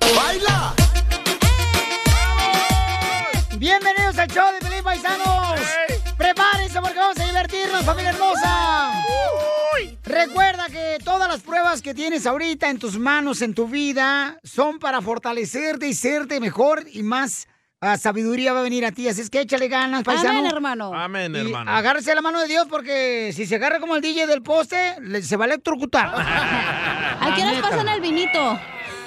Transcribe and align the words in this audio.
¡Baila! 0.00 0.74
Bienvenidos 3.58 4.18
al 4.18 4.28
show 4.28 4.46
de 4.52 4.58
Pelín 4.66 4.82
Paisanos. 4.82 5.60
Prepárense 6.16 6.80
porque 6.80 6.98
vamos 6.98 7.18
a 7.18 7.24
divertirnos, 7.24 7.84
familia 7.84 8.10
hermosa. 8.10 8.92
Recuerda 10.04 10.66
que 10.68 10.98
todas 11.04 11.28
las 11.28 11.40
pruebas 11.40 11.82
que 11.82 11.94
tienes 11.94 12.26
ahorita 12.26 12.68
en 12.70 12.78
tus 12.78 12.98
manos, 12.98 13.42
en 13.42 13.54
tu 13.54 13.68
vida, 13.68 14.38
son 14.42 14.78
para 14.78 15.00
fortalecerte 15.00 15.86
y 15.86 15.94
serte 15.94 16.40
mejor 16.40 16.84
y 16.92 17.02
más 17.02 17.46
ah, 17.80 17.96
sabiduría 17.96 18.52
va 18.52 18.60
a 18.60 18.62
venir 18.64 18.84
a 18.86 18.92
ti. 18.92 19.08
Así 19.08 19.20
es 19.20 19.30
que 19.30 19.40
échale 19.42 19.68
ganas, 19.68 20.02
paisano. 20.02 20.40
Amén, 20.40 20.46
hermano. 20.52 20.92
Amén, 20.94 21.34
Y 21.36 21.38
hermano. 21.40 21.70
agárrese 21.70 22.14
la 22.14 22.22
mano 22.22 22.40
de 22.40 22.48
Dios 22.48 22.66
porque 22.68 23.32
si 23.34 23.46
se 23.46 23.54
agarra 23.56 23.78
como 23.78 23.94
el 23.94 24.02
DJ 24.02 24.26
del 24.26 24.42
poste, 24.42 24.96
le- 25.00 25.22
se 25.22 25.36
va 25.36 25.44
a 25.44 25.48
electrocutar. 25.48 26.08
¿A 27.20 27.32
qué 27.36 27.44
nos 27.44 27.54
neta. 27.54 27.68
pasan 27.70 27.88
el 27.88 28.00
vinito? 28.00 28.58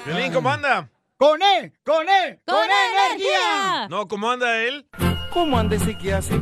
Violín, 0.04 0.32
¿cómo 0.34 0.50
anda? 0.50 0.90
¡Con 1.16 1.40
él! 1.42 1.72
¡Con 1.82 2.06
él! 2.06 2.38
¡Con 2.46 2.58
energía! 2.64 3.88
No, 3.88 4.06
¿cómo 4.06 4.30
anda 4.30 4.58
él? 4.58 4.86
¿Cómo 5.32 5.58
anda 5.58 5.76
ese 5.76 5.96
que 5.96 6.12
hace? 6.12 6.38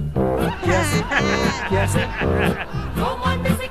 ¿Qué 0.65 0.75
hace? 0.75 1.05
¿Qué 1.69 1.79
hace? 1.79 2.09
¿Cómo 2.97 3.25
antes 3.25 3.57
qué 3.59 3.62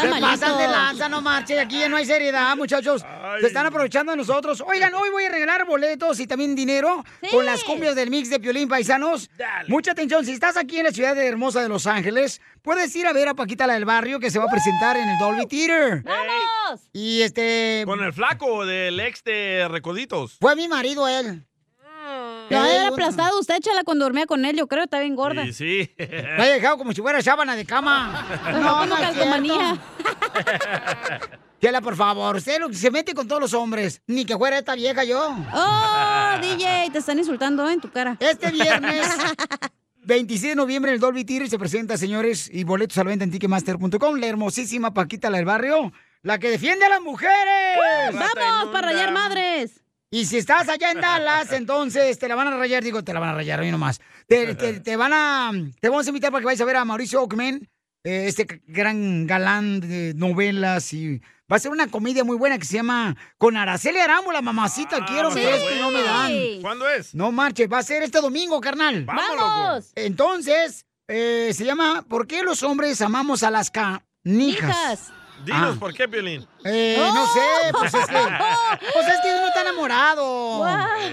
Anda 0.00 0.14
¿Qué 0.16 0.20
malito. 0.20 0.40
pasan 0.40 0.58
de 0.58 0.68
lanza? 0.68 1.08
No 1.08 1.20
marche, 1.20 1.58
aquí 1.60 1.78
ya 1.80 1.88
no 1.88 1.96
hay 1.96 2.04
seriedad, 2.06 2.56
muchachos. 2.56 3.04
Ay. 3.04 3.40
Se 3.40 3.46
están 3.48 3.66
aprovechando 3.66 4.12
de 4.12 4.16
nosotros. 4.18 4.62
Oigan, 4.66 4.94
hoy 4.94 5.10
voy 5.10 5.24
a 5.24 5.30
regalar 5.30 5.66
boletos 5.66 6.20
y 6.20 6.26
también 6.26 6.54
dinero 6.54 7.04
Sí. 7.22 7.28
con 7.30 7.44
las 7.46 7.64
cumbias 7.64 7.94
del 7.94 8.10
mix 8.10 8.30
de 8.30 8.40
Piolín 8.40 8.68
Paisanos. 8.68 9.30
Dale. 9.36 9.68
Mucha 9.68 9.92
atención, 9.92 10.24
si 10.24 10.32
estás 10.32 10.56
aquí 10.56 10.78
en 10.78 10.84
la 10.84 10.92
ciudad 10.92 11.14
de 11.14 11.26
hermosa 11.26 11.60
de 11.62 11.68
Los 11.68 11.86
Ángeles, 11.86 12.40
puedes 12.62 12.94
ir 12.96 13.06
a 13.06 13.12
ver 13.12 13.28
a 13.28 13.34
Paquita 13.34 13.66
la 13.66 13.74
del 13.74 13.84
Barrio 13.84 14.20
que 14.20 14.30
se 14.30 14.38
va 14.38 14.44
a 14.46 14.50
presentar 14.50 14.96
en 14.96 15.08
el 15.08 15.18
Dolby 15.18 15.46
Theater. 15.46 16.02
¡Vamos! 16.04 16.80
Y 16.92 17.22
este... 17.22 17.82
Con 17.86 18.02
el 18.02 18.12
flaco 18.12 18.64
del 18.66 18.98
ex 19.00 19.24
de 19.24 19.66
Recoditos. 19.68 20.36
Fue 20.40 20.54
mi 20.56 20.68
marido 20.68 21.08
él. 21.08 21.44
Lo 22.50 22.56
Eh, 22.56 22.60
había 22.60 22.88
aplastado 22.88 23.38
usted, 23.40 23.56
échala 23.56 23.82
cuando 23.84 24.04
dormía 24.06 24.26
con 24.26 24.44
él, 24.44 24.56
yo 24.56 24.66
creo, 24.66 24.84
está 24.84 25.00
bien 25.00 25.14
gorda. 25.16 25.44
Sí, 25.46 25.52
sí. 25.52 25.94
Lo 25.98 26.42
ha 26.42 26.46
dejado 26.46 26.78
como 26.78 26.92
si 26.92 27.00
fuera 27.02 27.20
sábana 27.22 27.54
de 27.56 27.64
cama. 27.64 28.26
No, 28.52 28.78
como 28.78 28.94
es 28.96 29.00
calcomanía. 29.00 29.78
Chela, 31.60 31.80
por 31.80 31.96
favor, 31.96 32.36
usted 32.36 32.60
lo 32.60 32.68
que 32.68 32.76
se 32.76 32.90
mete 32.90 33.14
con 33.14 33.26
todos 33.26 33.40
los 33.42 33.52
hombres. 33.54 34.00
Ni 34.06 34.24
que 34.24 34.36
fuera 34.36 34.58
esta 34.58 34.74
vieja 34.76 35.02
yo. 35.04 35.36
¡Oh, 35.52 36.38
DJ! 36.40 36.90
Te 36.92 36.98
están 36.98 37.18
insultando 37.18 37.68
en 37.68 37.80
tu 37.80 37.90
cara. 37.90 38.16
Este 38.20 38.50
viernes, 38.52 39.08
26 40.04 40.50
de 40.52 40.54
noviembre, 40.54 40.92
en 40.92 40.94
el 40.94 41.00
Dolby 41.00 41.24
Theater 41.24 41.50
se 41.50 41.58
presenta, 41.58 41.96
señores, 41.96 42.48
y 42.52 42.62
boletos 42.62 42.96
a 42.98 43.04
la 43.04 43.10
venta 43.10 43.24
en 43.24 43.32
Ticketmaster.com. 43.32 44.16
La 44.20 44.26
hermosísima 44.28 44.94
Paquita, 44.94 45.30
la 45.30 45.38
del 45.38 45.46
barrio, 45.46 45.92
la 46.22 46.38
que 46.38 46.48
defiende 46.48 46.86
a 46.86 46.90
las 46.90 47.00
mujeres. 47.00 47.76
¡Vamos, 48.36 48.72
para 48.72 48.88
rayar 48.92 49.12
madres! 49.12 49.82
Y 50.10 50.24
si 50.24 50.38
estás 50.38 50.68
allá 50.68 50.90
en 50.92 51.00
Dallas, 51.00 51.52
entonces 51.52 52.18
te 52.18 52.28
la 52.28 52.34
van 52.34 52.48
a 52.48 52.56
rayar, 52.56 52.82
digo, 52.82 53.04
te 53.04 53.12
la 53.12 53.20
van 53.20 53.28
a 53.30 53.34
rayar, 53.34 53.60
a 53.60 53.62
mí 53.62 53.70
nomás. 53.70 54.00
Te, 54.26 54.54
te- 54.54 54.80
te 54.80 54.96
van 54.96 55.12
a, 55.12 55.50
te 55.80 55.88
vamos 55.90 56.06
a 56.06 56.08
invitar 56.10 56.30
para 56.30 56.40
que 56.40 56.46
vayas 56.46 56.60
a 56.62 56.64
ver 56.64 56.76
a 56.76 56.84
Mauricio 56.84 57.22
Ockman, 57.22 57.68
eh, 58.04 58.24
este 58.26 58.62
gran 58.66 59.26
galán 59.26 59.80
de 59.80 60.14
novelas 60.14 60.92
y 60.94 61.20
va 61.50 61.56
a 61.56 61.58
ser 61.58 61.72
una 61.72 61.88
comedia 61.88 62.24
muy 62.24 62.36
buena 62.36 62.58
que 62.58 62.64
se 62.64 62.74
llama 62.76 63.16
Con 63.36 63.56
Araceli 63.58 63.98
Arámbula, 63.98 64.40
mamacita, 64.40 65.04
quiero 65.04 65.28
Ah, 65.30 65.34
ver 65.34 65.44
está 65.54 65.56
esto 65.66 65.76
y 65.76 65.78
no 65.80 65.90
me 65.90 66.02
dan. 66.02 66.32
¿Cuándo 66.62 66.88
es? 66.88 67.14
No 67.14 67.30
marche, 67.32 67.66
va 67.66 67.78
a 67.78 67.82
ser 67.82 68.02
este 68.02 68.20
domingo, 68.20 68.60
carnal. 68.62 69.04
¡Vamos! 69.04 69.92
Entonces, 69.94 70.86
eh, 71.08 71.50
se 71.54 71.64
llama 71.66 72.02
¿Por 72.08 72.26
qué 72.26 72.42
los 72.42 72.62
hombres 72.62 73.00
amamos 73.02 73.42
a 73.42 73.50
las 73.50 73.70
canijas? 73.70 74.02
Hijas. 74.24 75.12
Dinos, 75.44 75.76
Ah. 75.76 75.80
¿por 75.80 75.94
qué, 75.94 76.08
Piolín? 76.08 76.46
Eh, 76.64 76.96
no 77.14 77.26
sé, 77.26 77.40
pues 77.72 77.94
es 77.94 78.06
que, 78.06 78.12
pues 78.92 79.06
es 79.08 79.20
que 79.22 79.34
uno 79.36 79.48
está 79.48 79.60
enamorado. 79.62 80.24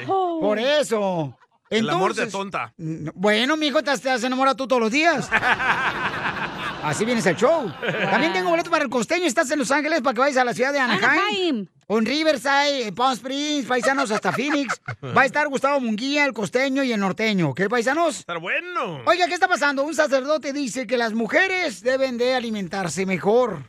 Wow. 0.06 0.40
Por 0.42 0.60
eso. 0.60 1.38
El 1.70 1.90
amor 1.90 2.14
de 2.14 2.24
Entonces- 2.24 2.32
tonta. 2.32 2.74
Bueno, 2.78 3.58
mijo, 3.58 3.82
te, 3.84 3.98
te 3.98 4.10
has 4.10 4.24
enamorado 4.24 4.56
tú 4.56 4.68
todos 4.68 4.82
los 4.82 4.92
días. 4.92 5.30
Así 6.84 7.04
vienes 7.04 7.26
al 7.26 7.36
show. 7.36 7.72
También 8.12 8.32
tengo 8.32 8.52
boleto 8.52 8.70
para 8.70 8.84
el 8.84 8.90
costeño. 8.92 9.26
Estás 9.26 9.50
en 9.50 9.58
Los 9.60 9.72
Ángeles 9.72 10.02
para 10.02 10.14
que 10.14 10.20
vayas 10.20 10.38
a 10.38 10.44
la 10.44 10.54
ciudad 10.54 10.72
de 10.72 10.80
Anaheim. 10.80 11.04
Anaheim. 11.04 11.68
En 11.88 12.06
Riverside, 12.06 12.92
Palm 12.96 13.14
Springs, 13.14 13.66
paisanos 13.68 14.12
hasta 14.12 14.32
Phoenix. 14.32 14.80
Va 15.04 15.22
a 15.22 15.26
estar 15.26 15.48
Gustavo 15.48 15.80
Munguía, 15.80 16.26
el 16.26 16.34
costeño 16.34 16.84
y 16.84 16.92
el 16.94 17.00
norteño. 17.00 17.54
¿Qué, 17.56 17.68
paisanos? 17.70 18.20
Está 18.20 18.38
bueno. 18.38 19.02
Oiga, 19.06 19.28
¿qué 19.28 19.34
está 19.34 19.48
pasando? 19.48 19.84
Un 19.84 19.96
sacerdote 19.96 20.54
dice 20.54 20.86
que 20.86 20.98
las 20.98 21.14
mujeres 21.14 21.82
deben 21.82 22.18
de 22.20 22.36
alimentarse 22.36 23.06
mejor. 23.08 23.64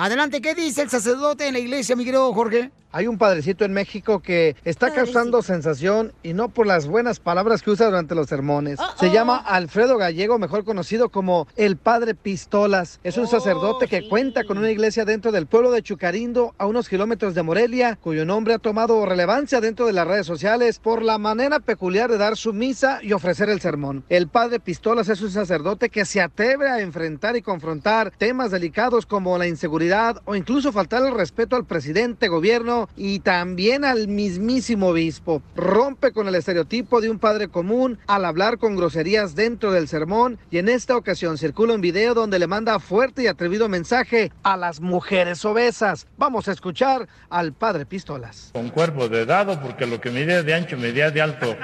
Adelante, 0.00 0.40
¿qué 0.40 0.54
dice 0.54 0.82
el 0.82 0.90
sacerdote 0.90 1.48
en 1.48 1.54
la 1.54 1.58
iglesia, 1.58 1.96
mi 1.96 2.04
querido 2.04 2.32
Jorge? 2.32 2.70
Hay 2.90 3.06
un 3.06 3.18
padrecito 3.18 3.66
en 3.66 3.74
México 3.74 4.20
que 4.20 4.56
está 4.64 4.94
causando 4.94 5.42
sensación 5.42 6.14
y 6.22 6.32
no 6.32 6.48
por 6.48 6.66
las 6.66 6.86
buenas 6.86 7.20
palabras 7.20 7.60
que 7.60 7.70
usa 7.70 7.84
durante 7.84 8.14
los 8.14 8.28
sermones. 8.28 8.78
Se 8.98 9.10
llama 9.10 9.36
Alfredo 9.36 9.98
Gallego, 9.98 10.38
mejor 10.38 10.64
conocido 10.64 11.10
como 11.10 11.46
el 11.56 11.76
Padre 11.76 12.14
Pistolas. 12.14 12.98
Es 13.04 13.18
un 13.18 13.26
sacerdote 13.26 13.88
que 13.88 14.08
cuenta 14.08 14.44
con 14.44 14.56
una 14.56 14.70
iglesia 14.70 15.04
dentro 15.04 15.32
del 15.32 15.46
pueblo 15.46 15.70
de 15.70 15.82
Chucarindo, 15.82 16.54
a 16.56 16.66
unos 16.66 16.88
kilómetros 16.88 17.34
de 17.34 17.42
Morelia, 17.42 17.96
cuyo 17.96 18.24
nombre 18.24 18.54
ha 18.54 18.58
tomado 18.58 19.04
relevancia 19.04 19.60
dentro 19.60 19.84
de 19.84 19.92
las 19.92 20.06
redes 20.06 20.26
sociales 20.26 20.78
por 20.78 21.02
la 21.02 21.18
manera 21.18 21.60
peculiar 21.60 22.10
de 22.10 22.16
dar 22.16 22.38
su 22.38 22.54
misa 22.54 23.00
y 23.02 23.12
ofrecer 23.12 23.50
el 23.50 23.60
sermón. 23.60 24.04
El 24.08 24.28
Padre 24.28 24.60
Pistolas 24.60 25.10
es 25.10 25.20
un 25.20 25.30
sacerdote 25.30 25.90
que 25.90 26.06
se 26.06 26.22
atreve 26.22 26.70
a 26.70 26.80
enfrentar 26.80 27.36
y 27.36 27.42
confrontar 27.42 28.12
temas 28.16 28.50
delicados 28.50 29.04
como 29.04 29.36
la 29.36 29.46
inseguridad 29.46 30.22
o 30.24 30.34
incluso 30.34 30.72
faltar 30.72 31.04
el 31.04 31.12
respeto 31.12 31.54
al 31.54 31.66
presidente, 31.66 32.28
gobierno 32.28 32.77
y 32.96 33.20
también 33.20 33.84
al 33.84 34.08
mismísimo 34.08 34.88
obispo. 34.88 35.42
Rompe 35.56 36.12
con 36.12 36.28
el 36.28 36.34
estereotipo 36.34 37.00
de 37.00 37.10
un 37.10 37.18
padre 37.18 37.48
común 37.48 37.98
al 38.06 38.24
hablar 38.24 38.58
con 38.58 38.76
groserías 38.76 39.34
dentro 39.34 39.72
del 39.72 39.88
sermón 39.88 40.38
y 40.50 40.58
en 40.58 40.68
esta 40.68 40.96
ocasión 40.96 41.38
circula 41.38 41.74
un 41.74 41.80
video 41.80 42.14
donde 42.14 42.38
le 42.38 42.46
manda 42.46 42.78
fuerte 42.78 43.22
y 43.22 43.26
atrevido 43.26 43.68
mensaje 43.68 44.30
a 44.42 44.56
las 44.56 44.80
mujeres 44.80 45.44
obesas. 45.44 46.06
Vamos 46.16 46.48
a 46.48 46.52
escuchar 46.52 47.08
al 47.30 47.52
Padre 47.52 47.86
Pistolas. 47.86 48.50
con 48.52 48.68
cuerpo 48.70 49.08
de 49.08 49.24
dado 49.26 49.60
porque 49.60 49.86
lo 49.86 50.00
que 50.00 50.10
medía 50.10 50.42
de 50.42 50.54
ancho 50.54 50.76
medía 50.76 51.10
de 51.10 51.22
alto. 51.22 51.56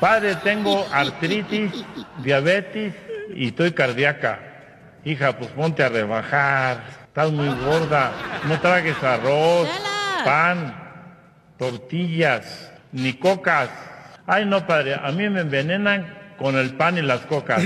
Padre, 0.00 0.36
tengo 0.36 0.84
artritis, 0.92 1.84
diabetes 2.24 2.94
y 3.34 3.48
estoy 3.48 3.72
cardíaca. 3.72 4.40
Hija, 5.04 5.36
pues 5.38 5.50
ponte 5.50 5.82
a 5.82 5.88
rebajar. 5.88 7.00
Estás 7.06 7.32
muy 7.32 7.48
gorda. 7.64 8.12
No 8.46 8.60
tragues 8.60 9.02
arroz. 9.02 9.68
Pan, 10.24 10.74
tortillas, 11.58 12.70
ni 12.92 13.14
cocas. 13.14 13.70
Ay, 14.26 14.44
no, 14.46 14.66
padre, 14.66 14.94
a 14.94 15.10
mí 15.12 15.28
me 15.28 15.40
envenenan 15.40 16.34
con 16.38 16.56
el 16.56 16.74
pan 16.74 16.98
y 16.98 17.02
las 17.02 17.20
cocas. 17.20 17.62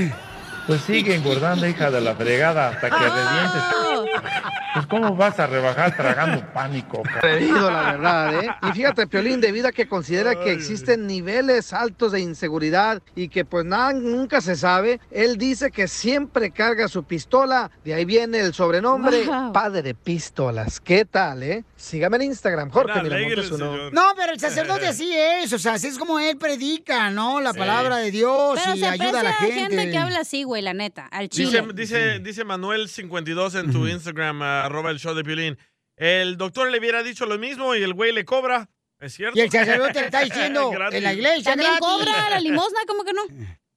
Pues 0.67 0.81
sigue 0.81 1.15
engordando, 1.15 1.67
hija 1.67 1.91
de 1.91 2.01
la 2.01 2.15
fregada, 2.15 2.69
hasta 2.69 2.89
que 2.89 2.97
revientes. 2.97 3.63
Pues 4.75 4.87
¿cómo 4.87 5.15
vas 5.15 5.39
a 5.39 5.47
rebajar 5.47 5.97
tragando 5.97 6.45
pánico? 6.53 7.03
Atrevido, 7.17 7.71
la 7.71 7.83
verdad, 7.93 8.35
¿eh? 8.45 8.51
Y 8.69 8.73
fíjate, 8.73 9.07
Piolín, 9.07 9.41
debido 9.41 9.69
a 9.69 9.73
que 9.73 9.87
considera 9.87 10.35
que 10.35 10.53
existen 10.53 11.07
niveles 11.07 11.73
altos 11.73 12.13
de 12.13 12.21
inseguridad 12.21 13.01
y 13.15 13.29
que 13.29 13.45
pues 13.45 13.65
nada, 13.65 13.93
nunca 13.93 14.41
se 14.41 14.57
sabe, 14.57 15.01
él 15.11 15.37
dice 15.39 15.71
que 15.71 15.87
siempre 15.89 16.51
carga 16.51 16.89
su 16.89 17.05
pistola. 17.05 17.71
De 17.85 17.95
ahí 17.95 18.05
viene 18.05 18.41
el 18.41 18.53
sobrenombre 18.55 19.25
Wow. 19.25 19.53
Padre 19.53 19.95
Pistolas. 19.95 20.81
¿Qué 20.81 21.05
tal, 21.05 21.43
eh? 21.43 21.65
Sígame 21.77 22.17
en 22.17 22.23
Instagram, 22.23 22.71
Jorge 22.71 23.03
Miramontes 23.03 23.51
uno. 23.53 23.91
No, 23.91 24.13
pero 24.17 24.33
el 24.33 24.41
sacerdote 24.41 24.87
así 24.89 25.13
es, 25.15 25.53
o 25.53 25.59
sea, 25.59 25.75
así 25.75 25.87
es 25.87 25.99
como 25.99 26.19
él 26.19 26.37
predica, 26.37 27.11
¿no? 27.11 27.41
La 27.41 27.53
palabra 27.55 27.97
de 27.99 28.11
Dios 28.11 28.59
Pero 28.63 28.77
y 28.77 28.81
se 28.81 28.87
ayuda 28.87 29.21
a 29.21 29.23
la 29.23 29.33
gente. 29.35 29.55
gente 29.61 29.91
que 29.91 29.99
habla 29.99 30.21
así, 30.21 30.43
güey, 30.43 30.63
la 30.63 30.75
neta, 30.75 31.07
al 31.07 31.29
Dice, 31.29 31.45
chile. 31.61 31.65
dice, 31.75 32.19
dice 32.21 32.45
Manuel52 32.45 33.61
en 33.61 33.73
tu 33.73 33.87
Instagram, 33.87 34.04
ah, 34.07 34.65
arroba 34.65 34.91
el 34.91 34.99
show 34.99 35.15
de 35.15 35.25
Piolín. 35.25 35.59
El 35.97 36.37
doctor 36.37 36.71
le 36.71 36.79
hubiera 36.79 37.03
dicho 37.03 37.25
lo 37.27 37.39
mismo 37.39 37.75
y 37.75 37.83
el 37.83 37.95
güey 37.95 38.13
le 38.13 38.25
cobra. 38.25 38.69
¿Es 39.01 39.15
cierto? 39.15 39.39
Y 39.39 39.43
el 39.43 39.51
sacerdote 39.51 40.01
le 40.01 40.07
está 40.07 40.21
diciendo 40.25 40.73
en 40.91 41.03
la 41.03 41.13
iglesia 41.13 41.53
También 41.53 41.73
gratis. 41.73 41.87
cobra 41.89 42.31
la 42.31 42.41
limosna, 42.41 42.81
¿cómo 42.87 43.05
que 43.05 43.13
no? 43.13 43.23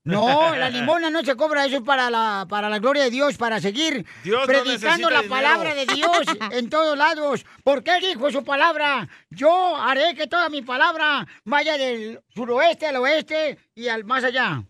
No, 0.03 0.56
la 0.56 0.69
limona 0.69 1.09
no 1.09 1.21
se 1.21 1.35
cobra, 1.35 1.65
eso 1.65 1.77
es 1.77 1.81
para 1.81 2.09
la, 2.09 2.45
para 2.47 2.69
la 2.69 2.79
gloria 2.79 3.03
de 3.03 3.09
Dios, 3.12 3.35
para 3.35 3.59
seguir 3.59 4.06
Dios 4.24 4.39
no 4.39 4.45
predicando 4.47 5.09
necesita 5.09 5.09
la 5.09 5.21
dinero. 5.21 5.29
palabra 5.29 5.75
de 5.75 5.85
Dios 5.85 6.21
en 6.53 6.69
todos 6.69 6.97
lados. 6.97 7.45
Porque 7.63 7.97
Él 7.97 8.01
dijo 8.13 8.31
su 8.31 8.44
palabra. 8.45 9.09
Yo 9.30 9.75
haré 9.75 10.15
que 10.15 10.27
toda 10.27 10.47
mi 10.50 10.62
palabra 10.62 11.27
vaya 11.44 11.77
del 11.77 12.21
suroeste 12.30 12.88
al 12.88 12.95
oeste 12.97 13.57
y 13.75 13.89
al 13.89 14.06
más 14.06 14.23
allá. 14.23 14.63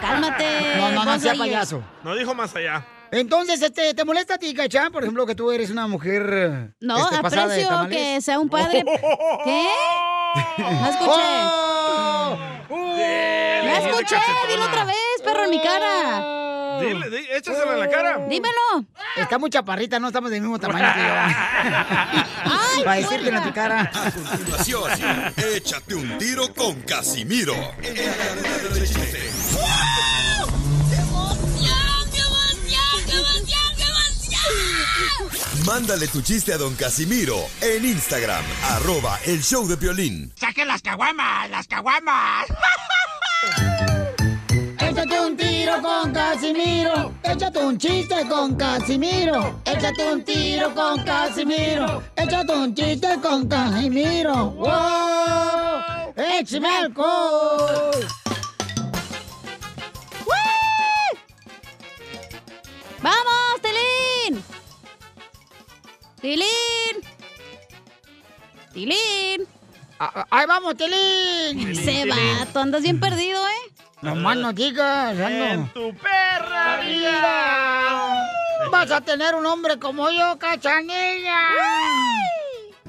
Cálmate. 0.00 0.76
No, 0.76 0.92
no, 0.92 1.04
no 1.04 1.18
sea 1.18 1.34
payaso. 1.34 1.82
No 2.04 2.14
dijo 2.14 2.32
más 2.34 2.54
allá. 2.54 2.86
Entonces, 3.12 3.60
este, 3.60 3.92
¿te 3.92 4.04
molesta 4.06 4.34
a 4.34 4.38
ti, 4.38 4.54
Cachán? 4.54 4.90
Por 4.90 5.02
ejemplo, 5.02 5.26
que 5.26 5.34
tú 5.34 5.52
eres 5.52 5.68
una 5.70 5.86
mujer 5.86 6.72
No, 6.80 6.96
este, 6.98 7.16
aprecio 7.16 7.88
que 7.90 8.20
sea 8.22 8.38
un 8.38 8.48
padre. 8.48 8.82
¿Qué? 9.44 9.66
No 10.58 10.88
escuché. 10.90 11.20
¡Oh! 11.44 12.38
No 12.70 13.76
escuché, 13.90 14.16
dilo 14.48 14.64
otra 14.64 14.84
vez, 14.84 14.96
perro, 15.22 15.44
en 15.44 15.50
mi 15.50 15.60
cara. 15.62 16.78
Dile, 16.80 17.10
di- 17.10 17.26
échasela 17.32 17.72
en 17.74 17.80
la 17.80 17.88
cara. 17.90 18.18
Dímelo. 18.28 18.86
Está 19.16 19.38
muy 19.38 19.50
chaparrita, 19.50 19.98
no 20.00 20.06
estamos 20.08 20.30
del 20.30 20.40
mismo 20.40 20.58
tamaño 20.58 20.90
que 20.94 21.00
yo. 21.00 21.04
Ay, 22.44 22.82
Para 22.82 22.96
decirte 22.96 23.28
en 23.28 23.42
tu 23.42 23.52
cara. 23.52 23.90
A 23.94 24.10
continuación, 24.10 24.90
échate 25.54 25.94
un 25.94 26.16
tiro 26.18 26.52
con 26.54 26.80
Casimiro. 26.82 27.54
Mándale 35.66 36.08
tu 36.08 36.22
chiste 36.22 36.52
a 36.52 36.58
don 36.58 36.74
Casimiro 36.74 37.36
en 37.60 37.84
Instagram, 37.84 38.44
arroba 38.70 39.18
el 39.26 39.42
show 39.42 39.66
de 39.66 39.76
violín. 39.76 40.32
¡Saquen 40.36 40.68
las 40.68 40.82
caguamas! 40.82 41.50
¡Las 41.50 41.66
caguamas! 41.66 42.46
Échate 44.92 45.20
un 45.20 45.36
tiro 45.36 45.80
con 45.80 46.12
Casimiro. 46.12 47.14
Échate 47.22 47.58
un 47.64 47.78
chiste 47.78 48.28
con 48.28 48.54
Casimiro. 48.56 49.60
Échate 49.64 50.12
un 50.12 50.22
tiro 50.22 50.74
con 50.74 51.02
Casimiro. 51.02 52.02
Échate 52.14 52.52
un 52.52 52.74
chiste 52.74 53.08
con 53.22 53.48
Casimiro. 53.48 54.50
¡Wow! 54.50 56.12
¡Échame 56.14 56.68
alcohol! 56.68 58.06
¡Vamos, 63.00 63.60
Tilín! 63.62 63.91
¡Tilín! 66.22 66.46
¡Tilín! 68.72 69.48
Ah, 69.98 70.24
¡Ahí 70.30 70.46
vamos, 70.46 70.76
Tilín! 70.76 71.68
Ese 71.72 72.06
vato, 72.06 72.60
andas 72.60 72.82
bien 72.82 73.00
perdido, 73.00 73.44
¿eh? 73.46 73.72
No 74.02 74.14
más 74.14 74.36
no 74.36 74.52
digas, 74.52 75.18
ando. 75.18 75.68
tu 75.74 75.92
perra 75.96 76.80
vida. 76.82 78.30
Vas 78.70 78.90
a 78.92 79.00
tener 79.00 79.34
un 79.34 79.46
hombre 79.46 79.80
como 79.80 80.10
yo, 80.12 80.38
cachanilla. 80.38 81.38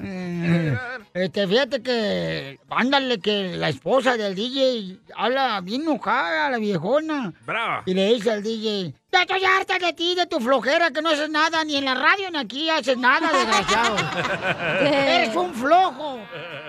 Eh, 0.06 0.78
Este, 1.14 1.46
fíjate 1.46 1.80
que, 1.80 2.58
ándale, 2.70 3.20
que 3.20 3.56
la 3.56 3.68
esposa 3.68 4.16
del 4.16 4.34
DJ 4.34 4.98
habla 5.16 5.60
bien 5.60 5.82
enojada, 5.82 6.50
la 6.50 6.58
viejona. 6.58 7.32
Brava. 7.46 7.82
Y 7.86 7.94
le 7.94 8.12
dice 8.14 8.32
al 8.32 8.42
DJ, 8.42 8.92
ya 9.12 9.22
estoy 9.22 9.44
harta 9.44 9.78
de 9.78 9.92
ti, 9.92 10.14
de 10.16 10.26
tu 10.26 10.40
flojera, 10.40 10.90
que 10.90 11.00
no 11.02 11.10
haces 11.10 11.30
nada, 11.30 11.62
ni 11.64 11.76
en 11.76 11.84
la 11.84 11.94
radio 11.94 12.30
ni 12.32 12.38
aquí 12.38 12.68
haces 12.68 12.98
nada, 12.98 13.30
desgraciado. 13.32 13.96
Eres 14.80 15.36
un 15.36 15.54
flojo. 15.54 16.18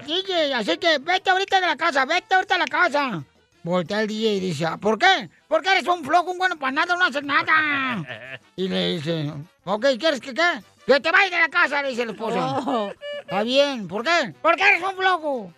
DJ, 0.05 0.53
así 0.53 0.77
que 0.77 0.99
vete 0.99 1.29
ahorita 1.31 1.59
de 1.59 1.67
la 1.67 1.75
casa, 1.75 2.05
vete 2.05 2.35
ahorita 2.35 2.55
a 2.55 2.59
la 2.59 2.65
casa. 2.65 3.23
Voltea 3.63 4.01
el 4.01 4.07
DJ 4.07 4.33
y 4.35 4.39
dice, 4.41 4.65
"Ah, 4.67 4.77
¿por 4.77 4.99
qué? 4.99 5.27
Porque 5.47 5.69
eres 5.71 5.87
un 5.87 6.05
flojo, 6.05 6.29
un 6.31 6.37
bueno 6.37 6.55
para 6.55 6.71
nada, 6.71 6.95
no 6.95 7.03
haces 7.03 7.23
nada. 7.23 8.39
Y 8.55 8.69
le 8.69 8.95
dice, 8.97 9.33
ok, 9.65 9.85
¿quieres 9.99 10.21
que 10.21 10.33
qué? 10.33 10.61
Que 10.85 10.99
te 11.01 11.11
vayas 11.11 11.31
de 11.31 11.39
la 11.39 11.49
casa, 11.49 11.81
le 11.81 11.89
dice 11.89 12.03
el 12.03 12.11
esposo. 12.11 12.37
Oh. 12.39 12.91
Está 13.25 13.41
bien, 13.41 13.87
¿por 13.87 14.03
qué? 14.03 14.35
Porque 14.39 14.61
eres 14.61 14.83
un 14.83 14.95
flojo. 14.95 15.51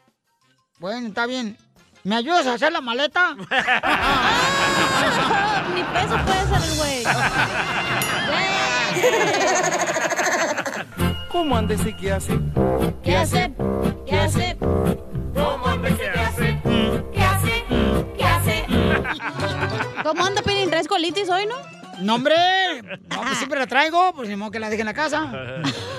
Bueno, 0.80 1.10
está 1.10 1.26
bien. 1.26 1.58
¿Me 2.06 2.16
ayudas 2.16 2.48
a 2.48 2.54
hacer 2.54 2.72
la 2.72 2.80
maleta? 2.80 3.34
Ni 3.36 3.44
peso 5.84 6.18
puede 6.26 6.48
ser 6.48 6.62
el 6.64 6.78
güey. 6.78 7.04
¿Cómo 11.30 11.58
andes 11.58 11.86
y 11.86 11.94
qué 11.94 12.14
hace? 12.14 12.40
¿Qué 13.04 13.18
hace? 13.18 13.54
¿Qué 14.06 14.18
hace? 14.18 14.56
¿Cómo 14.60 15.68
anda 15.68 15.90
que 15.90 16.08
hace? 16.10 16.62
¿Qué 17.14 17.22
hace? 17.22 17.66
¿Qué 18.18 18.24
hace? 18.24 18.66
¿Cómo 20.04 20.26
anda, 20.26 20.42
Pelín? 20.42 20.70
¿Traes 20.70 20.88
colitis 20.88 21.30
hoy, 21.30 21.46
no? 21.48 21.56
No, 22.00 22.16
hombre. 22.16 22.36
No, 23.10 23.24
pues 23.24 23.38
siempre 23.38 23.60
la 23.60 23.68
traigo, 23.68 24.14
pues 24.14 24.30
ni 24.30 24.38
modo 24.38 24.52
que 24.52 24.60
la 24.60 24.70
deje 24.70 24.84
en 24.84 24.88
la 24.88 24.94
casa. 24.94 25.30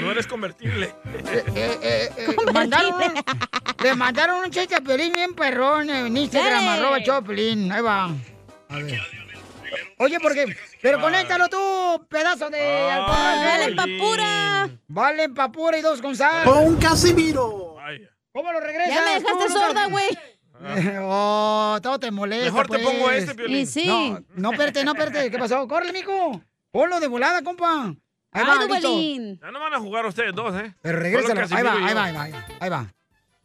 No 0.00 0.10
eres 0.10 0.26
convertible. 0.26 0.94
Eh, 1.14 1.44
eh, 1.54 2.10
eh, 2.16 2.36
mandaron 2.52 2.94
un- 2.94 3.14
le 3.82 3.94
mandaron 3.94 4.44
un 4.44 4.50
chiste 4.50 4.74
a 4.74 4.80
Piolín 4.80 5.12
bien 5.12 5.34
perrón 5.34 5.90
en 5.90 6.16
Instagram, 6.16 6.64
Dale. 6.64 6.78
arroba 6.80 7.02
Choplin. 7.02 7.70
Ahí 7.72 7.82
va. 7.82 8.04
A 8.68 8.76
ver. 8.78 9.00
Oye, 9.98 10.18
porque, 10.20 10.54
pero 10.82 11.00
conéctalo 11.00 11.48
tú, 11.48 12.06
pedazo 12.08 12.50
de 12.50 12.90
alcohol. 12.90 13.16
Vale, 13.16 13.74
papura. 13.74 14.68
Vale, 14.88 15.28
papura 15.30 15.78
y 15.78 15.82
dos 15.82 16.00
con 16.02 16.14
sal. 16.14 16.44
Con 16.44 16.76
Casimiro. 16.76 17.74
Vaya. 17.74 18.08
¿Cómo 18.32 18.52
lo 18.52 18.60
regresas? 18.60 18.94
Ya 18.94 19.04
me 19.04 19.20
dejaste 19.20 19.52
sorda, 19.52 19.86
güey. 19.86 20.06
Oh, 21.02 21.78
todo 21.82 21.98
te 22.00 22.10
molesta. 22.10 22.46
Mejor 22.46 22.66
te 22.66 22.78
pues. 22.78 22.84
pongo 22.84 23.10
este, 23.10 23.34
Piolín. 23.34 23.56
Y 23.58 23.66
sí. 23.66 23.86
No, 23.86 24.24
no, 24.36 24.52
espérate, 24.52 24.84
no, 24.84 24.92
espérate. 24.92 25.30
¿Qué 25.30 25.36
pasó? 25.38 25.68
Córrele, 25.68 25.92
mijo. 25.92 26.40
Ponlo 26.76 27.00
de 27.00 27.06
volada, 27.06 27.42
compa. 27.42 27.94
Ahí 28.32 28.44
va, 28.44 28.52
Ay, 28.52 28.68
listo. 28.68 28.88
Dubalín. 28.88 29.40
Ya 29.40 29.50
no 29.50 29.60
van 29.60 29.72
a 29.72 29.80
jugar 29.80 30.04
ustedes 30.04 30.34
dos, 30.34 30.54
¿eh? 30.60 30.74
Pero 30.82 30.98
regrésalo. 30.98 31.40
Ahí 31.40 31.48
Casimiro 31.48 31.70
va, 31.70 31.72
ahí 31.86 31.94
va, 31.94 32.04
ahí 32.04 32.12
va, 32.12 32.22
ahí 32.22 32.32
va. 32.32 32.46
Ahí 32.60 32.68
va. 32.68 32.94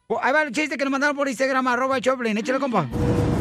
Oh, 0.07 0.19
Ahí 0.21 0.33
va 0.33 0.41
el 0.41 0.51
chiste 0.51 0.75
que 0.77 0.83
nos 0.83 0.91
mandaron 0.91 1.15
por 1.15 1.29
Instagram, 1.29 1.65
arroba 1.65 2.01
Choplin. 2.01 2.37
Échale, 2.37 2.59
compa. 2.59 2.89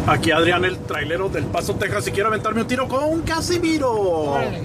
Aquí 0.07 0.31
Adrián, 0.31 0.65
el 0.65 0.79
trailero 0.87 1.29
del 1.29 1.45
Paso, 1.47 1.75
Texas, 1.75 2.07
y 2.07 2.13
quiero 2.13 2.29
aventarme 2.29 2.61
un 2.61 2.69
tiro 2.69 2.87
con 2.87 3.23
Casimiro. 3.23 3.91
Órale. 3.91 4.63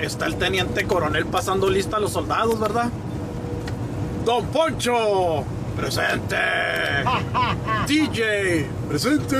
Está 0.00 0.26
el 0.26 0.34
teniente 0.38 0.84
coronel 0.86 1.26
pasando 1.26 1.70
lista 1.70 1.98
a 1.98 2.00
los 2.00 2.10
soldados, 2.10 2.58
¿verdad? 2.58 2.90
Don 4.24 4.44
Poncho, 4.48 5.44
presente. 5.76 6.36
DJ, 7.86 8.66
presente. 8.88 9.36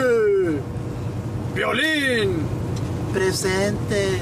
Violín, 1.57 2.39
presente. 3.13 4.21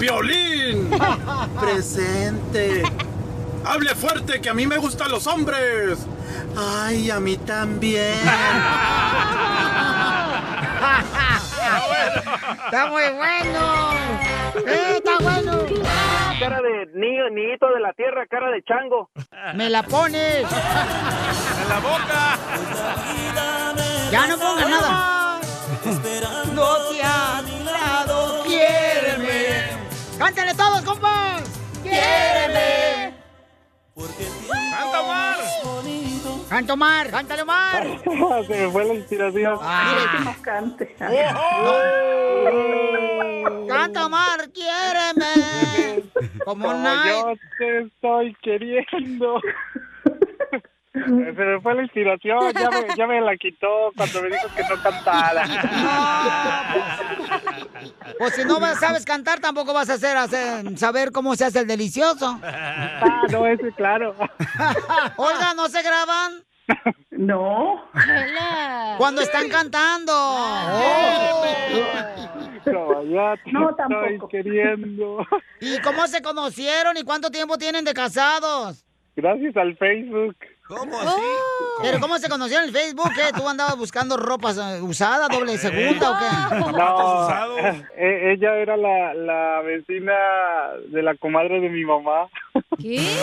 Violín, 0.00 0.90
presente. 1.60 2.82
Hable 3.66 3.94
fuerte, 3.94 4.40
que 4.40 4.48
a 4.48 4.54
mí 4.54 4.66
me 4.66 4.78
gustan 4.78 5.10
los 5.10 5.26
hombres. 5.26 6.06
Ay, 6.56 7.10
a 7.10 7.20
mí 7.20 7.36
también. 7.36 8.18
Está 12.64 12.86
muy 12.86 13.02
bueno. 13.10 13.92
Eh, 14.66 14.94
está 14.96 15.18
bueno. 15.20 15.58
Cara 16.38 16.60
de 16.62 16.86
niño, 16.94 17.28
niñito 17.30 17.66
de 17.74 17.80
la 17.80 17.92
tierra, 17.92 18.26
cara 18.26 18.50
de 18.50 18.62
chango. 18.62 19.10
Me 19.54 19.68
la 19.68 19.82
pones. 19.82 20.44
¡En 20.44 21.68
la 21.68 21.80
boca! 21.80 22.38
Ya 24.10 24.26
no 24.28 24.38
pongas 24.38 24.70
nada. 24.70 25.40
No 26.54 26.76
te 26.90 27.02
ha 27.02 27.42
mirado, 27.42 28.42
quiéreme. 28.44 29.79
Cántale 30.20 30.54
todos, 30.54 30.82
compas. 30.82 31.42
Quiéreme. 31.82 33.14
¡Canta, 34.70 35.00
Omar! 35.00 35.36
Canta 36.50 36.72
Omar, 36.74 37.10
cántale 37.10 37.42
Omar. 37.42 37.86
Se 38.46 38.54
me 38.60 38.70
fue 38.70 38.84
la 38.84 38.94
inspiración. 38.94 39.58
Ah. 39.62 40.20
no 40.24 40.42
cante. 40.42 40.94
Gusta 43.90 44.04
amar, 44.04 44.50
quiéreme. 44.52 46.02
Como 46.44 46.66
Como 46.66 46.84
yo 47.06 47.34
te 47.58 47.80
estoy 47.80 48.36
queriendo. 48.42 49.40
Se 50.92 50.98
me 51.00 51.60
fue 51.60 51.74
la 51.74 51.82
inspiración, 51.82 52.52
ya 52.52 52.70
me, 52.70 52.86
ya 52.96 53.06
me 53.06 53.20
la 53.20 53.36
quitó 53.36 53.90
cuando 53.96 54.22
me 54.22 54.28
dijo 54.28 54.48
que 54.54 54.62
no 54.68 54.82
cantara. 54.82 55.44
Pues 58.20 58.34
si 58.34 58.44
no 58.44 58.60
vas- 58.60 58.78
sabes 58.78 59.06
cantar, 59.06 59.40
tampoco 59.40 59.72
vas 59.72 59.88
a 59.88 59.94
hacer, 59.94 60.14
hacer- 60.14 60.76
saber 60.78 61.10
cómo 61.10 61.34
se 61.36 61.46
hace 61.46 61.60
el 61.60 61.66
delicioso. 61.66 62.38
Ah, 62.42 63.22
no, 63.30 63.46
ese 63.46 63.72
claro. 63.72 64.14
Olga, 65.16 65.54
¿no 65.54 65.68
se 65.70 65.82
graban? 65.82 66.44
No. 67.12 67.82
Cuando 68.98 69.22
están 69.22 69.48
cantando. 69.48 70.12
Te 72.62 72.72
No, 72.72 73.32
estoy 73.32 73.76
tampoco. 73.76 74.28
queriendo. 74.28 75.26
¿Y 75.60 75.78
cómo 75.80 76.06
se 76.06 76.20
conocieron 76.20 76.98
y 76.98 77.02
cuánto 77.02 77.30
tiempo 77.30 77.56
tienen 77.56 77.86
de 77.86 77.94
casados? 77.94 78.84
Gracias 79.16 79.56
al 79.56 79.76
Facebook. 79.78 80.36
¿Cómo 80.70 81.00
así? 81.00 81.20
¿Pero 81.82 81.98
cómo 81.98 82.18
se 82.18 82.28
conocieron 82.28 82.68
en 82.68 82.74
el 82.74 82.80
Facebook? 82.80 83.10
¿Qué? 83.14 83.32
¿Tú 83.36 83.48
andabas 83.48 83.76
buscando 83.76 84.16
ropas 84.16 84.56
eh, 84.56 84.80
usada, 84.80 85.26
doble 85.28 85.58
segunda 85.58 86.10
o 86.12 86.18
qué? 86.18 86.26
No, 86.70 87.28
e- 87.96 88.32
ella 88.32 88.54
era 88.56 88.76
la, 88.76 89.14
la 89.14 89.60
vecina 89.62 90.12
de 90.88 91.02
la 91.02 91.16
comadre 91.16 91.60
de 91.60 91.68
mi 91.68 91.84
mamá. 91.84 92.28
¿Qué? 92.80 92.98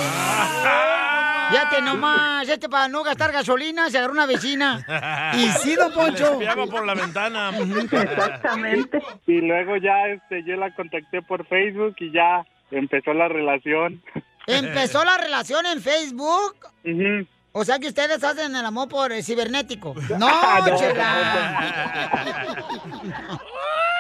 Fíjate 1.50 1.82
nomás, 1.82 2.50
este 2.50 2.68
para 2.68 2.89
no 2.89 3.04
gastar 3.04 3.32
gasolina 3.32 3.89
se 3.89 3.98
agarró 3.98 4.12
una 4.13 4.25
vecina. 4.25 5.32
Y 5.34 5.48
sí, 5.60 5.75
don 5.75 5.94
Poncho. 5.94 6.38
Le 6.42 6.68
por 6.68 6.86
la 6.86 6.94
ventana. 6.94 7.51
Exactamente. 7.92 9.01
Y 9.25 9.39
luego 9.39 9.77
ya 9.77 10.08
este, 10.08 10.44
yo 10.44 10.58
la 10.58 10.75
contacté 10.75 11.22
por 11.22 11.48
Facebook 11.48 11.96
y 12.00 12.12
ya 12.12 12.46
empezó 12.72 13.13
la 13.13 13.30
relación. 13.30 14.04
¿Empezó 14.46 15.06
la 15.06 15.18
relación 15.18 15.66
en 15.66 15.82
Facebook? 15.82 16.56
Ujú. 16.84 17.27
O 17.59 17.65
sea 17.65 17.79
que 17.79 17.87
ustedes 17.87 18.23
hacen 18.23 18.55
el 18.55 18.63
amor 18.65 18.87
por 18.87 19.11
eh, 19.11 19.23
cibernético. 19.23 19.95
No, 20.09 20.17
No, 20.19 20.77
chela. 20.77 22.53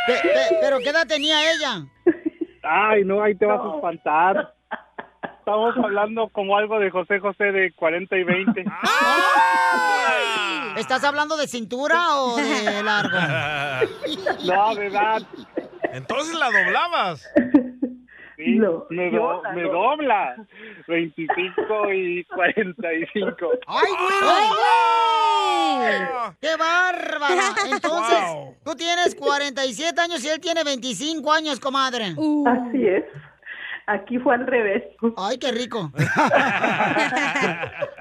Pe- 0.07 0.19
pe- 0.21 0.57
¿Pero 0.61 0.77
qué 0.79 0.89
edad 0.89 1.07
tenía 1.07 1.51
ella? 1.51 1.85
Ay, 2.63 3.03
no, 3.03 3.21
ahí 3.23 3.33
te 3.35 3.45
vas 3.47 3.59
a 3.61 3.75
espantar. 3.75 4.53
Estamos 5.39 5.75
hablando 5.83 6.29
como 6.29 6.55
algo 6.55 6.77
de 6.79 6.91
José 6.91 7.19
José 7.19 7.45
de 7.45 7.73
40 7.73 8.15
y 8.15 8.23
20. 8.23 8.65
¿Estás 10.77 11.03
hablando 11.03 11.35
de 11.35 11.47
cintura 11.47 12.15
o 12.17 12.37
de 12.37 12.83
largo? 12.83 13.17
No, 14.45 14.75
de 14.75 14.85
edad. 14.87 15.21
Entonces 15.93 16.35
la 16.35 16.51
doblabas. 16.51 17.27
Sí, 18.37 18.55
me, 18.55 18.67
do- 18.67 19.41
me 19.53 19.63
dobla. 19.63 20.35
25 20.87 21.91
y 21.93 22.23
45. 22.25 23.35
¡Ay, 23.67 23.87
güey! 25.79 25.97
¡Qué 26.39 26.55
bárbara! 26.55 27.43
Entonces, 27.71 28.19
tú 28.63 28.75
tienes 28.75 29.15
47 29.15 29.99
años 29.99 30.23
y 30.23 30.29
él 30.29 30.39
tiene 30.39 30.63
25 30.63 31.33
años, 31.33 31.59
comadre. 31.59 32.15
Así 32.45 32.87
es. 32.87 33.03
Aquí 33.87 34.19
fue 34.19 34.35
al 34.35 34.45
revés. 34.45 34.83
¡Ay, 35.17 35.37
qué 35.39 35.51
rico! 35.51 35.91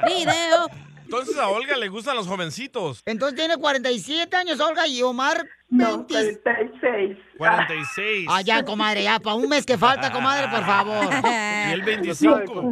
Video. 0.06 0.66
Entonces 1.04 1.38
a 1.38 1.48
Olga 1.48 1.76
le 1.76 1.88
gustan 1.88 2.16
los 2.16 2.26
jovencitos. 2.26 3.02
Entonces 3.06 3.38
tiene 3.38 3.56
47 3.56 4.36
años, 4.36 4.58
Olga, 4.60 4.86
y 4.88 5.02
Omar... 5.02 5.46
No, 5.68 6.06
46. 6.06 7.18
46. 7.38 8.26
Ah, 8.30 8.40
ya, 8.40 8.64
comadre, 8.64 9.02
ya, 9.02 9.18
para 9.18 9.34
un 9.34 9.48
mes 9.48 9.66
que 9.66 9.76
falta, 9.76 10.12
comadre, 10.12 10.46
por 10.48 10.64
favor. 10.64 11.06
Y 11.68 11.72
el 11.72 11.82
25. 11.82 12.70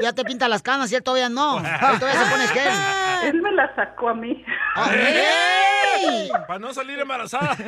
Ya 0.00 0.12
te 0.12 0.24
pinta 0.24 0.46
las 0.48 0.62
canas 0.62 0.92
y 0.92 0.94
él 0.94 1.02
todavía 1.02 1.28
no. 1.28 1.58
Él 1.58 1.98
todavía 1.98 2.22
se 2.24 2.30
pone 2.30 2.46
gel. 2.48 2.72
Él 3.34 3.42
me 3.42 3.50
la 3.52 3.74
sacó 3.74 4.08
a 4.10 4.14
mí. 4.14 4.44
¡Ey! 4.92 6.28
Para 6.46 6.58
no 6.60 6.72
salir 6.72 6.98
embarazada. 7.00 7.56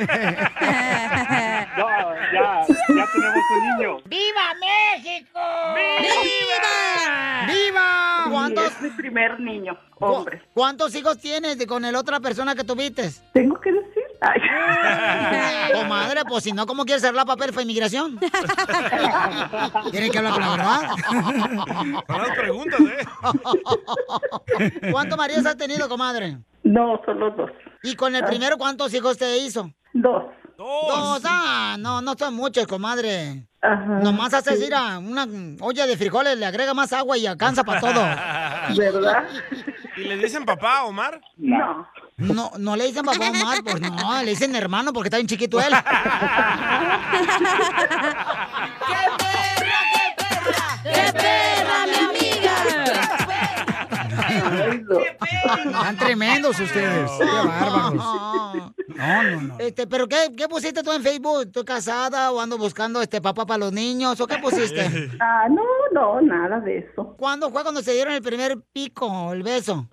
No, 1.77 1.87
ya, 2.33 2.65
ya 2.67 3.05
tenemos 3.11 3.43
un 3.51 3.77
niño. 3.77 3.97
¡Viva 4.05 4.53
México! 4.59 5.39
¡Viva! 5.75 7.47
¡Viva! 7.53 8.25
¿Cuántos, 8.31 8.65
Es 8.71 8.81
mi 8.81 8.89
primer 8.91 9.39
niño, 9.41 9.77
hombre. 9.99 10.41
¿Cuántos 10.53 10.95
hijos 10.95 11.19
tienes 11.19 11.57
de- 11.57 11.67
con 11.67 11.83
el 11.85 11.95
otra 11.95 12.19
persona 12.21 12.55
que 12.55 12.63
tuviste? 12.63 13.09
¿Tengo 13.33 13.59
que 13.59 13.71
decir? 13.73 13.94
Comadre, 15.73 16.21
pues 16.27 16.43
si 16.43 16.51
no, 16.51 16.65
¿cómo 16.65 16.85
quieres 16.85 17.03
arreglar 17.03 17.25
papel 17.25 17.51
para 17.51 17.61
inmigración? 17.63 18.19
Tienen 19.91 20.11
que 20.11 20.17
hablar 20.17 20.33
con 20.33 20.41
la 20.41 20.51
verdad. 20.51 20.81
Con 22.07 22.17
las 22.17 22.37
preguntas, 22.37 22.79
¿eh? 22.81 23.05
¿Cuántos 24.91 25.17
maridos 25.17 25.45
has 25.45 25.57
tenido, 25.57 25.87
comadre? 25.89 26.37
No, 26.63 26.99
solo 27.05 27.31
dos. 27.31 27.51
¿Y 27.83 27.95
con 27.95 28.15
el 28.15 28.23
primero 28.25 28.57
cuántos 28.57 28.93
hijos 28.93 29.17
te 29.17 29.37
hizo? 29.37 29.71
Dos. 29.93 30.23
Dos, 30.57 31.21
ah, 31.25 31.75
no, 31.79 32.01
no 32.01 32.13
son 32.17 32.33
muchos, 32.33 32.65
comadre. 32.65 33.45
Nomás 34.01 34.33
haces 34.33 34.65
ir 34.65 34.73
a 34.73 34.99
una 34.99 35.27
olla 35.59 35.85
de 35.85 35.97
frijoles, 35.97 36.37
le 36.37 36.45
agrega 36.45 36.73
más 36.73 36.93
agua 36.93 37.17
y 37.17 37.27
alcanza 37.27 37.63
para 37.63 37.81
todo. 37.81 38.01
¿Verdad? 38.77 39.27
¿Y 39.97 40.03
le 40.03 40.17
dicen 40.17 40.45
papá, 40.45 40.83
Omar? 40.85 41.19
No. 41.37 41.87
No, 42.17 42.51
no 42.57 42.77
le 42.77 42.85
dicen 42.85 43.03
papá 43.03 43.29
Omar, 43.29 43.61
pues 43.61 43.81
no, 43.81 44.23
le 44.23 44.29
dicen 44.29 44.55
hermano 44.55 44.93
porque 44.93 45.07
está 45.07 45.17
bien 45.17 45.27
chiquito 45.27 45.59
él. 45.59 45.67
¡Qué 50.83 51.11
perra, 51.11 51.85
mi 51.87 51.95
amiga! 52.05 52.53
Están 55.65 55.97
tremendos 55.97 56.57
ustedes. 56.57 57.11
Qué 57.17 57.25
bárbaros. 57.25 57.95
No, 57.95 59.23
no, 59.23 59.41
no. 59.41 59.59
Este, 59.59 59.85
pero 59.85 60.07
qué, 60.07 60.31
qué 60.37 60.47
pusiste 60.47 60.83
tú 60.83 60.93
en 60.93 61.03
Facebook? 61.03 61.41
¿Estoy 61.41 61.65
casada 61.65 62.31
o 62.31 62.39
ando 62.39 62.57
buscando 62.57 63.01
este 63.01 63.19
papá 63.19 63.45
para 63.45 63.57
los 63.57 63.73
niños? 63.73 64.21
¿O 64.21 64.27
qué 64.27 64.37
pusiste? 64.37 65.09
Ah, 65.19 65.47
no, 65.49 65.63
no, 65.91 66.21
nada 66.21 66.61
de 66.61 66.77
eso. 66.77 67.15
¿Cuándo 67.17 67.49
fue 67.49 67.63
cuando 67.63 67.81
se 67.81 67.91
dieron 67.93 68.13
el 68.13 68.21
primer 68.21 68.57
pico, 68.71 69.33
el 69.33 69.43
beso? 69.43 69.87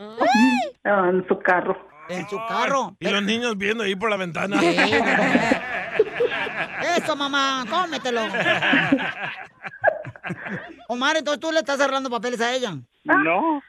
Ah, 0.85 1.09
en 1.09 1.26
su 1.26 1.38
carro. 1.41 1.92
En 2.19 2.28
su 2.28 2.38
carro. 2.47 2.97
Y 3.00 3.09
los 3.09 3.23
niños 3.23 3.57
viendo 3.57 3.85
ahí 3.85 3.95
por 3.97 4.11
la 4.11 4.16
ventana. 4.16 4.61
Eso, 6.97 7.16
mamá, 7.16 7.64
cómetelo. 7.69 8.23
Omar, 10.88 11.16
entonces 11.16 11.40
tú 11.40 11.50
le 11.52 11.61
estás 11.61 11.78
cerrando 11.78 12.11
papeles 12.11 12.40
a 12.40 12.52
ella. 12.54 12.76
No. 13.04 13.62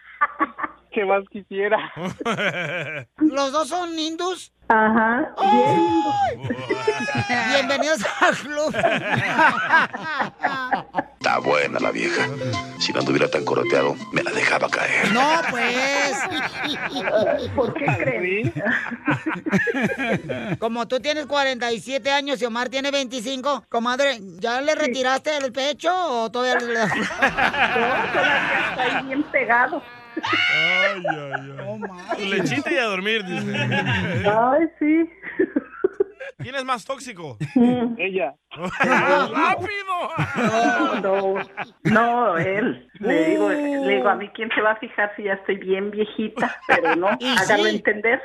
¿Qué 0.93 1.05
más 1.05 1.23
quisiera? 1.31 1.77
¿Los 3.17 3.51
dos 3.51 3.67
son 3.67 3.97
hindus? 3.97 4.53
Ajá. 4.67 5.33
Bienvenidos 7.49 8.05
al 8.19 8.35
club. 8.35 8.75
Está 11.19 11.39
buena 11.39 11.79
la 11.79 11.89
vieja. 11.91 12.27
Si 12.79 12.93
no 12.93 12.99
anduviera 12.99 13.27
tan 13.27 13.43
coroteado, 13.43 13.95
me 14.11 14.21
la 14.21 14.29
dejaba 14.31 14.69
caer. 14.69 15.11
No, 15.11 15.41
pues. 15.49 16.15
¿Por 17.55 17.73
qué 17.73 17.85
creen? 17.97 18.53
Como 20.59 20.87
tú 20.87 20.99
tienes 20.99 21.25
47 21.25 22.11
años 22.11 22.39
y 22.41 22.45
Omar 22.45 22.69
tiene 22.69 22.91
25, 22.91 23.65
comadre, 23.67 24.19
¿ya 24.39 24.61
le 24.61 24.75
retiraste 24.75 25.37
el 25.37 25.51
pecho 25.51 25.91
o 25.91 26.31
todavía 26.31 26.59
le... 26.59 26.73
No, 26.73 26.87
todavía 28.13 28.69
está 28.69 28.97
ahí 28.99 29.05
bien 29.07 29.23
pegado. 29.23 29.81
Ay, 30.55 31.03
ay, 31.07 31.55
ay. 31.59 32.17
Tu 32.17 32.25
lechita 32.25 32.71
y 32.71 32.77
a 32.77 32.83
dormir, 32.83 33.23
dice. 33.25 33.55
Ay, 34.29 34.69
sí. 34.79 35.09
¿Quién 36.37 36.55
es 36.55 36.63
más 36.63 36.85
tóxico? 36.85 37.37
Ella. 37.97 38.35
¡Rápido! 38.55 40.11
No, 40.35 40.95
no, 41.01 41.35
no, 41.83 42.37
él. 42.37 42.87
Le 42.99 43.29
digo, 43.29 43.49
le 43.49 43.95
digo, 43.95 44.09
a 44.09 44.15
mí 44.15 44.29
quién 44.35 44.49
se 44.53 44.61
va 44.61 44.71
a 44.71 44.75
fijar 44.77 45.11
si 45.15 45.23
ya 45.23 45.33
estoy 45.33 45.57
bien 45.57 45.89
viejita, 45.91 46.59
pero 46.67 46.95
no, 46.95 47.07
hágalo 47.39 47.63
sí. 47.65 47.69
entender. 47.75 48.21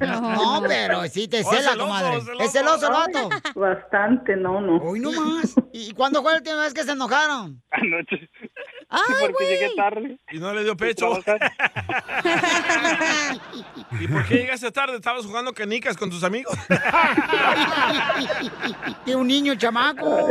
No, 0.00 0.62
pero 0.66 1.04
sí 1.06 1.28
te 1.28 1.42
Oh, 1.44 1.50
cela, 1.50 1.72
celoso, 1.72 1.78
comadre. 1.78 2.22
Es 2.40 2.52
celoso 2.52 2.86
el 2.86 2.92
vato. 2.92 3.28
Bastante, 3.54 4.36
no, 4.36 4.60
no. 4.60 4.76
Hoy 4.76 5.00
no 5.00 5.10
más. 5.12 5.54
¿Y 5.72 5.92
cuándo 5.92 6.22
fue 6.22 6.32
la 6.32 6.38
última 6.38 6.62
vez 6.62 6.72
que 6.72 6.84
se 6.84 6.92
enojaron? 6.92 7.60
Anoche. 7.70 8.30
Ay, 8.88 9.00
porque 9.20 9.44
llegué 9.48 9.70
tarde. 9.76 10.18
Y 10.30 10.38
no 10.38 10.54
le 10.54 10.62
dio 10.62 10.76
pecho. 10.76 11.18
¿Y 14.00 14.08
por 14.08 14.26
qué 14.26 14.34
llegaste 14.36 14.70
tarde? 14.70 14.96
¿Estabas 14.96 15.26
jugando 15.26 15.52
canicas 15.52 15.96
con 15.96 16.10
tus 16.10 16.22
amigos? 16.24 16.56
Y 19.06 19.12
un 19.12 19.26
niño, 19.26 19.54
chamaco. 19.54 20.28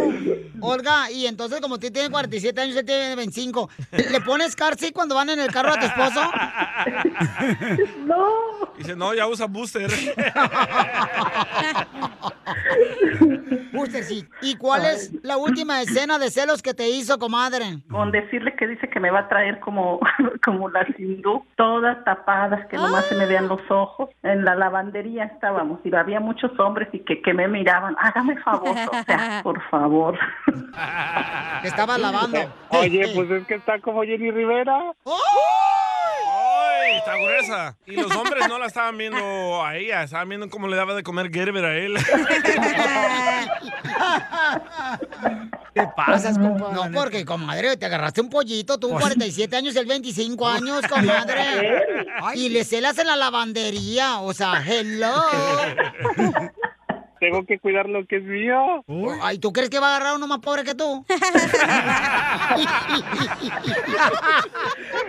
Olga, 0.59 1.11
y 1.11 1.27
entonces 1.27 1.61
como 1.61 1.77
tú 1.77 1.91
tienes 1.91 2.09
47 2.09 2.59
años, 2.59 2.75
él 2.75 2.85
tiene 2.85 3.15
25, 3.15 3.69
¿le 3.91 4.21
pones 4.21 4.55
car 4.55 4.77
seat 4.77 4.93
cuando 4.93 5.15
van 5.15 5.29
en 5.29 5.39
el 5.39 5.51
carro 5.51 5.73
a 5.73 5.79
tu 5.79 5.85
esposo? 5.85 6.21
No. 8.05 8.73
Dice, 8.77 8.95
no, 8.95 9.13
ya 9.13 9.27
usa 9.27 9.45
booster. 9.45 9.91
Buster, 13.73 14.03
sí. 14.03 14.27
¿Y 14.41 14.55
cuál 14.57 14.85
es 14.85 15.11
la 15.23 15.37
última 15.37 15.81
escena 15.81 16.19
de 16.19 16.29
celos 16.29 16.61
que 16.61 16.73
te 16.73 16.89
hizo, 16.89 17.17
comadre? 17.19 17.79
Con 17.89 18.11
decirle 18.11 18.55
que 18.55 18.67
dice 18.67 18.89
que 18.89 18.99
me 18.99 19.09
va 19.09 19.21
a 19.21 19.29
traer 19.29 19.59
como, 19.59 19.99
como 20.45 20.69
las 20.69 20.87
hindú, 20.97 21.43
todas 21.57 22.03
tapadas, 22.03 22.65
que 22.67 22.77
nomás 22.77 23.05
se 23.05 23.15
me 23.15 23.25
vean 23.25 23.47
los 23.47 23.61
ojos. 23.69 24.09
En 24.23 24.45
la 24.45 24.55
lavandería 24.55 25.25
estábamos 25.25 25.79
y 25.83 25.93
había 25.95 26.19
muchos 26.19 26.57
hombres 26.59 26.89
y 26.91 26.99
que, 26.99 27.21
que 27.21 27.33
me 27.33 27.47
miraban. 27.47 27.95
Hágame 27.99 28.37
favor, 28.41 28.69
o 28.69 29.03
sea, 29.03 29.41
por 29.43 29.61
favor. 29.69 30.17
Estaba 31.63 31.97
lavando. 31.97 32.39
Oye, 32.69 33.11
pues 33.13 33.31
es 33.31 33.47
que 33.47 33.55
está 33.55 33.79
como 33.79 34.03
Jenny 34.03 34.31
Rivera. 34.31 34.93
¡Ay, 35.05 35.72
está 36.97 37.15
gruesa! 37.17 37.77
Y 37.85 37.95
los 37.95 38.11
hombres 38.15 38.47
no 38.47 38.59
la 38.59 38.67
estaban 38.67 38.97
viendo 38.97 39.63
a 39.63 39.75
ella, 39.75 40.03
estaban 40.03 40.29
viendo 40.29 40.49
cómo 40.49 40.67
le 40.67 40.75
daba 40.75 40.93
de 40.95 41.03
comer 41.03 41.31
Gerber 41.31 41.65
a 41.65 41.75
él. 41.75 41.95
¿Qué 45.73 45.87
pasas, 45.95 46.37
compadre? 46.37 46.73
No, 46.73 46.91
porque, 46.93 47.25
comadre, 47.25 47.77
te 47.77 47.85
agarraste 47.85 48.21
un 48.21 48.29
pollito, 48.29 48.79
tú 48.79 48.89
47 48.89 49.55
años, 49.55 49.75
el 49.75 49.85
25 49.85 50.47
años, 50.47 50.81
comadre. 50.87 51.43
Y 52.35 52.49
le 52.49 52.63
celas 52.63 52.97
en 52.99 53.07
la 53.07 53.15
lavandería, 53.15 54.19
o 54.19 54.33
sea, 54.33 54.63
hello. 54.65 55.13
Tengo 57.19 57.45
que 57.45 57.57
cuidar 57.57 57.87
lo 57.87 58.05
que 58.05 58.17
es 58.17 58.23
mío. 58.23 58.83
Ay, 59.21 59.39
¿tú 59.39 59.53
crees 59.53 59.69
que 59.69 59.79
va 59.79 59.93
a 59.93 59.95
agarrar 59.95 60.15
uno 60.17 60.27
más 60.27 60.39
pobre 60.39 60.63
que 60.63 60.75
tú? 60.75 61.05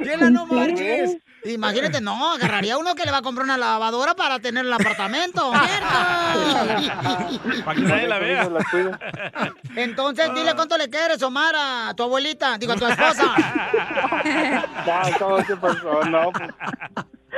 Chela, 0.04 0.30
no 0.30 0.46
marches. 0.46 1.18
Imagínate, 1.44 2.00
no, 2.00 2.32
agarraría 2.32 2.78
uno 2.78 2.94
que 2.94 3.04
le 3.04 3.10
va 3.10 3.18
a 3.18 3.22
comprar 3.22 3.44
una 3.44 3.58
lavadora 3.58 4.14
para 4.14 4.38
tener 4.38 4.64
el 4.64 4.72
apartamento. 4.72 5.52
Para 7.64 7.74
que 7.74 7.82
nadie 7.82 8.08
la 8.08 8.18
vea. 8.18 8.48
Entonces, 9.76 10.32
dile 10.34 10.54
cuánto 10.54 10.78
le 10.78 10.88
quieres, 10.88 11.22
Omar, 11.22 11.54
a 11.56 11.94
tu 11.94 12.02
abuelita, 12.02 12.56
digo, 12.58 12.72
a 12.72 12.76
tu 12.76 12.86
esposa. 12.86 13.34
No, 14.24 15.18
¿cómo 15.18 15.44
se 15.44 15.56
pasó? 15.56 16.04
No, 16.04 16.30
pues, 16.32 16.50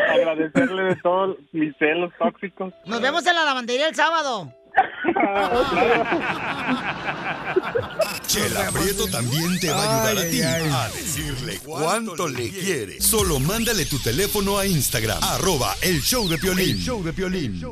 agradecerle 0.08 0.82
de 0.84 0.96
todos 0.96 1.36
mis 1.52 1.76
celos 1.78 2.12
tóxicos. 2.18 2.72
Nos 2.84 3.00
vemos 3.00 3.26
en 3.26 3.34
la 3.34 3.44
lavandería 3.44 3.88
el 3.88 3.94
sábado. 3.94 4.52
Chela 8.26 8.70
Prieto 8.72 9.06
también 9.08 9.58
te 9.60 9.70
va 9.70 9.82
a 9.82 10.08
ayudar 10.08 10.26
a 10.26 10.30
ti 10.30 10.42
a 10.42 10.88
decirle 10.88 11.58
cuánto 11.64 12.28
le 12.28 12.50
quiere. 12.50 13.00
Solo 13.00 13.38
mándale 13.40 13.86
tu 13.86 13.98
teléfono 13.98 14.58
a 14.58 14.66
Instagram, 14.66 15.18
arroba 15.22 15.74
el 15.80 16.00
show 16.02 16.28
de 16.28 16.38
Piolín. 16.38 16.76
El 16.76 16.82
show 16.82 17.02
de 17.02 17.12
Piolín. 17.12 17.62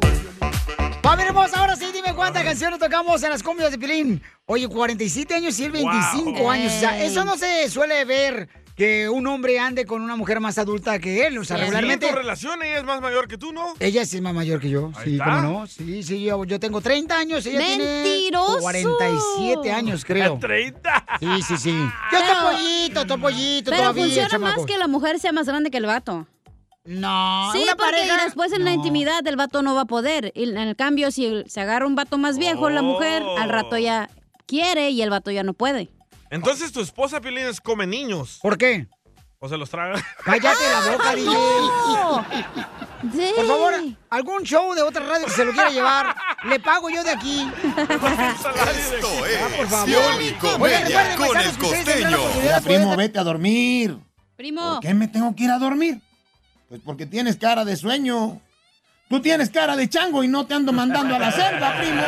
Familia 1.03 1.29
hermosa, 1.29 1.61
ahora 1.61 1.77
sí, 1.77 1.87
dime 1.93 2.15
cuántas 2.15 2.45
canciones 2.45 2.79
tocamos 2.79 3.23
en 3.23 3.31
las 3.31 3.43
cumbias 3.43 3.71
de 3.73 3.79
Pilín. 3.79 4.23
Oye, 4.47 4.67
47 4.69 5.35
años 5.35 5.59
y 5.59 5.65
él 5.65 5.73
25 5.73 6.31
Wow. 6.41 6.51
años. 6.51 6.73
O 6.75 6.81
sea, 6.81 7.05
eso 7.05 7.25
no 7.25 7.37
se 7.37 7.69
suele 7.69 8.05
ver 8.07 8.49
que 8.77 9.09
un 9.09 9.27
hombre 9.29 9.59
ande 9.61 9.85
con 9.87 10.03
una 10.03 10.17
mujer 10.17 10.41
más 10.41 10.59
adulta 10.59 10.99
que 10.99 11.27
él. 11.27 11.39
O 11.39 11.45
sea, 11.45 11.57
Sí, 11.57 11.63
regularmente... 11.63 12.09
tu 12.09 12.15
relación 12.15 12.63
ella 12.63 12.79
es 12.79 12.85
más 12.85 13.01
mayor 13.01 13.29
que 13.29 13.39
tú, 13.39 13.53
¿no? 13.53 13.75
Ella 13.79 14.05
sí 14.05 14.17
es 14.17 14.23
más 14.23 14.35
mayor 14.35 14.61
que 14.61 14.69
yo. 14.71 14.91
sí, 15.05 15.13
está. 15.13 15.25
¿cómo 15.25 15.61
no? 15.61 15.67
Sí, 15.67 16.03
sí, 16.03 16.25
yo, 16.25 16.45
yo 16.45 16.59
tengo 16.59 16.81
30 16.81 17.17
años. 17.17 17.47
Ella 17.47 17.59
¡Mentiroso! 17.59 18.47
tiene 18.71 18.83
47 18.89 19.71
años, 19.71 20.05
creo. 20.05 20.39
30. 20.41 21.07
Sí, 21.21 21.43
sí, 21.43 21.57
sí. 21.57 21.71
Yo 22.13 22.19
estoy 22.19 22.37
pollito, 22.43 23.01
estoy 23.03 23.19
pollito 23.19 23.71
Pero 23.71 23.83
todavía, 23.83 24.05
funciona 24.05 24.29
chamaco. 24.29 24.57
más 24.63 24.67
que 24.67 24.79
la 24.79 24.89
mujer 24.89 25.21
sea 25.21 25.33
más 25.33 25.47
grande 25.47 25.71
que 25.71 25.79
el 25.79 25.87
vato. 25.87 26.27
No, 26.85 27.51
Sí, 27.53 27.63
una 27.63 27.77
porque 27.77 27.93
pareja- 27.93 28.25
después 28.25 28.53
en 28.53 28.65
la 28.65 28.73
intimidad 28.73 29.27
el 29.27 29.37
vato 29.37 29.63
no 29.63 29.75
va 29.75 29.83
a 29.83 29.87
poder. 29.87 30.33
Y 30.35 30.51
en 30.51 30.59
el 30.59 30.77
cambio, 30.77 31.11
si 31.11 31.45
se 31.47 31.61
agarra 31.61 31.87
un 31.87 31.95
vato 31.95 32.19
más 32.19 32.37
viejo, 32.39 32.69
la 32.69 32.83
mujer, 32.83 33.23
al 33.39 33.49
rato 33.49 33.79
ya 33.79 34.11
quiere 34.47 34.91
y 34.91 35.01
el 35.01 35.09
vato 35.11 35.31
ya 35.31 35.43
no 35.45 35.55
puede. 35.55 35.89
Entonces 36.35 36.73
tu 36.73 36.81
esposa 36.81 37.21
Pilines 37.21 37.61
come 37.61 37.87
niños. 37.87 38.41
¿Por 38.43 38.59
qué? 38.59 38.89
¿O 39.39 39.49
se 39.49 39.57
los 39.57 39.71
traga? 39.71 40.03
Cállate 40.25 40.65
la 40.69 40.91
boca, 40.91 41.15
DJ. 41.15 41.27
No. 41.31 42.27
Sí. 43.13 43.33
Por 43.37 43.47
favor, 43.47 43.75
algún 44.11 44.43
show 44.43 44.75
de 44.75 44.83
otra 44.83 45.07
radio 45.07 45.27
que 45.27 45.33
se 45.33 45.45
lo 45.45 45.53
quiera 45.53 45.71
llevar, 45.71 46.17
le 46.49 46.59
pago 46.59 46.91
yo 46.91 47.05
de 47.05 47.11
aquí. 47.11 47.49
Esto 47.77 49.27
es 49.27 49.41
Ah, 49.43 49.49
por 49.57 49.69
favor. 49.69 49.89
Oigan, 50.61 51.17
con 51.17 51.37
el 51.37 51.57
costeño. 51.57 52.19
primo, 52.65 52.97
vete 52.97 53.19
a 53.21 53.23
dormir. 53.23 53.97
Primo. 54.35 54.73
¿Por 54.75 54.81
qué 54.81 54.93
me 54.93 55.07
tengo 55.07 55.37
que 55.37 55.45
ir 55.45 55.51
a 55.51 55.59
dormir? 55.61 56.01
Pues 56.69 56.81
porque 56.85 57.07
tienes 57.07 57.37
cara 57.37 57.65
de 57.65 57.77
sueño. 57.77 58.41
Tú 59.09 59.21
tienes 59.21 59.51
cara 59.51 59.77
de 59.77 59.89
chango 59.89 60.25
y 60.25 60.29
no 60.29 60.47
te 60.47 60.55
ando 60.55 60.73
mandando 60.73 61.15
a 61.15 61.19
la 61.21 61.31
selva, 61.31 61.77
primo. 61.79 62.03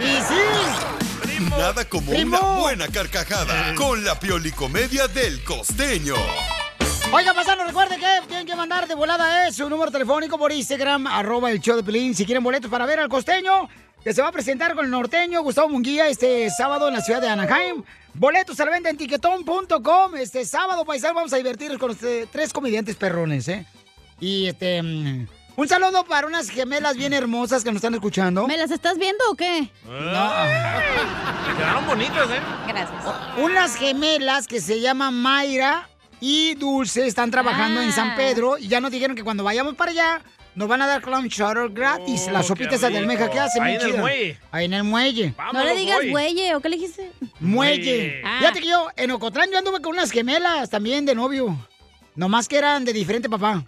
Y 0.00 0.16
sí. 0.20 1.05
Nada 1.40 1.84
como 1.84 2.10
Primo. 2.12 2.38
una 2.38 2.60
buena 2.60 2.88
carcajada 2.88 3.74
con 3.74 4.02
la 4.04 4.18
Pioli 4.18 4.52
Comedia 4.52 5.06
del 5.06 5.44
costeño. 5.44 6.14
Oiga, 7.12 7.34
pasando, 7.34 7.64
recuerden 7.64 8.00
que 8.00 8.06
tienen 8.26 8.46
que 8.46 8.56
mandar 8.56 8.88
de 8.88 8.94
volada 8.94 9.46
eh, 9.46 9.52
su 9.52 9.68
número 9.68 9.90
telefónico 9.92 10.38
por 10.38 10.50
Instagram, 10.50 11.06
arroba 11.06 11.50
el 11.50 11.60
show 11.60 11.76
de 11.76 11.82
Pelín, 11.82 12.14
si 12.14 12.24
quieren 12.24 12.42
boletos 12.42 12.70
para 12.70 12.86
ver 12.86 13.00
al 13.00 13.08
costeño, 13.08 13.68
que 14.02 14.14
se 14.14 14.22
va 14.22 14.28
a 14.28 14.32
presentar 14.32 14.74
con 14.74 14.86
el 14.86 14.90
norteño 14.90 15.42
Gustavo 15.42 15.68
Munguía 15.68 16.08
este 16.08 16.48
sábado 16.50 16.88
en 16.88 16.94
la 16.94 17.00
ciudad 17.02 17.20
de 17.20 17.28
Anaheim. 17.28 17.82
Boletos 18.14 18.58
a 18.60 18.64
la 18.64 18.70
venta 18.70 18.88
en 18.88 18.96
tiquetón.com. 18.96 20.16
Este 20.16 20.44
sábado, 20.46 20.86
paisano, 20.86 21.14
vamos 21.14 21.32
a 21.34 21.36
divertirnos 21.36 21.78
con 21.78 21.90
este, 21.90 22.26
tres 22.32 22.50
comediantes 22.52 22.96
perrones, 22.96 23.46
¿eh? 23.48 23.66
Y 24.20 24.46
este... 24.46 24.82
un 25.56 25.68
saludo 25.68 26.04
para 26.04 26.26
unas 26.26 26.48
gemelas 26.50 26.96
bien 26.96 27.12
hermosas 27.12 27.64
que 27.64 27.70
nos 27.70 27.76
están 27.76 27.94
escuchando. 27.94 28.46
¿Me 28.46 28.56
las 28.56 28.70
estás 28.70 28.98
viendo 28.98 29.24
o 29.30 29.34
qué? 29.34 29.70
Quedaron 31.56 31.86
bonitas, 31.86 32.28
¿eh? 32.30 32.40
Gracias. 32.68 33.02
Unas 33.38 33.74
gemelas 33.76 34.46
que 34.46 34.60
se 34.60 34.80
llaman 34.80 35.14
Mayra 35.14 35.88
y 36.20 36.54
Dulce 36.56 37.06
están 37.06 37.30
trabajando 37.30 37.80
en 37.80 37.92
San 37.92 38.10
Ah. 38.10 38.14
Pedro 38.16 38.58
y 38.58 38.68
ya 38.68 38.80
nos 38.80 38.90
dijeron 38.90 39.16
que 39.16 39.24
cuando 39.24 39.44
vayamos 39.44 39.74
para 39.74 39.90
allá 39.90 40.22
nos 40.54 40.68
van 40.68 40.80
a 40.80 40.86
dar 40.86 41.02
clown 41.02 41.28
shuttle 41.28 41.68
gratis, 41.70 42.24
Oh, 42.28 42.30
las 42.32 42.46
sopitas 42.46 42.80
de 42.80 42.96
almeja 42.96 43.30
que 43.30 43.38
hacen. 43.38 43.62
Ahí 43.62 43.74
en 43.76 43.80
el 43.82 43.96
muelle. 43.98 44.38
Ahí 44.50 44.64
en 44.66 44.72
el 44.74 44.84
muelle. 44.84 45.34
No 45.52 45.62
le 45.64 45.74
digas 45.76 45.98
güey, 46.10 46.52
¿o 46.54 46.60
qué 46.60 46.68
le 46.70 46.76
dijiste? 46.76 47.12
Muelle. 47.40 48.22
Ah. 48.24 48.36
Fíjate 48.40 48.60
que 48.60 48.68
yo 48.68 48.88
en 48.96 49.10
Ocotlán 49.10 49.50
yo 49.50 49.58
anduve 49.58 49.80
con 49.82 49.92
unas 49.92 50.10
gemelas 50.10 50.70
también 50.70 51.04
de 51.04 51.14
novio. 51.14 51.56
Nomás 52.16 52.48
que 52.48 52.56
eran 52.56 52.84
de 52.84 52.92
diferente 52.92 53.28
papá. 53.28 53.62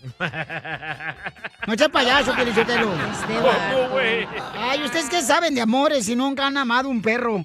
No 1.66 1.74
eches 1.74 1.88
payaso, 1.90 2.34
Pielichotelo. 2.34 2.90
¿Cómo, 3.26 3.88
güey? 3.90 4.26
Ay, 4.56 4.82
¿ustedes 4.84 5.10
qué 5.10 5.20
saben 5.22 5.54
de 5.54 5.60
amores 5.60 6.06
si 6.06 6.16
nunca 6.16 6.46
han 6.46 6.56
amado 6.56 6.88
un 6.88 7.02
perro? 7.02 7.44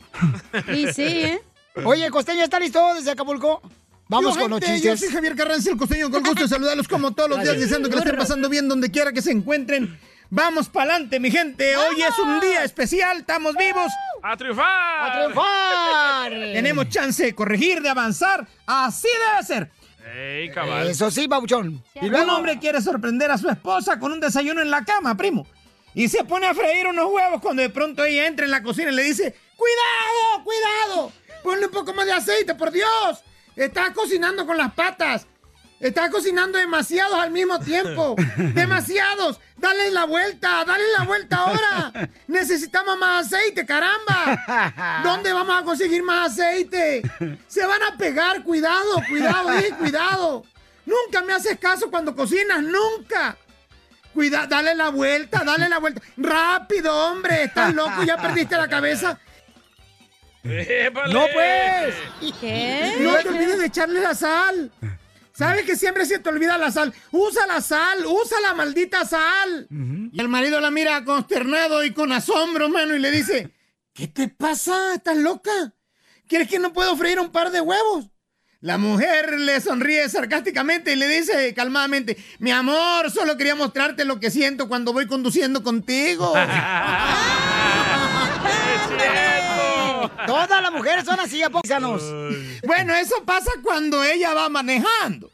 Y 0.74 0.88
sí, 0.94 1.04
¿eh? 1.04 1.42
Oye, 1.84 2.10
Costeño, 2.10 2.44
¿está 2.44 2.60
listo 2.60 2.94
desde 2.96 3.12
Acapulco? 3.12 3.62
Vamos 4.08 4.36
Yo, 4.36 4.42
con 4.42 4.52
los 4.52 4.60
chistes. 4.62 4.84
Yo 4.84 4.98
soy 4.98 5.10
Javier 5.10 5.36
Carranza, 5.36 5.72
el 5.72 5.78
costeño, 5.78 6.10
con 6.10 6.24
gusto 6.24 6.44
de 6.44 6.48
saludarlos 6.48 6.88
como 6.88 7.12
todos 7.12 7.30
los 7.30 7.42
días, 7.42 7.60
deseando 7.60 7.90
que 7.90 7.96
le 7.96 8.02
estén 8.02 8.18
pasando 8.18 8.48
bien 8.48 8.70
donde 8.70 8.90
quiera 8.90 9.12
que 9.12 9.22
se 9.22 9.32
encuentren. 9.32 10.00
Vamos 10.30 10.70
pa'lante, 10.70 11.20
mi 11.20 11.30
gente. 11.30 11.76
Hoy 11.76 12.02
es 12.02 12.18
un 12.18 12.40
día 12.40 12.64
especial, 12.64 13.20
estamos 13.20 13.56
vivos. 13.56 13.92
¡A 14.22 14.38
triunfar! 14.38 14.66
¡A 15.10 15.14
triunfar! 15.14 16.32
Tenemos 16.32 16.90
chance 16.90 17.24
de 17.24 17.36
corregir, 17.36 17.82
de 17.82 17.90
avanzar. 17.90 18.48
Así 18.66 19.08
debe 19.32 19.44
ser. 19.46 19.72
¡Ey, 20.14 20.50
cabal! 20.52 20.88
Eso 20.88 21.10
sí, 21.10 21.28
babuchón. 21.28 21.84
Y 21.96 22.08
un 22.08 22.30
hombre 22.30 22.60
quiere 22.60 22.82
sorprender 22.82 23.32
a 23.32 23.38
su 23.38 23.50
esposa 23.50 23.98
con 24.00 24.12
un 24.12 24.20
desayuno 24.20 24.62
en 24.62 24.70
la 24.70 24.86
cama, 24.86 25.18
primo. 25.18 25.48
Y 25.96 26.08
se 26.08 26.24
pone 26.24 26.48
a 26.48 26.54
freír 26.54 26.88
unos 26.88 27.12
huevos 27.12 27.42
cuando 27.42 27.62
de 27.62 27.70
pronto 27.70 28.04
ella 28.04 28.28
entra 28.28 28.46
en 28.46 28.52
la 28.52 28.62
cocina 28.62 28.92
y 28.92 28.96
le 28.96 29.04
dice, 29.04 29.36
¡Cuidado, 29.56 30.44
cuidado! 30.44 31.12
Ponle 31.44 31.66
un 31.66 31.72
poco 31.72 31.94
más 31.94 32.06
de 32.06 32.14
aceite, 32.14 32.56
por 32.56 32.72
Dios. 32.72 33.24
Estás 33.56 33.92
cocinando 33.92 34.46
con 34.46 34.58
las 34.58 34.74
patas. 34.74 35.28
Estás 35.84 36.10
cocinando 36.10 36.58
demasiados 36.58 37.16
al 37.16 37.30
mismo 37.30 37.60
tiempo. 37.60 38.16
Demasiados. 38.38 39.42
Dale 39.58 39.92
la 39.92 40.06
vuelta, 40.06 40.64
dale 40.66 40.86
la 40.98 41.04
vuelta 41.04 41.36
ahora. 41.36 41.92
Necesitamos 42.28 42.98
más 42.98 43.26
aceite, 43.26 43.66
caramba. 43.66 45.02
¿Dónde 45.04 45.34
vamos 45.34 45.62
a 45.62 45.66
conseguir 45.66 46.02
más 46.02 46.32
aceite? 46.32 47.02
Se 47.48 47.66
van 47.66 47.84
a 47.84 47.98
pegar, 47.98 48.44
cuidado, 48.44 49.04
cuidado, 49.10 49.52
eh, 49.60 49.74
cuidado. 49.78 50.46
Nunca 50.86 51.22
me 51.22 51.34
haces 51.34 51.60
caso 51.60 51.92
cuando 51.92 52.16
cocinas, 52.16 52.64
nunca. 52.64 53.36
Cuida, 54.14 54.48
dale 54.48 54.76
la 54.76 54.88
vuelta, 54.88 55.44
dale 55.44 55.68
la 55.68 55.80
vuelta. 55.80 56.02
Rápido, 56.16 56.96
hombre, 56.96 57.44
estás 57.44 57.74
loco, 57.74 58.04
ya 58.04 58.16
perdiste 58.16 58.56
la 58.56 58.70
cabeza. 58.70 59.20
¡Épale! 60.46 61.14
¡No, 61.14 61.26
pues! 61.34 62.34
¿Qué? 62.40 62.96
No 63.02 63.16
te 63.18 63.28
olvides 63.28 63.60
de 63.60 63.66
echarle 63.66 64.00
la 64.00 64.16
sal. 64.16 64.72
¿Sabes 65.34 65.66
que 65.66 65.76
siempre 65.76 66.06
se 66.06 66.20
te 66.20 66.30
olvida 66.30 66.60
la 66.60 66.72
sal? 66.72 66.94
Usa 67.12 67.48
la 67.48 67.60
sal, 67.60 68.06
usa 68.06 68.40
la 68.42 68.54
maldita 68.54 69.04
sal. 69.04 69.68
Y 69.70 70.20
el 70.20 70.30
marido 70.30 70.60
la 70.60 70.70
mira 70.70 71.04
consternado 71.04 71.84
y 71.84 71.92
con 71.92 72.12
asombro, 72.12 72.70
mano, 72.70 72.96
y 72.96 73.00
le 73.00 73.10
dice, 73.10 73.50
¿qué 73.94 74.08
te 74.08 74.28
pasa? 74.28 74.94
¿Estás 74.94 75.18
loca? 75.18 75.74
¿Quieres 76.28 76.48
que 76.48 76.60
no 76.60 76.72
puedo 76.72 76.96
freír 76.96 77.20
un 77.20 77.32
par 77.32 77.50
de 77.52 77.62
huevos? 77.62 78.12
La 78.60 78.78
mujer 78.78 79.40
le 79.40 79.60
sonríe 79.60 80.08
sarcásticamente 80.08 80.94
y 80.94 80.96
le 80.96 81.08
dice 81.08 81.54
calmadamente, 81.54 82.16
mi 82.40 82.52
amor, 82.52 83.12
solo 83.12 83.36
quería 83.36 83.56
mostrarte 83.56 84.06
lo 84.06 84.20
que 84.20 84.32
siento 84.32 84.70
cuando 84.70 84.94
voy 84.94 85.08
conduciendo 85.08 85.64
contigo. 85.64 86.34
Todas 90.28 90.62
las 90.62 90.72
mujeres 90.72 91.06
son 91.06 91.20
así, 91.20 91.42
apóxianos. 91.44 92.02
Bueno, 92.66 92.94
eso 92.96 93.16
pasa 93.26 93.52
cuando 93.64 94.04
ella 94.04 94.34
va 94.34 94.50
manejando. 94.50 95.30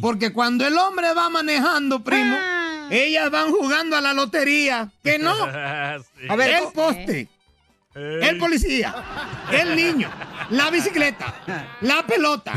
Porque 0.00 0.32
cuando 0.32 0.66
el 0.66 0.76
hombre 0.76 1.14
va 1.14 1.30
manejando, 1.30 2.02
primo, 2.04 2.36
Ah. 2.38 2.88
ellas 2.90 3.30
van 3.30 3.50
jugando 3.52 3.96
a 3.96 4.00
la 4.02 4.12
lotería. 4.12 4.90
Que 5.02 5.18
no. 5.18 5.34
Sí. 6.22 6.28
A 6.28 6.36
ver, 6.36 6.50
el 6.62 6.72
poste, 6.72 7.28
el 7.94 8.38
policía, 8.38 8.94
el 9.50 9.76
niño, 9.76 10.10
la 10.50 10.70
bicicleta, 10.70 11.34
la 11.82 12.06
pelota, 12.06 12.52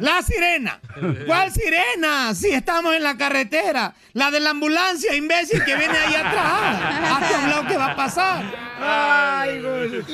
la 0.00 0.22
sirena. 0.22 0.80
¿Cuál 1.26 1.52
sirena? 1.52 2.34
Si 2.34 2.50
estamos 2.50 2.94
en 2.94 3.02
la 3.02 3.16
carretera. 3.16 3.94
La 4.14 4.30
de 4.30 4.40
la 4.40 4.50
ambulancia, 4.50 5.14
imbécil, 5.14 5.64
que 5.64 5.74
viene 5.74 5.98
ahí 5.98 6.14
atrás. 6.14 6.80
Hasta 7.12 7.38
un 7.40 7.50
lado 7.50 7.66
que 7.66 7.76
va 7.76 7.86
a 7.86 7.96
pasar. 7.96 8.44
Ay, 8.80 9.60
güey. 9.60 10.04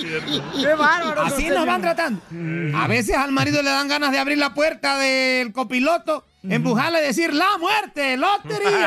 Qué 0.60 0.74
bárbaro. 0.74 1.22
Así 1.22 1.48
nos 1.48 1.66
van 1.66 1.82
tratando. 1.82 2.20
A 2.76 2.88
veces 2.88 3.16
al 3.16 3.30
marido 3.32 3.62
le 3.62 3.70
dan 3.70 3.88
ganas 3.88 4.10
de 4.10 4.18
abrir 4.18 4.38
la 4.38 4.54
puerta 4.54 4.98
del 4.98 5.52
copiloto, 5.52 6.24
empujarle 6.42 7.00
y 7.00 7.02
decir 7.06 7.34
la 7.34 7.58
muerte, 7.58 8.16
lotería. 8.16 8.86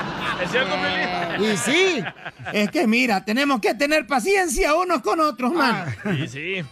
¿Es 0.44 0.50
cierto, 0.50 0.76
Felipe? 0.76 1.52
Y 1.52 1.56
sí, 1.56 2.04
es 2.52 2.70
que 2.70 2.86
mira, 2.86 3.24
tenemos 3.24 3.60
que 3.60 3.74
tener 3.74 4.06
paciencia 4.06 4.74
unos 4.74 5.00
con 5.00 5.18
otros, 5.20 5.52
ah, 5.54 5.58
man. 5.58 5.96
Ah, 6.04 6.26
sí. 6.28 6.62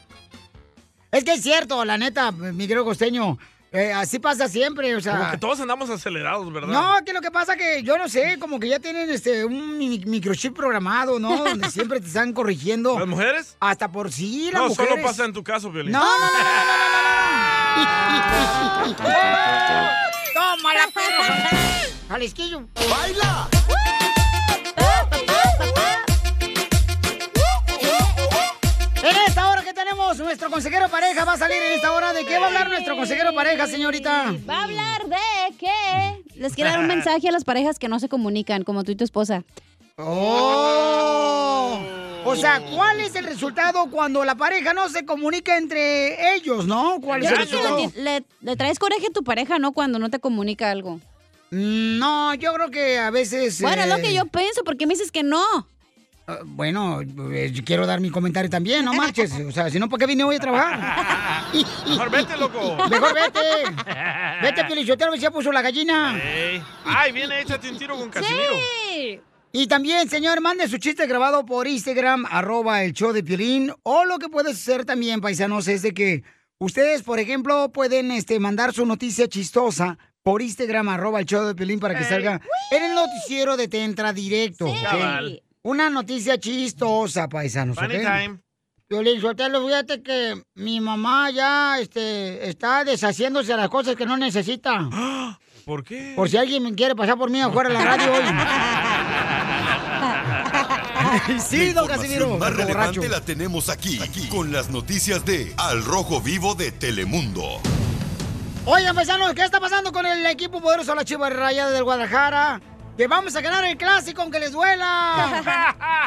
Es 1.10 1.24
que 1.24 1.32
es 1.32 1.42
cierto, 1.42 1.84
la 1.84 1.96
neta, 1.96 2.32
mi 2.32 2.66
querido 2.66 2.84
costeño. 2.84 3.38
Eh, 3.72 3.90
así 3.90 4.18
pasa 4.18 4.48
siempre, 4.48 4.94
o 4.94 5.00
sea. 5.00 5.38
Todos 5.40 5.58
andamos 5.60 5.88
acelerados, 5.88 6.52
¿verdad? 6.52 6.68
No, 6.68 7.02
que 7.06 7.14
lo 7.14 7.22
que 7.22 7.30
pasa 7.30 7.54
es 7.54 7.58
que 7.58 7.82
yo 7.82 7.96
no 7.96 8.06
sé, 8.10 8.38
como 8.38 8.60
que 8.60 8.68
ya 8.68 8.78
tienen 8.78 9.08
este 9.08 9.46
un 9.46 9.78
microchip 9.78 10.54
programado, 10.54 11.18
¿no? 11.18 11.42
Siempre 11.70 11.98
te 12.00 12.08
están 12.08 12.34
corrigiendo. 12.34 12.98
¿Las 12.98 13.08
mujeres? 13.08 13.56
Hasta 13.60 13.90
por 13.90 14.12
sí, 14.12 14.50
las 14.52 14.68
mujeres. 14.68 14.78
No, 14.78 14.96
solo 14.96 15.02
pasa 15.02 15.24
en 15.24 15.32
tu 15.32 15.42
caso, 15.42 15.72
Violín. 15.72 15.92
No, 15.92 16.00
no, 16.00 16.18
no, 16.18 16.26
no, 16.28 16.64
no, 16.66 16.76
no, 16.76 17.02
no. 21.64 21.72
¡Jalisquillo! 22.12 22.68
¡Baila! 22.90 23.48
En 29.02 29.16
esta 29.26 29.48
hora 29.50 29.62
que 29.62 29.72
tenemos, 29.72 30.18
nuestro 30.18 30.50
consejero 30.50 30.88
pareja 30.88 31.24
va 31.24 31.32
a 31.32 31.38
salir 31.38 31.56
en 31.60 31.72
esta 31.72 31.92
hora. 31.92 32.12
¿De 32.12 32.24
qué 32.24 32.38
va 32.38 32.44
a 32.44 32.48
hablar 32.48 32.68
nuestro 32.68 32.96
consejero 32.96 33.34
pareja, 33.34 33.66
señorita? 33.66 34.34
Va 34.48 34.58
a 34.60 34.64
hablar 34.64 35.06
de 35.08 35.56
qué. 35.58 36.22
Les 36.36 36.54
quiero 36.54 36.70
dar 36.70 36.80
un 36.80 36.86
mensaje 36.86 37.28
a 37.28 37.32
las 37.32 37.44
parejas 37.44 37.78
que 37.78 37.88
no 37.88 37.98
se 37.98 38.08
comunican, 38.08 38.62
como 38.62 38.84
tú 38.84 38.92
y 38.92 38.96
tu 38.96 39.04
esposa. 39.04 39.42
¡Oh! 39.96 41.80
O 42.24 42.36
sea, 42.36 42.60
¿cuál 42.74 43.00
es 43.00 43.16
el 43.16 43.24
resultado 43.24 43.90
cuando 43.90 44.24
la 44.24 44.36
pareja 44.36 44.72
no 44.72 44.88
se 44.88 45.04
comunica 45.04 45.56
entre 45.56 46.36
ellos, 46.36 46.66
no? 46.66 46.98
¿Cuál 47.00 47.22
Yo 47.22 47.28
es 47.30 47.32
el 47.32 47.48
creo 47.48 47.48
que 47.48 47.56
resultado? 47.56 47.92
le, 47.96 48.20
le- 48.20 48.24
le 48.42 48.56
traes 48.56 48.78
coraje 48.78 49.06
a 49.08 49.12
tu 49.12 49.24
pareja, 49.24 49.58
¿no? 49.58 49.72
Cuando 49.72 49.98
no 49.98 50.08
te 50.10 50.20
comunica 50.20 50.70
algo. 50.70 51.00
No, 51.52 52.32
yo 52.32 52.54
creo 52.54 52.70
que 52.70 52.98
a 52.98 53.10
veces... 53.10 53.60
Bueno, 53.60 53.84
lo 53.84 53.96
eh, 53.96 54.02
que 54.02 54.14
yo 54.14 54.24
pienso, 54.24 54.64
¿por 54.64 54.78
qué 54.78 54.86
me 54.86 54.94
dices 54.94 55.12
que 55.12 55.22
no? 55.22 55.44
ah, 56.26 56.38
Bueno, 56.46 57.02
eh, 57.02 57.52
quiero 57.62 57.86
dar 57.86 58.00
mi 58.00 58.08
comentario 58.08 58.48
también, 58.48 58.86
no 58.86 58.94
marches. 58.94 59.32
O 59.32 59.52
sea, 59.52 59.68
si 59.68 59.78
no, 59.78 59.90
¿para 59.90 60.00
qué 60.00 60.06
vine 60.06 60.24
hoy 60.24 60.36
a 60.36 60.38
trabajar? 60.38 61.52
Mejor 61.86 62.10
vete, 62.10 62.38
loco. 62.38 62.76
Mejor 62.88 63.14
vete. 63.14 63.40
Vete, 64.40 64.64
Piolichotero, 64.64 65.14
ya 65.14 65.30
puso 65.30 65.52
la 65.52 65.60
gallina. 65.60 66.18
Ey. 66.24 66.62
Ay, 66.86 67.12
viene, 67.12 67.42
échate 67.42 67.70
un 67.70 67.76
tiro 67.76 67.98
con 67.98 68.08
Casimiro. 68.08 68.54
Y 69.52 69.66
también, 69.66 70.08
señor, 70.08 70.40
mande 70.40 70.66
su 70.68 70.78
chiste 70.78 71.06
grabado 71.06 71.44
por 71.44 71.68
Instagram, 71.68 72.24
arroba 72.30 72.82
el 72.82 72.94
show 72.94 73.12
de 73.12 73.22
Piolín. 73.22 73.74
O 73.82 74.06
lo 74.06 74.18
que 74.18 74.30
puedes 74.30 74.54
hacer 74.54 74.86
también, 74.86 75.20
paisanos, 75.20 75.68
es 75.68 75.82
de 75.82 75.92
que 75.92 76.22
ustedes, 76.56 77.02
por 77.02 77.18
ejemplo, 77.18 77.70
pueden 77.72 78.10
este, 78.10 78.40
mandar 78.40 78.72
su 78.72 78.86
noticia 78.86 79.28
chistosa 79.28 79.98
por 80.22 80.42
Instagram, 80.42 80.88
arroba 80.88 81.20
el 81.20 81.26
show 81.26 81.44
de 81.44 81.54
Piolín, 81.54 81.80
para 81.80 81.96
que 81.96 82.04
salga 82.04 82.40
en 82.70 82.84
el 82.84 82.94
noticiero 82.94 83.56
de 83.56 83.68
Te 83.68 83.82
Entra 83.84 84.12
Directo. 84.12 84.66
¿ok? 84.66 84.82
Cabal. 84.82 85.42
Una 85.62 85.90
noticia 85.90 86.38
chistosa, 86.38 87.28
paisanos. 87.28 87.76
Funny 87.76 87.98
time. 87.98 88.40
Piolín, 88.88 89.20
Sotelo, 89.20 89.66
fíjate 89.66 90.02
que 90.02 90.42
mi 90.54 90.80
mamá 90.80 91.30
ya 91.30 91.78
este, 91.80 92.48
está 92.48 92.84
deshaciéndose 92.84 93.52
de 93.52 93.56
las 93.56 93.68
cosas 93.68 93.96
que 93.96 94.06
no 94.06 94.16
necesita. 94.16 94.88
¿Por 95.64 95.84
qué? 95.84 96.12
Por 96.16 96.28
si 96.28 96.36
alguien 96.36 96.62
me 96.62 96.74
quiere 96.74 96.94
pasar 96.94 97.16
por 97.16 97.30
mí 97.30 97.40
afuera 97.40 97.68
de 97.68 97.74
la 97.76 97.84
radio 97.84 98.12
hoy. 98.12 98.22
sí, 101.38 101.72
don 101.72 101.88
La 101.88 101.96
Casimiro. 101.96 102.38
más 102.38 102.50
el 102.50 102.56
relevante 102.56 102.98
borracho. 102.98 103.20
la 103.20 103.24
tenemos 103.24 103.68
aquí, 103.68 104.00
aquí, 104.02 104.28
con 104.28 104.52
las 104.52 104.70
noticias 104.70 105.24
de 105.24 105.54
Al 105.56 105.84
Rojo 105.84 106.20
Vivo 106.20 106.54
de 106.54 106.72
Telemundo. 106.72 107.60
Oigan, 108.64 108.94
paisanos, 108.94 109.34
¿qué 109.34 109.42
está 109.42 109.58
pasando 109.58 109.90
con 109.90 110.06
el 110.06 110.24
equipo 110.26 110.60
poderoso 110.60 110.92
de 110.92 110.96
la 110.96 111.04
Chivas 111.04 111.32
Rayadas 111.32 111.72
del 111.72 111.82
Guadalajara? 111.82 112.60
Que 112.96 113.08
vamos 113.08 113.34
a 113.34 113.40
ganar 113.40 113.64
el 113.64 113.76
clásico 113.76 114.22
aunque 114.22 114.38
les 114.38 114.52
duela. 114.52 116.06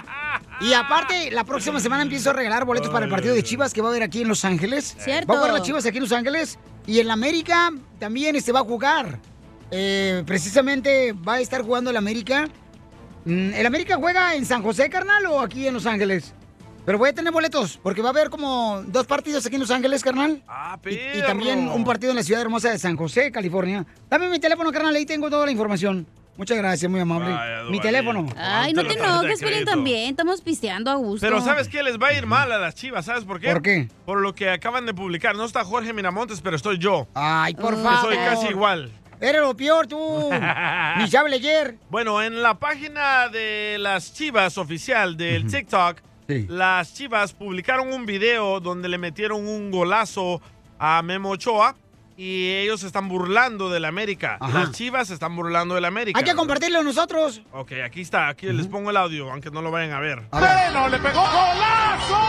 y 0.61 0.71
aparte, 0.71 1.31
la 1.31 1.43
próxima 1.43 1.81
semana 1.81 2.03
empiezo 2.03 2.29
a 2.29 2.33
regalar 2.33 2.63
boletos 2.63 2.89
para 2.89 3.05
el 3.05 3.11
partido 3.11 3.35
de 3.35 3.43
Chivas 3.43 3.73
que 3.73 3.81
va 3.81 3.89
a 3.89 3.91
haber 3.91 4.03
aquí 4.03 4.21
en 4.21 4.29
Los 4.29 4.45
Ángeles. 4.45 4.95
Cierto. 4.97 5.27
Va 5.27 5.33
a 5.33 5.37
jugar 5.39 5.53
las 5.53 5.63
Chivas 5.63 5.85
aquí 5.85 5.97
en 5.97 6.03
Los 6.03 6.13
Ángeles. 6.13 6.57
Y 6.87 7.01
en 7.01 7.07
la 7.07 7.13
América 7.13 7.71
también 7.99 8.37
este 8.37 8.53
va 8.53 8.61
a 8.61 8.63
jugar. 8.63 9.19
Eh, 9.69 10.23
precisamente 10.25 11.11
va 11.11 11.33
a 11.33 11.39
estar 11.41 11.61
jugando 11.61 11.89
el 11.89 11.97
América. 11.97 12.47
Mm, 13.25 13.53
¿El 13.53 13.65
América 13.65 13.97
juega 13.97 14.33
en 14.33 14.45
San 14.45 14.63
José, 14.63 14.89
carnal, 14.89 15.25
o 15.25 15.41
aquí 15.41 15.67
en 15.67 15.73
Los 15.73 15.85
Ángeles? 15.85 16.33
Pero 16.85 16.97
voy 16.97 17.09
a 17.09 17.13
tener 17.13 17.33
boletos, 17.33 17.79
porque 17.81 18.01
va 18.01 18.09
a 18.09 18.11
haber 18.11 18.29
como 18.29 18.83
dos 18.87 19.07
partidos 19.07 19.45
aquí 19.45 19.55
en 19.55 19.61
Los 19.61 19.71
Ángeles, 19.71 20.03
carnal. 20.03 20.41
Ah, 20.47 20.77
Y, 20.85 21.17
y 21.17 21.21
también 21.25 21.67
un 21.67 21.83
partido 21.83 22.11
en 22.11 22.17
la 22.17 22.23
ciudad 22.23 22.41
hermosa 22.41 22.69
de 22.69 22.77
San 22.77 22.95
José, 22.95 23.31
California. 23.31 23.85
Dame 24.09 24.29
mi 24.29 24.39
teléfono, 24.39 24.71
carnal, 24.71 24.95
ahí 24.95 25.05
tengo 25.05 25.29
toda 25.29 25.45
la 25.45 25.51
información. 25.51 26.05
Muchas 26.37 26.57
gracias, 26.57 26.91
muy 26.91 26.99
amable. 26.99 27.31
Vaya, 27.31 27.63
mi 27.69 27.79
teléfono. 27.79 28.27
Ay, 28.37 28.73
no 28.73 28.85
te 28.85 28.93
enojes, 28.93 29.39
crédito. 29.39 29.71
también. 29.71 30.09
Estamos 30.09 30.41
pisteando 30.41 30.91
a 30.91 30.95
gusto. 30.95 31.25
Pero 31.25 31.41
¿sabes 31.41 31.69
qué? 31.69 31.81
Les 31.81 31.97
va 31.97 32.07
a 32.09 32.13
ir 32.13 32.25
mal 32.25 32.51
a 32.51 32.57
las 32.59 32.75
chivas, 32.75 33.05
¿sabes 33.05 33.23
por 33.23 33.39
qué? 33.39 33.51
¿Por 33.53 33.61
qué? 33.61 33.87
Por 34.05 34.19
lo 34.19 34.35
que 34.35 34.49
acaban 34.49 34.85
de 34.85 34.93
publicar. 34.93 35.35
No 35.37 35.45
está 35.45 35.63
Jorge 35.63 35.93
Miramontes, 35.93 36.41
pero 36.41 36.57
estoy 36.57 36.77
yo. 36.77 37.07
Ay, 37.13 37.55
por 37.55 37.81
favor. 37.81 38.01
soy 38.13 38.17
casi 38.17 38.47
igual. 38.47 38.91
Eres 39.21 39.41
lo 39.41 39.55
peor, 39.55 39.87
tú. 39.87 40.29
Ni 40.97 41.07
sabe 41.07 41.29
leer. 41.29 41.77
Bueno, 41.89 42.21
en 42.21 42.41
la 42.43 42.59
página 42.59 43.29
de 43.29 43.77
las 43.79 44.13
chivas 44.13 44.57
oficial 44.57 45.15
del 45.15 45.47
TikTok, 45.49 45.99
las 46.27 46.93
chivas 46.93 47.33
publicaron 47.33 47.93
un 47.93 48.05
video 48.05 48.59
donde 48.59 48.89
le 48.89 48.97
metieron 48.97 49.47
un 49.47 49.71
golazo 49.71 50.41
a 50.79 51.01
Memo 51.01 51.31
Ochoa 51.31 51.75
y 52.17 52.49
ellos 52.51 52.81
se 52.81 52.87
están 52.87 53.07
burlando 53.09 53.69
del 53.69 53.85
América. 53.85 54.37
Ajá. 54.39 54.59
Las 54.59 54.71
chivas 54.71 55.09
se 55.09 55.13
están 55.13 55.35
burlando 55.35 55.75
del 55.75 55.85
América. 55.85 56.17
Hay 56.17 56.25
que 56.25 56.33
compartirlo 56.35 56.81
nosotros. 56.81 57.41
Ok, 57.51 57.73
aquí 57.83 58.01
está, 58.01 58.29
aquí 58.29 58.47
les 58.47 58.67
pongo 58.67 58.89
el 58.89 58.97
audio, 58.97 59.29
aunque 59.31 59.51
no 59.51 59.61
lo 59.61 59.69
vayan 59.71 59.91
a 59.93 59.99
ver. 59.99 60.23
¡Bueno, 60.31 60.89
le 60.89 60.97
pegó 60.99 61.21
golazo! 61.21 62.19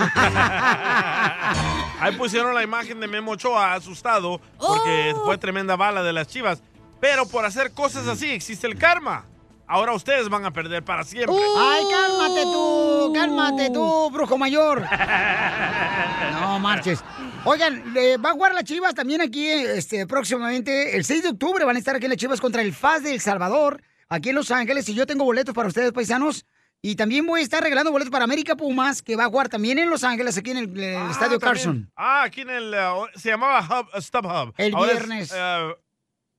Ahí 2.00 2.16
pusieron 2.16 2.54
la 2.54 2.62
imagen 2.62 3.00
de 3.00 3.06
Memo 3.06 3.32
Ochoa 3.32 3.74
asustado 3.74 4.40
porque 4.58 5.12
Oh. 5.14 5.24
fue 5.24 5.38
tremenda 5.38 5.76
bala 5.76 6.02
de 6.02 6.12
las 6.12 6.28
chivas. 6.28 6.62
Pero 7.00 7.26
por 7.26 7.44
hacer 7.44 7.72
cosas 7.72 8.06
así 8.06 8.30
existe 8.30 8.66
el 8.66 8.76
karma. 8.76 9.24
Ahora 9.72 9.92
ustedes 9.92 10.28
van 10.28 10.44
a 10.44 10.52
perder 10.52 10.82
para 10.84 11.04
siempre. 11.04 11.34
Ay, 11.56 11.84
cálmate 11.88 12.42
tú, 12.42 13.12
cálmate 13.14 13.70
tú, 13.70 14.10
brujo 14.10 14.36
mayor. 14.36 14.84
No 16.40 16.58
marches. 16.58 17.04
Oigan, 17.44 17.94
va 18.24 18.30
a 18.30 18.32
jugar 18.32 18.54
las 18.54 18.64
Chivas 18.64 18.94
también 18.94 19.20
aquí 19.20 19.46
este, 19.48 20.06
próximamente. 20.06 20.96
El 20.96 21.04
6 21.04 21.22
de 21.22 21.28
octubre 21.30 21.64
van 21.64 21.76
a 21.76 21.78
estar 21.78 21.94
aquí 21.94 22.08
las 22.08 22.16
Chivas 22.16 22.40
contra 22.40 22.62
el 22.62 22.72
FAS 22.74 23.02
de 23.04 23.12
El 23.14 23.20
Salvador, 23.20 23.82
aquí 24.08 24.30
en 24.30 24.34
Los 24.36 24.50
Ángeles. 24.50 24.88
Y 24.88 24.94
yo 24.94 25.06
tengo 25.06 25.24
boletos 25.24 25.54
para 25.54 25.68
ustedes, 25.68 25.92
paisanos. 25.92 26.46
Y 26.82 26.96
también 26.96 27.26
voy 27.26 27.40
a 27.40 27.42
estar 27.42 27.62
regalando 27.62 27.92
boletos 27.92 28.10
para 28.10 28.24
América 28.24 28.56
Pumas, 28.56 29.02
que 29.02 29.14
va 29.14 29.24
a 29.26 29.28
jugar 29.28 29.48
también 29.50 29.78
en 29.78 29.90
Los 29.90 30.02
Ángeles, 30.02 30.36
aquí 30.38 30.50
en 30.52 30.56
el, 30.58 30.78
el 30.80 30.96
Ah, 30.96 31.08
Estadio 31.10 31.38
también. 31.38 31.40
Carson. 31.40 31.92
Ah, 31.94 32.22
aquí 32.24 32.40
en 32.40 32.50
el... 32.50 32.74
uh, 32.74 33.06
se 33.18 33.28
llamaba 33.30 33.60
Hub, 33.60 33.88
uh, 33.94 34.00
StubHub. 34.00 34.54
El 34.56 34.74
Ahora 34.74 34.92
es, 34.92 34.98
viernes. 34.98 35.30
uh, 35.32 35.74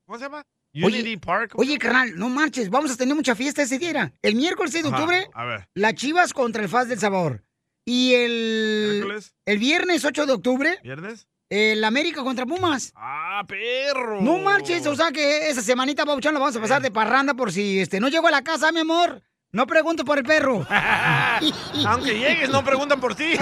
¿Cómo 0.06 0.17
se 0.17 0.24
llama? 0.26 0.44
Oye, 0.73 0.86
Unity 1.01 1.17
Park. 1.17 1.53
Oye, 1.55 1.77
carnal, 1.77 2.17
no 2.17 2.29
marches, 2.29 2.69
vamos 2.69 2.91
a 2.91 2.95
tener 2.97 3.13
mucha 3.15 3.36
fiesta 3.36 3.62
ese 3.62 3.77
día. 3.77 4.13
El 4.21 4.36
miércoles 4.36 4.71
6 4.71 4.84
de 4.84 4.89
Ajá, 4.89 4.97
octubre, 4.99 5.27
A 5.34 5.45
ver. 5.45 5.67
las 5.75 5.93
Chivas 5.95 6.34
contra 6.34 6.63
el 6.63 6.69
FAS 6.69 6.88
del 6.88 6.99
Salvador. 6.99 7.43
Y 7.86 8.13
el, 8.13 8.89
¿Miércoles? 8.93 9.34
el 9.45 9.57
viernes 9.57 10.05
8 10.05 10.25
de 10.27 10.34
octubre, 10.34 10.79
¿Viernes? 10.84 11.27
el 11.49 11.84
América 11.84 12.23
contra 12.23 12.45
Pumas. 12.45 12.93
Ah, 12.95 13.43
perro. 13.47 14.21
No 14.21 14.38
marches, 14.38 14.86
o 14.88 14.95
sea 14.95 15.12
que 15.12 15.49
esa 15.49 15.62
semanita, 15.62 16.05
Pauchón, 16.05 16.34
la 16.34 16.39
vamos 16.39 16.55
a 16.55 16.62
pasar 16.62 16.81
de 16.81 16.91
parranda 16.91 17.34
por 17.34 17.51
si 17.51 17.79
este 17.79 17.99
no 17.99 18.07
llego 18.07 18.27
a 18.27 18.31
la 18.31 18.43
casa, 18.43 18.71
mi 18.71 18.79
amor. 18.81 19.21
No 19.53 19.67
pregunto 19.67 20.05
por 20.05 20.17
el 20.17 20.23
perro. 20.23 20.65
Aunque 21.85 22.17
llegues, 22.17 22.49
no 22.49 22.63
preguntan 22.63 23.01
por 23.01 23.15
ti. 23.15 23.33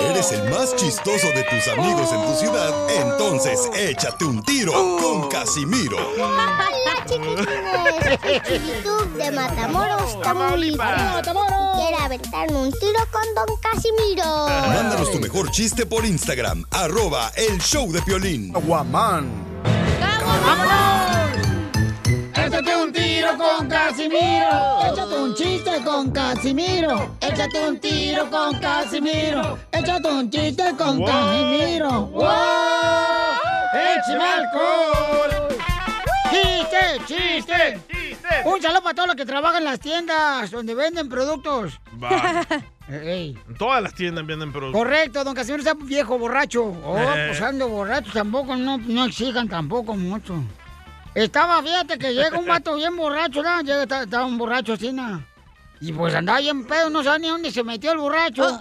Eres 0.00 0.30
el 0.30 0.48
más 0.48 0.76
chistoso 0.76 1.26
de 1.34 1.42
tus 1.42 1.66
amigos 1.76 2.12
en 2.12 2.24
tu 2.24 2.34
ciudad, 2.34 2.72
entonces 2.88 3.68
échate 3.74 4.24
un 4.26 4.44
tiro 4.44 4.72
con 4.72 5.28
Casimiro. 5.28 5.96
¡La 6.16 7.04
chiquitines! 7.04 8.42
Chibitú 8.46 8.96
de 9.16 9.32
Matamoros, 9.32 10.22
Tamaulipas. 10.22 10.96
¡Matamoros! 10.96 11.80
Quiero 11.80 11.98
aventarme 12.04 12.56
un 12.56 12.70
tiro 12.70 13.08
con 13.10 13.24
Don 13.34 13.56
Casimiro. 13.60 14.46
Mándanos 14.68 15.10
tu 15.10 15.18
mejor 15.18 15.50
chiste 15.50 15.84
por 15.84 16.04
Instagram, 16.04 16.64
arroba 16.70 17.32
el 17.34 17.60
show 17.60 17.90
de 17.90 18.00
Piolín. 18.02 18.52
Guamán. 18.52 19.28
¡Vámonos! 20.46 20.85
Casimiro. 23.96 24.92
Échate 24.92 25.14
un 25.18 25.34
chiste 25.34 25.82
con 25.82 26.10
Casimiro. 26.10 27.16
Échate 27.18 27.66
un 27.66 27.78
tiro 27.80 28.28
con 28.30 28.58
Casimiro. 28.60 29.58
Échate 29.72 30.08
un 30.08 30.30
chiste 30.30 30.64
con 30.76 30.98
Wow. 30.98 31.06
Casimiro. 31.06 31.90
¡Wow! 32.08 32.26
¡Échame 33.72 34.24
alcohol! 34.24 35.48
¡Chiste, 36.30 37.00
chiste! 37.06 37.80
Un 38.44 38.60
saludo 38.60 38.82
para 38.82 38.94
todos 38.94 39.06
los 39.08 39.16
que 39.16 39.24
trabajan 39.24 39.58
en 39.62 39.64
las 39.64 39.80
tiendas 39.80 40.50
donde 40.50 40.74
venden 40.74 41.08
productos. 41.08 41.80
Va. 42.02 42.44
Ey. 42.90 43.36
En 43.48 43.56
todas 43.56 43.82
las 43.82 43.94
tiendas 43.94 44.26
venden 44.26 44.52
productos. 44.52 44.78
Correcto, 44.78 45.24
don 45.24 45.34
Casimiro 45.34 45.62
está 45.62 45.72
viejo, 45.74 46.18
borracho. 46.18 46.64
Oh, 46.84 46.98
Eh. 46.98 47.28
pues 47.28 47.40
ando 47.40 47.66
borracho 47.70 48.12
tampoco, 48.12 48.56
no, 48.56 48.76
no 48.76 49.06
exijan 49.06 49.48
tampoco 49.48 49.94
mucho. 49.96 50.34
Estaba, 51.16 51.62
fíjate 51.62 51.96
que 51.96 52.12
llega 52.12 52.38
un 52.38 52.44
vato 52.44 52.76
bien 52.76 52.94
borracho, 52.94 53.42
¿no? 53.42 53.62
Llega, 53.62 53.84
estaba 53.84 54.26
un 54.26 54.36
borracho 54.36 54.74
así, 54.74 54.92
¿no? 54.92 55.24
Y 55.80 55.90
pues 55.90 56.14
andaba 56.14 56.40
bien 56.40 56.66
pedo, 56.66 56.90
no 56.90 57.02
sabía 57.02 57.18
ni 57.18 57.28
dónde 57.28 57.50
se 57.50 57.64
metió 57.64 57.92
el 57.92 57.98
borracho. 57.98 58.58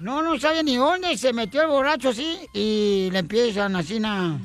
No, 0.00 0.20
no 0.20 0.40
sabía 0.40 0.64
ni 0.64 0.76
dónde 0.76 1.16
se 1.16 1.32
metió 1.32 1.62
el 1.62 1.68
borracho 1.68 2.08
así. 2.08 2.36
Y 2.52 3.10
le 3.12 3.20
empiezan 3.20 3.76
así, 3.76 4.00
¿no? 4.00 4.40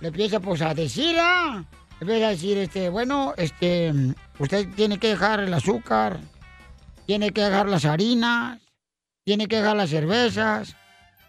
Le 0.00 0.08
empieza 0.08 0.40
pues 0.40 0.62
a 0.62 0.72
decir, 0.72 1.14
¿ah? 1.20 1.62
Le 2.00 2.06
empieza 2.06 2.28
a 2.28 2.30
decir, 2.30 2.56
este, 2.56 2.88
bueno, 2.88 3.34
este, 3.36 3.92
usted 4.38 4.66
tiene 4.74 4.98
que 4.98 5.08
dejar 5.08 5.40
el 5.40 5.52
azúcar, 5.52 6.18
tiene 7.04 7.30
que 7.30 7.42
dejar 7.42 7.68
las 7.68 7.84
harinas, 7.84 8.58
tiene 9.22 9.48
que 9.48 9.56
dejar 9.56 9.76
las 9.76 9.90
cervezas. 9.90 10.74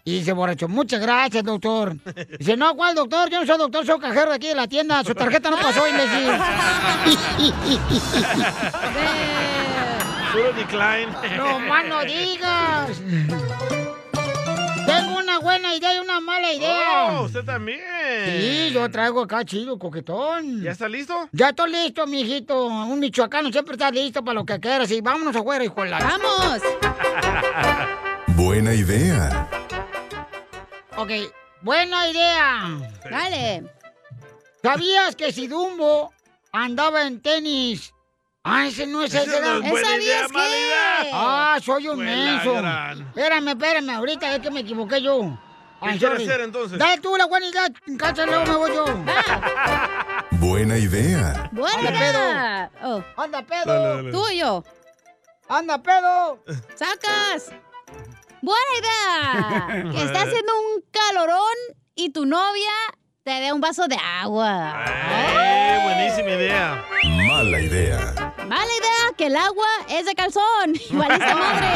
Y 0.08 0.20
dice 0.20 0.32
borracho, 0.32 0.68
muchas 0.68 1.00
gracias, 1.00 1.42
doctor. 1.42 1.96
Dice, 2.38 2.56
no, 2.56 2.76
¿cuál 2.76 2.94
doctor? 2.94 3.28
Yo 3.28 3.40
no 3.40 3.46
soy 3.46 3.58
doctor, 3.58 3.84
soy 3.84 3.98
cajero 3.98 4.30
de 4.30 4.36
aquí 4.36 4.46
de 4.46 4.54
la 4.54 4.68
tienda. 4.68 5.02
Su 5.02 5.16
tarjeta 5.16 5.50
no 5.50 5.56
pasó, 5.56 5.84
imbécil. 5.88 6.30
Puro 10.32 10.52
decline. 10.52 11.08
No 11.36 11.58
más 11.58 11.86
no 11.86 12.04
digas. 12.04 12.90
Tengo 14.86 15.18
una 15.18 15.40
buena 15.40 15.74
idea 15.74 15.96
y 15.96 15.98
una 15.98 16.20
mala 16.20 16.52
idea. 16.52 17.08
Oh, 17.10 17.24
usted 17.24 17.42
también. 17.44 17.80
Sí, 18.26 18.70
yo 18.72 18.88
traigo 18.88 19.22
acá 19.22 19.44
chido, 19.44 19.76
coquetón. 19.76 20.62
¿Ya 20.62 20.70
está 20.70 20.88
listo? 20.88 21.28
Ya 21.32 21.48
estoy 21.48 21.72
listo, 21.72 22.06
mijito. 22.06 22.66
Un 22.66 23.00
michoacano 23.00 23.50
siempre 23.50 23.72
está 23.72 23.90
listo 23.90 24.24
para 24.24 24.34
lo 24.34 24.46
que 24.46 24.60
quieras. 24.60 24.88
Y 24.92 25.00
vámonos 25.00 25.34
afuera, 25.34 25.64
hijo 25.64 25.82
de 25.82 25.90
la... 25.90 25.98
¡Vamos! 25.98 26.60
Buena 28.36 28.72
idea. 28.72 29.48
Ok, 30.96 31.10
buena 31.62 32.08
idea. 32.08 32.78
Dale. 33.10 33.64
¿Sabías 34.62 35.14
que 35.14 35.32
si 35.32 35.46
Dumbo 35.46 36.12
andaba 36.52 37.06
en 37.06 37.20
tenis? 37.20 37.92
Ah, 38.42 38.66
ese 38.68 38.86
no 38.86 39.02
es 39.02 39.12
Ese 39.12 39.24
ese. 39.24 39.40
no 39.40 39.56
es 39.62 39.70
buena 39.70 39.88
¿Sabías 39.88 40.04
idea, 40.04 40.26
qué? 40.28 40.32
mala 40.32 40.48
idea. 40.58 41.00
Ah, 41.12 41.58
soy 41.62 41.88
un 41.88 41.98
menso. 41.98 42.54
Espérame, 43.08 43.48
espérame, 43.48 43.90
ahorita 43.90 44.34
es 44.36 44.40
que 44.40 44.50
me 44.50 44.60
equivoqué 44.60 45.02
yo. 45.02 45.38
¿Qué 45.82 46.06
hacer, 46.06 46.40
entonces? 46.40 46.78
Dale 46.78 47.00
tú 47.00 47.16
la 47.16 47.26
buena 47.26 47.46
idea, 47.46 47.66
cacha, 47.98 48.24
luego 48.24 48.44
me 48.46 48.56
voy 48.56 48.74
yo. 48.74 48.84
Buena 50.30 50.78
idea. 50.78 51.50
Anda 51.52 52.70
pedo. 52.80 53.04
Anda 53.16 53.42
pedo. 53.42 53.64
Dale, 53.66 53.88
dale. 53.96 54.10
Tú 54.12 54.28
y 54.30 54.38
yo. 54.38 54.64
Anda 55.48 55.82
pedo. 55.82 56.42
¡Sacas! 56.74 57.52
¡Buena 58.46 58.72
idea! 58.78 59.90
Que 59.90 60.02
está 60.04 60.22
haciendo 60.22 60.52
un 60.60 60.84
calorón 60.92 61.56
y 61.96 62.10
tu 62.10 62.26
novia 62.26 62.70
te 63.24 63.32
dé 63.32 63.52
un 63.52 63.60
vaso 63.60 63.88
de 63.88 63.96
agua. 64.22 64.84
Eh, 64.86 65.80
buenísima 65.82 66.30
idea. 66.30 66.84
Mala 67.26 67.60
idea. 67.60 67.98
Mala 68.46 68.64
idea 68.64 69.16
que 69.18 69.26
el 69.26 69.34
agua 69.34 69.66
es 69.88 70.06
de 70.06 70.14
calzón. 70.14 70.74
Valiste 70.92 71.34
madre. 71.34 71.66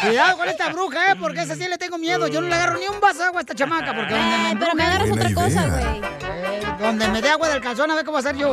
Cuidado 0.02 0.36
con 0.36 0.48
esta 0.48 0.70
bruja, 0.70 1.12
¿eh? 1.12 1.16
Porque 1.20 1.42
esa 1.42 1.54
sí 1.54 1.68
le 1.68 1.78
tengo 1.78 1.96
miedo. 1.96 2.26
Yo 2.26 2.40
no 2.40 2.48
le 2.48 2.54
agarro 2.56 2.76
ni 2.76 2.88
un 2.88 2.98
vaso 2.98 3.20
de 3.20 3.26
agua 3.26 3.38
a 3.38 3.42
esta 3.42 3.54
chamaca. 3.54 3.94
Porque 3.94 4.14
donde 4.14 4.38
me 4.38 4.56
pero 4.58 4.74
me 4.74 4.82
agarras 4.82 5.12
otra 5.12 5.32
cosa, 5.32 5.68
güey. 5.68 6.00
Eh, 6.24 6.60
donde 6.80 7.06
me 7.06 7.22
dé 7.22 7.30
agua 7.30 7.48
del 7.48 7.62
calzón, 7.62 7.88
a 7.92 7.94
ver 7.94 8.04
cómo 8.04 8.14
va 8.14 8.18
a 8.18 8.22
ser 8.22 8.36
yo. 8.36 8.52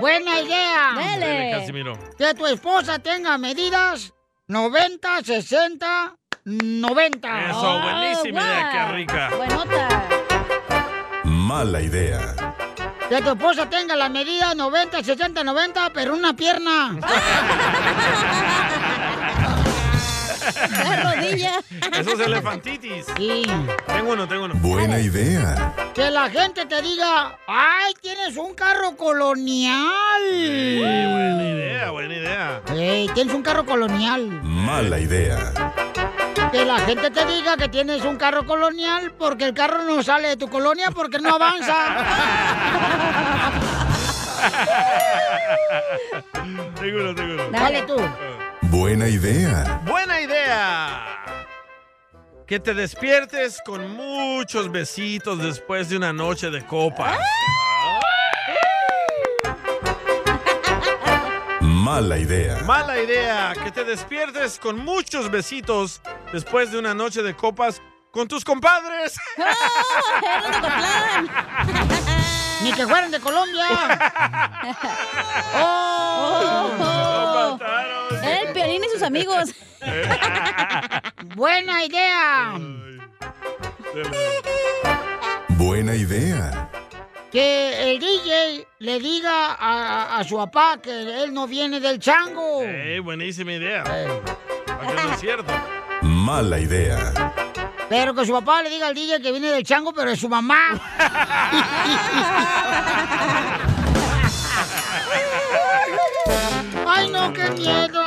Buena 0.00 0.40
idea. 0.40 0.92
Dale, 0.96 1.50
Casimiro. 1.52 1.98
Que 2.16 2.34
tu 2.34 2.46
esposa 2.46 2.98
tenga 2.98 3.36
medidas 3.38 4.12
90, 4.48 5.22
60, 5.22 6.16
90. 6.44 7.50
Eso, 7.50 7.80
buenísima 7.80 8.40
idea, 8.40 8.70
qué 8.72 8.92
rica. 8.94 9.30
Mala 11.24 11.82
idea. 11.82 12.34
Que 13.08 13.20
tu 13.20 13.30
esposa 13.30 13.68
tenga 13.68 13.94
la 13.94 14.08
medida 14.08 14.54
90, 14.54 15.02
60, 15.02 15.44
90, 15.44 15.90
pero 15.92 16.14
una 16.14 16.32
pierna. 16.34 16.98
La 20.70 21.14
rodilla. 21.14 21.52
Eso 21.92 22.12
es 22.12 22.20
elefantitis. 22.20 23.06
Sí. 23.16 23.42
Tengo 23.86 24.12
uno, 24.12 24.28
tengo 24.28 24.44
uno. 24.44 24.54
Buena 24.54 24.98
idea. 24.98 25.74
Que 25.94 26.10
la 26.10 26.30
gente 26.30 26.66
te 26.66 26.82
diga, 26.82 27.38
ay, 27.46 27.94
tienes 28.00 28.36
un 28.36 28.54
carro 28.54 28.96
colonial. 28.96 30.22
Sí, 30.30 30.78
buena 30.78 31.42
idea, 31.42 31.90
buena 31.90 32.14
idea. 32.14 32.62
Ey, 32.74 33.08
tienes 33.14 33.34
un 33.34 33.42
carro 33.42 33.64
colonial. 33.64 34.26
Mala 34.42 34.98
idea. 34.98 35.52
Que 36.52 36.64
la 36.64 36.78
gente 36.80 37.10
te 37.10 37.24
diga 37.26 37.56
que 37.56 37.68
tienes 37.68 38.04
un 38.04 38.16
carro 38.16 38.44
colonial 38.44 39.12
porque 39.18 39.44
el 39.44 39.54
carro 39.54 39.84
no 39.84 40.02
sale 40.02 40.28
de 40.28 40.36
tu 40.36 40.48
colonia 40.48 40.90
porque 40.90 41.20
no 41.20 41.30
avanza. 41.30 41.74
tengo 46.80 47.00
uno, 47.00 47.14
tengo 47.14 47.34
uno. 47.34 47.50
Dale 47.50 47.82
tú. 47.82 47.96
Buena 48.70 49.08
idea. 49.08 49.80
Buena 49.84 50.20
idea. 50.20 51.24
Que 52.46 52.60
te 52.60 52.72
despiertes 52.72 53.60
con 53.66 53.96
muchos 53.96 54.70
besitos 54.70 55.38
después 55.38 55.88
de 55.88 55.96
una 55.96 56.12
noche 56.12 56.50
de 56.50 56.64
copas. 56.64 57.18
Mala 61.60 62.16
idea. 62.18 62.58
Mala 62.62 63.02
idea. 63.02 63.54
Que 63.60 63.72
te 63.72 63.82
despiertes 63.82 64.60
con 64.60 64.78
muchos 64.78 65.28
besitos 65.32 66.00
después 66.32 66.70
de 66.70 66.78
una 66.78 66.94
noche 66.94 67.24
de 67.24 67.34
copas 67.34 67.82
con 68.12 68.28
tus 68.28 68.44
compadres. 68.44 69.16
Ni 72.62 72.72
que 72.72 72.86
fueran 72.86 73.10
de 73.10 73.18
Colombia. 73.18 73.66
Oh. 75.56 76.70
El 78.22 78.52
Piolín 78.52 78.82
y 78.84 78.88
sus 78.92 79.02
amigos. 79.02 79.50
Buena 81.34 81.84
idea. 81.84 82.58
Buena 85.50 85.94
idea. 85.94 86.68
Que 87.30 87.92
el 87.92 88.00
DJ 88.00 88.66
le 88.80 88.98
diga 88.98 89.54
a, 89.54 90.18
a 90.18 90.24
su 90.24 90.36
papá 90.36 90.78
que 90.82 91.22
él 91.22 91.32
no 91.32 91.46
viene 91.46 91.78
del 91.80 92.00
chango. 92.00 92.62
Ey, 92.62 92.98
buenísima 92.98 93.52
idea. 93.52 93.84
Para 93.84 94.86
que 94.86 94.94
no 95.02 95.12
es 95.14 95.20
cierto. 95.20 95.52
Mala 96.02 96.58
idea. 96.58 97.12
Pero 97.88 98.14
que 98.14 98.24
su 98.26 98.32
papá 98.32 98.62
le 98.62 98.70
diga 98.70 98.88
al 98.88 98.94
DJ 98.94 99.20
que 99.20 99.30
viene 99.30 99.50
del 99.50 99.64
chango, 99.64 99.92
pero 99.92 100.10
es 100.10 100.18
su 100.20 100.28
mamá. 100.28 100.80
¡Ay, 106.86 107.10
no, 107.10 107.32
qué 107.32 107.50
miedo! 107.50 108.02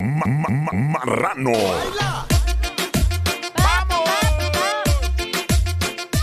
Ma- 0.00 0.26
ma- 0.26 0.48
ma- 0.48 0.72
marrano. 0.72 1.52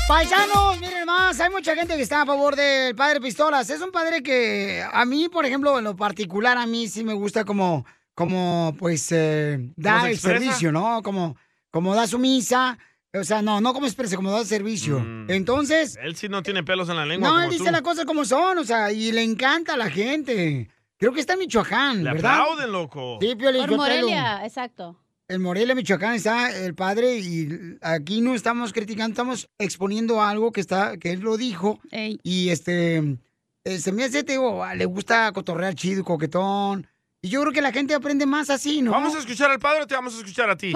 Paisanos, 0.07 0.79
miren 0.79 1.05
más, 1.05 1.37
hay 1.41 1.49
mucha 1.49 1.75
gente 1.75 1.97
que 1.97 2.01
está 2.01 2.21
a 2.21 2.25
favor 2.25 2.55
del 2.55 2.95
padre 2.95 3.19
Pistolas. 3.19 3.69
Es 3.69 3.81
un 3.81 3.91
padre 3.91 4.23
que 4.23 4.81
a 4.89 5.03
mí, 5.03 5.27
por 5.27 5.45
ejemplo, 5.45 5.77
en 5.77 5.83
lo 5.83 5.95
particular, 5.97 6.57
a 6.57 6.65
mí 6.65 6.87
sí 6.87 7.03
me 7.03 7.13
gusta 7.13 7.43
como, 7.43 7.85
como 8.15 8.73
pues, 8.79 9.11
eh, 9.11 9.59
da 9.75 10.05
el 10.07 10.13
expresa? 10.13 10.39
servicio, 10.39 10.71
¿no? 10.71 11.03
Como, 11.03 11.35
como 11.71 11.93
da 11.93 12.07
su 12.07 12.19
misa. 12.19 12.77
O 13.13 13.23
sea, 13.23 13.41
no, 13.41 13.59
no 13.59 13.73
como 13.73 13.85
expresa, 13.85 14.15
como 14.15 14.31
da 14.31 14.39
el 14.39 14.45
servicio. 14.45 15.05
Entonces, 15.27 15.97
Él 16.01 16.15
sí 16.15 16.29
no 16.29 16.41
tiene 16.41 16.63
pelos 16.63 16.87
en 16.89 16.95
la 16.97 17.05
lengua. 17.05 17.27
no, 17.27 17.33
como 17.35 17.45
él 17.45 17.51
dice 17.51 17.71
las 17.71 17.81
cosas 17.81 18.05
como 18.05 18.23
son, 18.25 18.59
o 18.59 18.63
sea, 18.63 18.91
y 18.91 19.11
le 19.11 19.23
encanta 19.23 19.73
a 19.73 19.77
la 19.77 19.89
gente. 19.89 20.69
Creo 20.97 21.13
que 21.13 21.19
está 21.19 21.33
en 21.33 21.39
Michoacán, 21.39 22.03
Le 22.03 22.11
¿verdad? 22.13 22.41
aplauden, 22.41 22.71
loco. 22.71 23.19
Sí, 23.21 23.35
Piolín, 23.35 23.67
Por. 23.67 23.77
Morelia, 23.77 24.43
exacto. 24.43 24.99
en 25.27 25.41
Morelia, 25.41 25.75
Michoacán, 25.75 26.15
está 26.15 26.55
el 26.57 26.73
padre 26.73 27.17
y 27.19 27.77
aquí 27.81 28.21
no 28.21 28.33
estamos 28.33 28.73
criticando, 28.73 29.11
estamos 29.11 29.49
exponiendo 29.59 30.21
algo 30.21 30.51
que 30.51 30.61
está, 30.61 30.97
que 30.97 31.11
él 31.11 31.19
lo 31.19 31.37
dijo. 31.37 31.79
Y 32.23 32.49
este, 32.49 33.17
eh, 33.63 33.77
se 33.79 33.91
me 33.91 34.05
hace, 34.05 34.23
te 34.23 34.33
digo, 34.33 34.65
le 34.75 34.85
gusta 34.85 35.31
cotorrear 35.33 35.75
chido, 35.75 36.03
coquetón. 36.03 36.87
Y 37.21 37.29
yo 37.29 37.41
creo 37.41 37.51
que 37.51 37.61
la 37.61 37.71
gente 37.71 37.95
aprende 37.95 38.27
más 38.27 38.49
así, 38.51 38.81
¿no? 38.81 38.91
¿Vamos 38.91 39.15
a 39.15 39.19
escuchar 39.19 39.49
al 39.49 39.59
padre 39.59 39.81
o 39.83 39.87
te 39.87 39.95
vamos 39.95 40.13
a 40.13 40.17
escuchar 40.17 40.49
a 40.51 40.55
ti? 40.55 40.71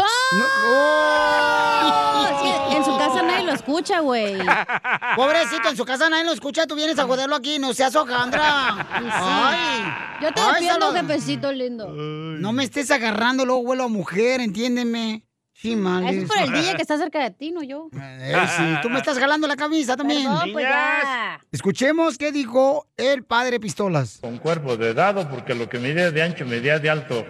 Sí, 2.41 2.75
en 2.75 2.84
su 2.84 2.97
casa 2.97 3.21
nadie 3.21 3.45
lo 3.45 3.54
escucha, 3.54 3.99
güey. 3.99 4.38
Pobrecito, 5.15 5.69
en 5.69 5.77
su 5.77 5.86
casa 5.86 6.10
nadie 6.10 6.25
lo 6.25 6.32
escucha, 6.32 6.65
tú 6.65 6.75
vienes 6.75 6.97
a 6.97 7.04
joderlo 7.06 7.36
aquí, 7.36 7.60
no 7.60 7.73
seas 7.73 7.95
hojandra. 7.95 8.88
Ay. 8.89 10.19
Yo 10.21 10.34
te 10.34 10.41
defiendo, 10.41 10.91
jefecito 10.93 11.51
lindo. 11.51 11.89
No 11.89 12.51
me 12.54 12.63
estés 12.63 12.89
agarrando, 12.89 13.45
luego 13.45 13.63
vuelo 13.63 13.84
a 13.84 13.88
mujer, 13.88 14.41
entiéndeme. 14.41 15.23
Sí, 15.62 15.76
mal. 15.76 16.08
Eso 16.08 16.24
es 16.24 16.28
por 16.28 16.38
el 16.39 16.52
DJ 16.52 16.76
que 16.76 16.82
está 16.82 16.97
cerca 16.97 17.21
de 17.21 17.30
ti, 17.30 17.52
no 17.52 17.62
yo. 17.62 17.89
Eh, 17.93 18.34
sí, 18.58 18.63
tú 18.82 18.89
me 18.89 18.97
estás 18.97 19.19
jalando 19.19 19.47
la 19.47 19.56
camisa 19.56 19.95
también. 19.95 20.24
Perdón, 20.24 20.50
pues 20.54 20.65
ya. 20.65 21.39
Escuchemos 21.52 22.17
qué 22.17 22.32
dijo 22.32 22.88
el 22.97 23.24
padre 23.24 23.60
Pistolas. 23.60 24.17
Con 24.21 24.39
cuerpo 24.39 24.76
de 24.76 24.95
dado, 24.95 25.30
porque 25.30 25.54
lo 25.54 25.69
que 25.69 25.78
mide 25.78 26.12
de 26.12 26.24
ancho, 26.24 26.47
medía 26.47 26.80
de 26.80 26.89
alto. 26.89 27.28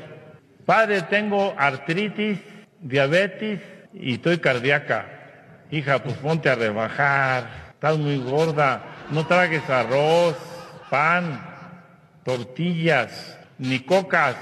Padre, 0.65 1.01
tengo 1.01 1.53
artritis, 1.57 2.39
diabetes 2.79 3.59
y 3.93 4.13
estoy 4.13 4.37
cardíaca. 4.37 5.65
Hija, 5.69 6.01
pues 6.01 6.15
ponte 6.15 6.49
a 6.49 6.55
rebajar. 6.55 7.73
Estás 7.73 7.97
muy 7.97 8.17
gorda. 8.17 8.81
No 9.09 9.27
tragues 9.27 9.69
arroz, 9.69 10.37
pan, 10.89 11.43
tortillas, 12.23 13.37
ni 13.57 13.81
cocas. 13.81 14.37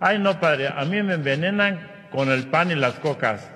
Ay, 0.00 0.18
no, 0.18 0.40
padre, 0.40 0.66
a 0.74 0.84
mí 0.84 1.00
me 1.04 1.14
envenenan 1.14 1.97
con 2.10 2.30
el 2.30 2.48
pan 2.48 2.70
y 2.70 2.74
las 2.74 2.94
cocas. 2.98 3.50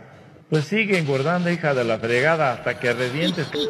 Pues 0.50 0.66
sigue 0.66 0.98
engordando, 0.98 1.50
hija 1.50 1.72
de 1.72 1.84
la 1.84 1.98
fregada, 1.98 2.52
hasta 2.52 2.78
que 2.78 2.92
revientes. 2.92 3.48
Pues, 3.48 3.68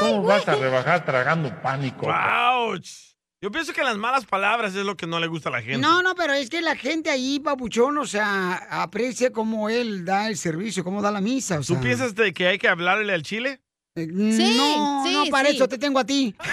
¿Cómo 0.00 0.22
vas 0.24 0.48
a 0.48 0.56
rebajar 0.56 1.04
tragando 1.04 1.50
pan 1.62 1.84
y 1.84 1.92
coca? 1.92 2.48
¡Auch! 2.48 3.08
Yo 3.40 3.52
pienso 3.52 3.72
que 3.72 3.84
las 3.84 3.96
malas 3.96 4.26
palabras 4.26 4.74
es 4.74 4.84
lo 4.84 4.96
que 4.96 5.06
no 5.06 5.20
le 5.20 5.28
gusta 5.28 5.48
a 5.48 5.52
la 5.52 5.62
gente. 5.62 5.78
No, 5.78 6.02
no, 6.02 6.16
pero 6.16 6.32
es 6.32 6.50
que 6.50 6.60
la 6.60 6.74
gente 6.74 7.08
ahí, 7.10 7.38
papuchón, 7.38 7.96
o 7.98 8.06
sea, 8.06 8.54
aprecia 8.68 9.30
cómo 9.30 9.68
él 9.68 10.04
da 10.04 10.26
el 10.26 10.36
servicio, 10.36 10.82
cómo 10.82 11.00
da 11.00 11.12
la 11.12 11.20
misa. 11.20 11.60
O 11.60 11.62
¿Tú 11.62 11.80
piensas 11.80 12.16
de 12.16 12.32
que 12.32 12.48
hay 12.48 12.58
que 12.58 12.66
hablarle 12.66 13.14
al 13.14 13.22
chile? 13.22 13.60
no, 13.94 15.10
no, 15.10 15.26
para 15.30 15.48
eso 15.48 15.68
te 15.68 15.78
tengo 15.78 15.98
a 16.00 16.04
ti. 16.04 16.34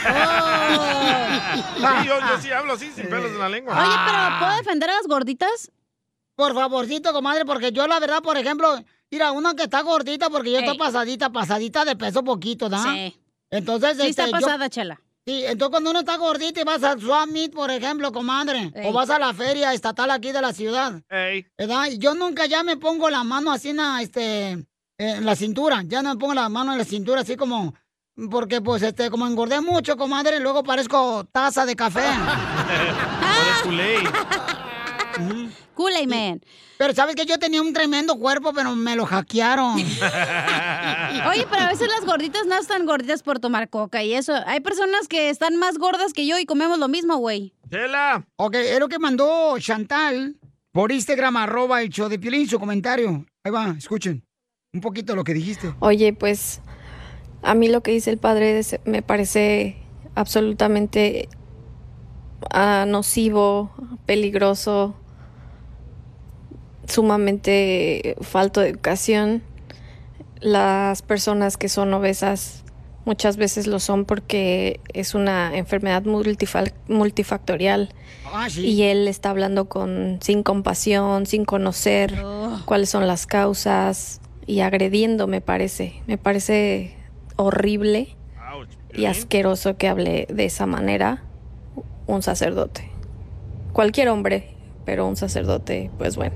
Sí, 1.75 2.07
yo, 2.07 2.19
yo 2.19 2.41
sí 2.41 2.51
hablo 2.51 2.73
así, 2.73 2.91
sin 2.91 3.07
pelos 3.07 3.31
en 3.31 3.39
la 3.39 3.49
lengua. 3.49 3.73
Oye, 3.73 3.95
pero 4.05 4.39
¿puedo 4.39 4.57
defender 4.57 4.89
a 4.89 4.93
las 4.93 5.07
gorditas? 5.07 5.71
Por 6.35 6.53
favorcito, 6.53 7.13
comadre, 7.13 7.45
porque 7.45 7.71
yo 7.71 7.87
la 7.87 7.99
verdad, 7.99 8.21
por 8.21 8.37
ejemplo, 8.37 8.79
mira, 9.09 9.31
una 9.31 9.55
que 9.55 9.63
está 9.63 9.81
gordita 9.81 10.29
porque 10.29 10.51
yo 10.51 10.59
estoy 10.59 10.77
pasadita, 10.77 11.31
pasadita 11.31 11.85
de 11.85 11.95
peso 11.95 12.23
poquito, 12.23 12.69
¿no? 12.69 12.81
Sí. 12.83 13.19
Entonces, 13.49 13.97
Sí, 13.97 14.07
está 14.07 14.25
este, 14.25 14.39
yo- 14.39 14.45
pasada, 14.45 14.69
chela. 14.69 15.01
Sí, 15.27 15.43
entonces 15.43 15.71
cuando 15.71 15.89
uno 15.89 15.99
está 15.99 16.17
gordito 16.17 16.61
y 16.61 16.63
vas 16.63 16.83
al 16.83 17.01
Swap 17.01 17.27
Meet, 17.27 17.51
por 17.51 17.71
ejemplo, 17.71 18.11
comadre, 18.11 18.71
o 18.83 18.93
vas 18.93 19.09
a 19.09 19.17
la 19.17 19.33
feria 19.33 19.73
estatal 19.73 20.11
aquí 20.11 20.31
de 20.31 20.39
la 20.39 20.53
ciudad, 20.53 21.01
¿verdad? 21.09 21.87
Y 21.91 21.97
yo 21.97 22.13
nunca 22.13 22.45
ya 22.45 22.61
me 22.61 22.77
pongo 22.77 23.09
la 23.09 23.23
mano 23.23 23.51
así 23.51 23.69
en 23.69 23.77
la, 23.77 24.03
este, 24.03 24.51
en 24.99 25.25
la 25.25 25.35
cintura, 25.35 25.81
ya 25.83 26.03
no 26.03 26.13
me 26.13 26.19
pongo 26.19 26.35
la 26.35 26.47
mano 26.47 26.73
en 26.73 26.77
la 26.77 26.85
cintura 26.85 27.21
así 27.21 27.35
como, 27.37 27.73
porque 28.29 28.61
pues, 28.61 28.83
este, 28.83 29.09
como 29.09 29.25
engordé 29.25 29.61
mucho, 29.61 29.97
comadre, 29.97 30.39
luego 30.39 30.63
parezco 30.63 31.23
taza 31.31 31.65
de 31.65 31.75
café. 31.75 32.05
Kool-Aid. 35.75 36.07
Man. 36.07 36.41
Pero 36.77 36.93
sabes 36.93 37.15
que 37.15 37.25
yo 37.25 37.37
tenía 37.39 37.61
un 37.61 37.73
tremendo 37.73 38.17
cuerpo, 38.17 38.51
pero 38.53 38.75
me 38.75 38.95
lo 38.95 39.05
hackearon. 39.05 39.75
Oye, 41.29 41.45
pero 41.49 41.61
a 41.63 41.69
veces 41.69 41.87
las 41.87 42.05
gorditas 42.05 42.45
no 42.45 42.57
están 42.57 42.85
gorditas 42.85 43.23
por 43.23 43.39
tomar 43.39 43.69
coca 43.69 44.03
y 44.03 44.13
eso. 44.13 44.33
Hay 44.45 44.59
personas 44.59 45.07
que 45.07 45.29
están 45.29 45.55
más 45.57 45.77
gordas 45.77 46.13
que 46.13 46.27
yo 46.27 46.37
y 46.37 46.45
comemos 46.45 46.77
lo 46.79 46.87
mismo, 46.87 47.17
güey. 47.17 47.53
¡Chela! 47.69 48.25
Ok, 48.37 48.55
es 48.55 48.79
lo 48.79 48.89
que 48.89 48.99
mandó 48.99 49.57
Chantal 49.59 50.37
por 50.71 50.91
Instagram, 50.91 51.37
arroba 51.37 51.81
el 51.81 51.89
show 51.89 52.09
de 52.09 52.19
Piolín, 52.19 52.47
su 52.47 52.59
comentario. 52.59 53.25
Ahí 53.43 53.51
va, 53.51 53.75
escuchen 53.77 54.23
un 54.73 54.81
poquito 54.81 55.15
lo 55.15 55.23
que 55.23 55.33
dijiste. 55.33 55.73
Oye, 55.79 56.11
pues 56.13 56.59
a 57.41 57.53
mí 57.53 57.69
lo 57.69 57.81
que 57.81 57.91
dice 57.91 58.11
el 58.11 58.17
padre 58.17 58.59
es- 58.59 58.77
me 58.83 59.01
parece 59.01 59.77
absolutamente 60.15 61.29
ah, 62.51 62.85
nocivo, 62.87 63.71
peligroso, 64.05 64.95
sumamente 66.87 68.15
falto 68.21 68.61
de 68.61 68.69
educación. 68.69 69.41
Las 70.41 71.01
personas 71.01 71.57
que 71.57 71.69
son 71.69 71.93
obesas 71.93 72.63
muchas 73.05 73.37
veces 73.37 73.67
lo 73.67 73.79
son 73.79 74.05
porque 74.05 74.79
es 74.93 75.13
una 75.15 75.55
enfermedad 75.55 76.03
multifa- 76.03 76.73
multifactorial 76.87 77.89
Ah, 78.33 78.49
sí. 78.49 78.65
y 78.65 78.81
él 78.83 79.07
está 79.07 79.29
hablando 79.29 79.65
con 79.69 80.17
sin 80.21 80.43
compasión, 80.43 81.25
sin 81.25 81.45
conocer 81.45 82.23
cuáles 82.65 82.89
son 82.89 83.07
las 83.07 83.27
causas 83.27 84.21
y 84.47 84.59
agrediendo 84.61 85.27
me 85.27 85.39
parece, 85.41 86.01
me 86.07 86.17
parece 86.17 86.95
horrible 87.35 88.15
y 88.93 89.05
asqueroso 89.05 89.77
que 89.77 89.87
hable 89.87 90.25
de 90.29 90.45
esa 90.45 90.65
manera 90.65 91.23
un 92.07 92.21
sacerdote. 92.23 92.89
Cualquier 93.73 94.09
hombre, 94.09 94.55
pero 94.85 95.07
un 95.07 95.15
sacerdote, 95.15 95.91
pues 95.97 96.15
bueno. 96.15 96.35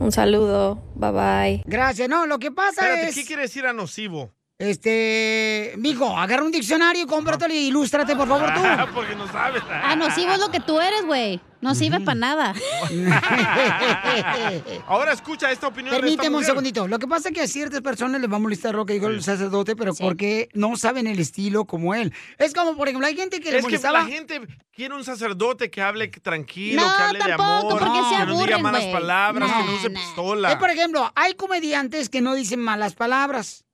Un 0.00 0.12
saludo, 0.12 0.82
bye 0.94 1.10
bye. 1.12 1.62
Gracias, 1.66 2.08
no, 2.08 2.24
lo 2.24 2.38
que 2.38 2.50
pasa 2.50 2.86
Espérate, 2.86 3.08
es... 3.10 3.14
¿qué 3.14 3.26
quiere 3.26 3.42
decir 3.42 3.66
a 3.66 3.74
nocivo? 3.74 4.32
Este, 4.60 5.72
mijo, 5.78 6.18
agarra 6.18 6.44
un 6.44 6.52
diccionario 6.52 7.04
y 7.04 7.06
cómpratelo 7.06 7.54
y 7.54 7.68
ilústrate, 7.68 8.14
por 8.14 8.28
favor, 8.28 8.52
tú. 8.52 8.60
Porque 8.94 9.14
no 9.16 9.26
sabes. 9.32 9.62
Ah, 9.70 9.96
nocivo 9.96 10.32
es 10.32 10.38
lo 10.38 10.50
que 10.50 10.60
tú 10.60 10.78
eres, 10.78 11.06
güey. 11.06 11.40
No 11.62 11.74
sirve 11.74 12.00
para 12.00 12.14
nada. 12.14 12.54
Ahora 14.86 15.12
escucha 15.14 15.50
esta 15.50 15.68
opinión 15.68 15.92
de 15.92 15.96
esta 15.96 16.00
Permíteme 16.06 16.28
un 16.28 16.32
mujer. 16.34 16.46
segundito. 16.48 16.88
Lo 16.88 16.98
que 16.98 17.06
pasa 17.06 17.28
es 17.30 17.34
que 17.34 17.40
a 17.40 17.46
ciertas 17.48 17.80
personas 17.80 18.20
les 18.20 18.30
va 18.30 18.36
a 18.36 18.38
molestar 18.38 18.74
lo 18.74 18.84
que 18.84 18.92
dijo 18.94 19.06
el 19.08 19.22
sacerdote, 19.22 19.76
pero 19.76 19.94
porque 19.94 20.50
no 20.52 20.76
saben 20.76 21.06
el 21.06 21.18
estilo 21.18 21.64
como 21.64 21.94
él. 21.94 22.12
Es 22.38 22.52
como, 22.52 22.76
por 22.76 22.88
ejemplo, 22.88 23.06
hay 23.06 23.16
gente 23.16 23.40
que 23.40 23.50
le 23.52 23.58
Es 23.58 23.66
que 23.66 23.78
la 23.78 24.04
gente 24.04 24.42
quiere 24.74 24.94
un 24.94 25.04
sacerdote 25.04 25.70
que 25.70 25.80
hable 25.80 26.08
tranquilo, 26.08 26.82
No, 26.82 26.96
que 26.96 27.02
hable 27.02 27.18
de 27.18 27.24
tampoco, 27.28 27.50
amor, 27.50 27.78
porque 27.78 27.98
se 28.10 28.16
que 28.16 28.26
no 28.26 28.32
diga 28.32 28.56
aburren, 28.56 28.62
malas 28.62 28.84
palabras, 28.84 29.50
que 29.52 29.58
no 29.58 29.64
No, 29.66 29.74
use 29.74 29.90
pistola. 29.90 30.52
Eh, 30.52 30.56
por 30.56 30.68
ejemplo, 30.70 31.10
hay 31.14 31.32
comediantes 31.34 32.10
que 32.10 32.20
no 32.20 32.34
dicen 32.34 32.60
malas 32.60 32.94
palabras. 32.94 33.64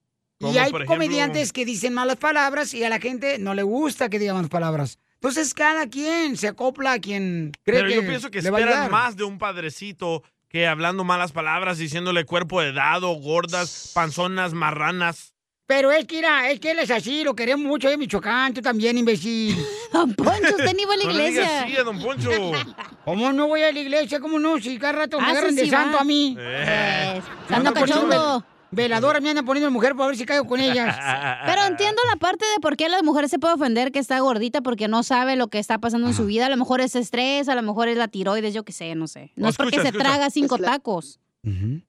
Y 0.40 0.58
hay 0.58 0.68
ejemplo- 0.70 0.86
comediantes 0.86 1.52
que 1.52 1.64
dicen 1.64 1.94
malas 1.94 2.16
palabras 2.16 2.74
y 2.74 2.84
a 2.84 2.88
la 2.90 2.98
gente 3.00 3.38
no 3.38 3.54
le 3.54 3.62
gusta 3.62 4.08
que 4.08 4.18
digan 4.18 4.36
malas 4.36 4.50
palabras. 4.50 4.98
Entonces, 5.14 5.54
cada 5.54 5.88
quien 5.88 6.36
se 6.36 6.48
acopla 6.48 6.92
a 6.92 6.98
quien 6.98 7.52
cree 7.64 7.78
Pero 7.80 7.88
que 7.88 7.94
yo 7.96 8.00
pienso 8.06 8.30
que 8.30 8.42
le 8.42 8.50
va 8.50 8.58
a 8.58 8.60
esperan 8.60 8.90
más 8.90 9.16
de 9.16 9.24
un 9.24 9.38
padrecito 9.38 10.22
que 10.48 10.66
hablando 10.66 11.04
malas 11.04 11.32
palabras, 11.32 11.78
diciéndole 11.78 12.24
cuerpo 12.24 12.60
de 12.60 12.72
dado, 12.72 13.10
gordas, 13.14 13.90
panzonas, 13.94 14.52
marranas. 14.52 15.32
Pero 15.66 15.90
es 15.90 16.04
que, 16.04 16.16
mira, 16.16 16.48
es 16.50 16.60
que 16.60 16.70
él 16.70 16.78
es 16.78 16.90
así, 16.92 17.24
lo 17.24 17.34
queremos 17.34 17.66
mucho 17.66 17.88
en 17.90 17.98
Michoacán, 17.98 18.54
tú 18.54 18.60
también, 18.62 18.96
imbécil. 18.98 19.56
Don 19.92 20.14
Poncho, 20.14 20.50
usted 20.50 20.74
ni 20.76 20.84
va 20.84 20.94
a 20.94 20.96
la 20.98 21.04
No 21.04 21.10
iglesia. 21.10 21.62
así 21.62 21.76
a 21.76 21.82
don 21.82 21.98
Poncho. 21.98 22.30
¿Cómo 23.04 23.32
no 23.32 23.48
voy 23.48 23.62
a 23.62 23.72
la 23.72 23.78
iglesia? 23.80 24.20
¿Cómo 24.20 24.38
no? 24.38 24.60
Si 24.60 24.78
cada 24.78 24.92
rato 24.92 25.18
me 25.18 25.26
Ah, 25.26 25.30
agarran 25.30 25.50
sí, 25.50 25.56
de 25.56 25.64
sí 25.64 25.70
santo 25.70 25.96
va. 25.96 26.02
a 26.02 26.04
mí. 26.04 26.36
Eh. 26.38 27.20
Andan 27.48 27.74
poniendo 27.74 28.08
cachondo. 28.08 28.46
Vel- 28.70 28.76
Veladoras 28.76 29.22
me 29.22 29.30
andan 29.30 29.44
poniendo 29.44 29.70
mujer 29.70 29.94
para 29.94 30.08
ver 30.08 30.16
si 30.16 30.24
caigo 30.26 30.46
con 30.46 30.60
ellas. 30.60 30.96
Pero 31.46 31.64
entiendo 31.64 32.00
la 32.10 32.16
parte 32.16 32.44
de 32.54 32.60
por 32.60 32.76
qué 32.76 32.88
la 32.88 33.02
mujer 33.02 33.28
se 33.28 33.38
puede 33.38 33.54
ofender 33.54 33.92
que 33.92 33.98
está 33.98 34.18
gordita 34.20 34.60
porque 34.60 34.88
no 34.88 35.02
sabe 35.02 35.36
lo 35.36 35.48
que 35.48 35.58
está 35.58 35.78
pasando 35.78 36.08
en 36.08 36.14
su 36.14 36.26
vida. 36.26 36.46
A 36.46 36.50
lo 36.50 36.56
mejor 36.56 36.80
es 36.80 36.96
estrés, 36.96 37.48
a 37.48 37.54
lo 37.54 37.62
mejor 37.62 37.88
es 37.88 37.96
la 37.96 38.08
tiroides, 38.08 38.54
yo 38.54 38.64
qué 38.64 38.72
sé, 38.72 38.94
no 38.94 39.06
sé. 39.08 39.32
No 39.36 39.48
es 39.48 39.56
porque 39.56 39.76
escucha, 39.76 39.82
se 39.82 39.88
escucha. 39.96 40.04
traga 40.10 40.30
cinco 40.30 40.58
tacos. 40.58 41.20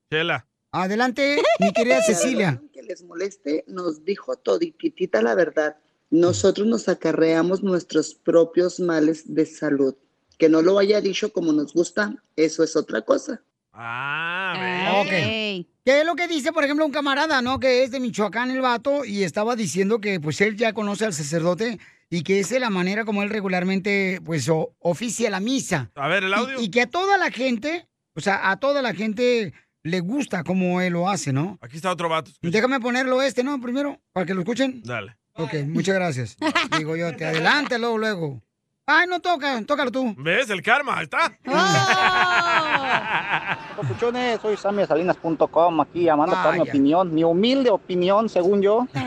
Chela. 0.10 0.48
Adelante, 0.72 1.42
mi 1.60 1.72
querida 1.74 2.02
Cecilia. 2.02 2.62
que 2.74 2.84
les 2.84 3.04
moleste, 3.04 3.64
nos 3.68 4.04
dijo 4.04 4.36
todititita 4.36 5.22
la 5.22 5.34
verdad. 5.34 5.78
Nosotros 6.10 6.68
nos 6.68 6.88
acarreamos 6.90 7.64
nuestros 7.64 8.14
propios 8.16 8.80
males 8.80 9.34
de 9.34 9.46
salud. 9.46 9.96
Que 10.38 10.50
no 10.50 10.62
lo 10.62 10.78
haya 10.78 11.02
dicho 11.02 11.34
como 11.34 11.52
nos 11.52 11.74
gusta, 11.74 12.16
eso 12.36 12.64
es 12.64 12.76
otra 12.76 13.02
cosa. 13.02 13.42
Ah, 13.80 15.02
Ok. 15.02 15.10
¿Qué 15.10 16.00
es 16.02 16.06
lo 16.06 16.16
que 16.16 16.28
dice, 16.28 16.52
por 16.52 16.64
ejemplo, 16.66 16.86
un 16.86 16.92
camarada, 16.92 17.42
no? 17.42 17.60
Que 17.60 17.84
es 17.84 17.92
de 17.92 18.00
Michoacán 18.00 18.52
el 18.52 18.60
vato 18.62 19.06
y 19.06 19.24
estaba 19.24 19.56
diciendo 19.56 20.02
que 20.02 20.20
pues 20.20 20.42
él 20.42 20.58
ya 20.58 20.74
conoce 20.74 21.06
al 21.06 21.14
sacerdote 21.14 21.80
y 22.10 22.24
que 22.24 22.40
esa 22.40 22.56
es 22.56 22.62
la 22.62 22.70
manera 22.70 23.06
como 23.06 23.24
él 23.24 23.30
regularmente 23.30 24.20
pues 24.26 24.50
o- 24.50 24.76
oficia 24.80 25.30
la 25.30 25.40
misa. 25.40 25.92
A 25.96 26.08
ver, 26.10 26.24
el 26.26 26.32
Y- 26.32 26.34
audio. 26.34 26.60
Y, 26.62 26.70
que 26.70 26.82
a 26.82 26.88
toda 26.88 27.18
la 27.18 27.32
gente, 27.32 27.88
o 28.16 28.20
sea, 28.20 28.50
a 28.50 28.58
toda 28.60 28.82
la 28.82 28.94
gente 28.94 29.54
le 29.84 30.00
gusta 30.02 30.44
como 30.44 30.82
él 30.82 30.92
lo 30.94 31.08
hace, 31.08 31.32
¿no? 31.32 31.58
Aquí 31.62 31.78
está 31.78 31.92
otro 31.92 32.10
vato. 32.10 32.32
Déjame 32.42 32.80
ponerlo 32.82 33.22
este, 33.22 33.44
¿no? 33.44 33.62
Primero, 33.62 34.02
para 34.12 34.26
que 34.26 34.34
lo 34.34 34.42
escuchen. 34.42 34.82
Dale. 34.84 35.16
Ok, 35.36 35.54
muchas 35.68 35.96
gracias. 35.96 36.38
Digo 36.78 36.98
yo, 36.98 37.16
te 37.16 37.26
adelante 37.26 37.78
luego, 37.80 37.98
luego. 37.98 38.44
Ay, 38.90 39.06
no 39.06 39.20
toca, 39.20 39.62
tócalo 39.66 39.92
tú. 39.92 40.16
¿Ves? 40.18 40.50
El 40.50 40.62
karma, 40.62 40.98
ahí 40.98 41.04
está. 41.04 41.38
Papuchones, 43.76 44.40
soy 44.42 44.56
samiasalinas.com 44.56 45.82
aquí 45.82 46.06
llamando 46.06 46.34
para 46.34 46.54
mi 46.54 46.60
Vaya. 46.60 46.72
opinión, 46.72 47.14
mi 47.14 47.26
humilde 47.26 47.70
opinión, 47.70 48.30
según 48.30 48.62
yo. 48.62 48.88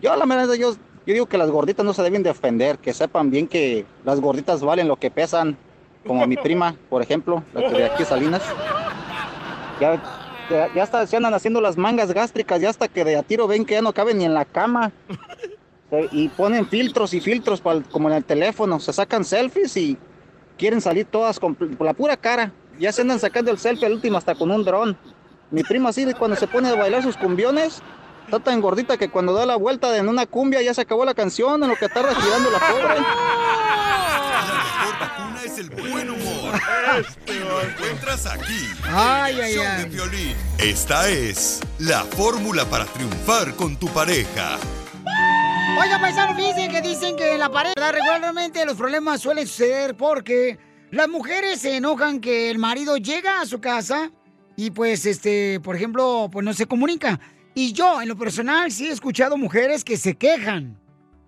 Yo, 0.00 0.14
la 0.14 0.26
verdad, 0.26 0.54
yo, 0.54 0.74
yo 1.06 1.12
digo 1.12 1.26
que 1.26 1.36
las 1.36 1.50
gorditas 1.50 1.84
no 1.84 1.92
se 1.92 2.04
deben 2.04 2.22
de 2.22 2.30
ofender, 2.30 2.78
que 2.78 2.94
sepan 2.94 3.32
bien 3.32 3.48
que 3.48 3.84
las 4.04 4.20
gorditas 4.20 4.62
valen 4.62 4.86
lo 4.86 4.94
que 4.94 5.10
pesan, 5.10 5.56
como 6.06 6.24
mi 6.28 6.36
prima, 6.36 6.76
por 6.88 7.02
ejemplo, 7.02 7.42
la 7.52 7.62
que 7.62 7.78
de 7.78 7.84
aquí 7.86 8.04
Salinas. 8.04 8.40
Ya, 9.80 10.00
ya, 10.48 10.72
ya 10.72 10.82
hasta 10.84 11.04
se 11.08 11.16
andan 11.16 11.34
haciendo 11.34 11.60
las 11.60 11.76
mangas 11.76 12.12
gástricas, 12.12 12.60
ya 12.60 12.70
hasta 12.70 12.86
que 12.86 13.04
de 13.04 13.16
a 13.16 13.24
tiro 13.24 13.48
ven 13.48 13.64
que 13.64 13.74
ya 13.74 13.82
no 13.82 13.92
caben 13.92 14.18
ni 14.18 14.24
en 14.24 14.34
la 14.34 14.44
cama. 14.44 14.92
Y 16.12 16.28
ponen 16.28 16.68
filtros 16.68 17.14
y 17.14 17.20
filtros 17.20 17.62
pa'l- 17.62 17.84
como 17.90 18.08
en 18.10 18.16
el 18.16 18.24
teléfono, 18.24 18.78
se 18.78 18.92
sacan 18.92 19.24
selfies 19.24 19.76
y 19.76 19.96
quieren 20.58 20.80
salir 20.80 21.06
todas 21.06 21.38
con 21.40 21.56
la 21.80 21.94
pura 21.94 22.16
cara. 22.16 22.52
Ya 22.78 22.92
se 22.92 23.00
andan 23.02 23.18
sacando 23.18 23.50
el 23.50 23.58
selfie 23.58 23.86
al 23.86 23.94
último 23.94 24.18
hasta 24.18 24.34
con 24.34 24.50
un 24.50 24.64
dron. 24.64 24.96
Mi 25.50 25.62
prima 25.62 25.88
así 25.88 26.04
cuando 26.14 26.36
se 26.36 26.46
pone 26.46 26.68
a 26.68 26.74
bailar 26.74 27.02
sus 27.02 27.16
cumbiones, 27.16 27.80
está 28.26 28.38
tan 28.38 28.60
gordita 28.60 28.98
que 28.98 29.08
cuando 29.08 29.32
da 29.32 29.46
la 29.46 29.56
vuelta 29.56 29.96
en 29.96 30.08
una 30.08 30.26
cumbia 30.26 30.60
ya 30.60 30.74
se 30.74 30.82
acabó 30.82 31.06
la 31.06 31.14
canción, 31.14 31.62
en 31.62 31.70
lo 31.70 31.76
que 31.76 31.86
está 31.86 32.02
respirando 32.02 32.50
la 32.50 32.58
pobre. 32.58 33.00
Vacuna 35.00 35.40
es 35.44 35.58
el 35.58 35.70
buen 35.70 36.10
humor. 36.10 36.54
Y 37.26 37.38
lo 37.38 37.62
encuentras 37.62 38.26
aquí. 38.26 38.68
Ay, 38.88 39.40
ay, 39.40 39.54
ay. 39.58 40.36
Esta 40.58 41.08
es 41.08 41.60
la 41.78 42.00
fórmula 42.04 42.64
para 42.66 42.84
triunfar 42.84 43.54
con 43.54 43.76
tu 43.76 43.86
pareja. 43.88 44.58
Oiga, 45.80 46.00
paisano, 46.00 46.34
fíjense 46.34 46.68
que 46.68 46.80
dicen 46.82 47.16
que 47.16 47.34
en 47.34 47.38
la 47.38 47.50
pareja 47.50 47.92
regularmente 47.92 48.66
los 48.66 48.76
problemas 48.76 49.20
suelen 49.20 49.46
suceder 49.46 49.96
porque 49.96 50.58
las 50.90 51.08
mujeres 51.08 51.60
se 51.60 51.76
enojan 51.76 52.20
que 52.20 52.50
el 52.50 52.58
marido 52.58 52.96
llega 52.96 53.40
a 53.40 53.46
su 53.46 53.60
casa 53.60 54.10
y 54.56 54.72
pues, 54.72 55.06
este, 55.06 55.60
por 55.60 55.76
ejemplo, 55.76 56.28
pues 56.32 56.44
no 56.44 56.52
se 56.52 56.66
comunica. 56.66 57.20
Y 57.54 57.72
yo, 57.72 58.02
en 58.02 58.08
lo 58.08 58.16
personal, 58.16 58.72
sí 58.72 58.88
he 58.88 58.90
escuchado 58.90 59.36
mujeres 59.36 59.84
que 59.84 59.96
se 59.96 60.16
quejan. 60.16 60.76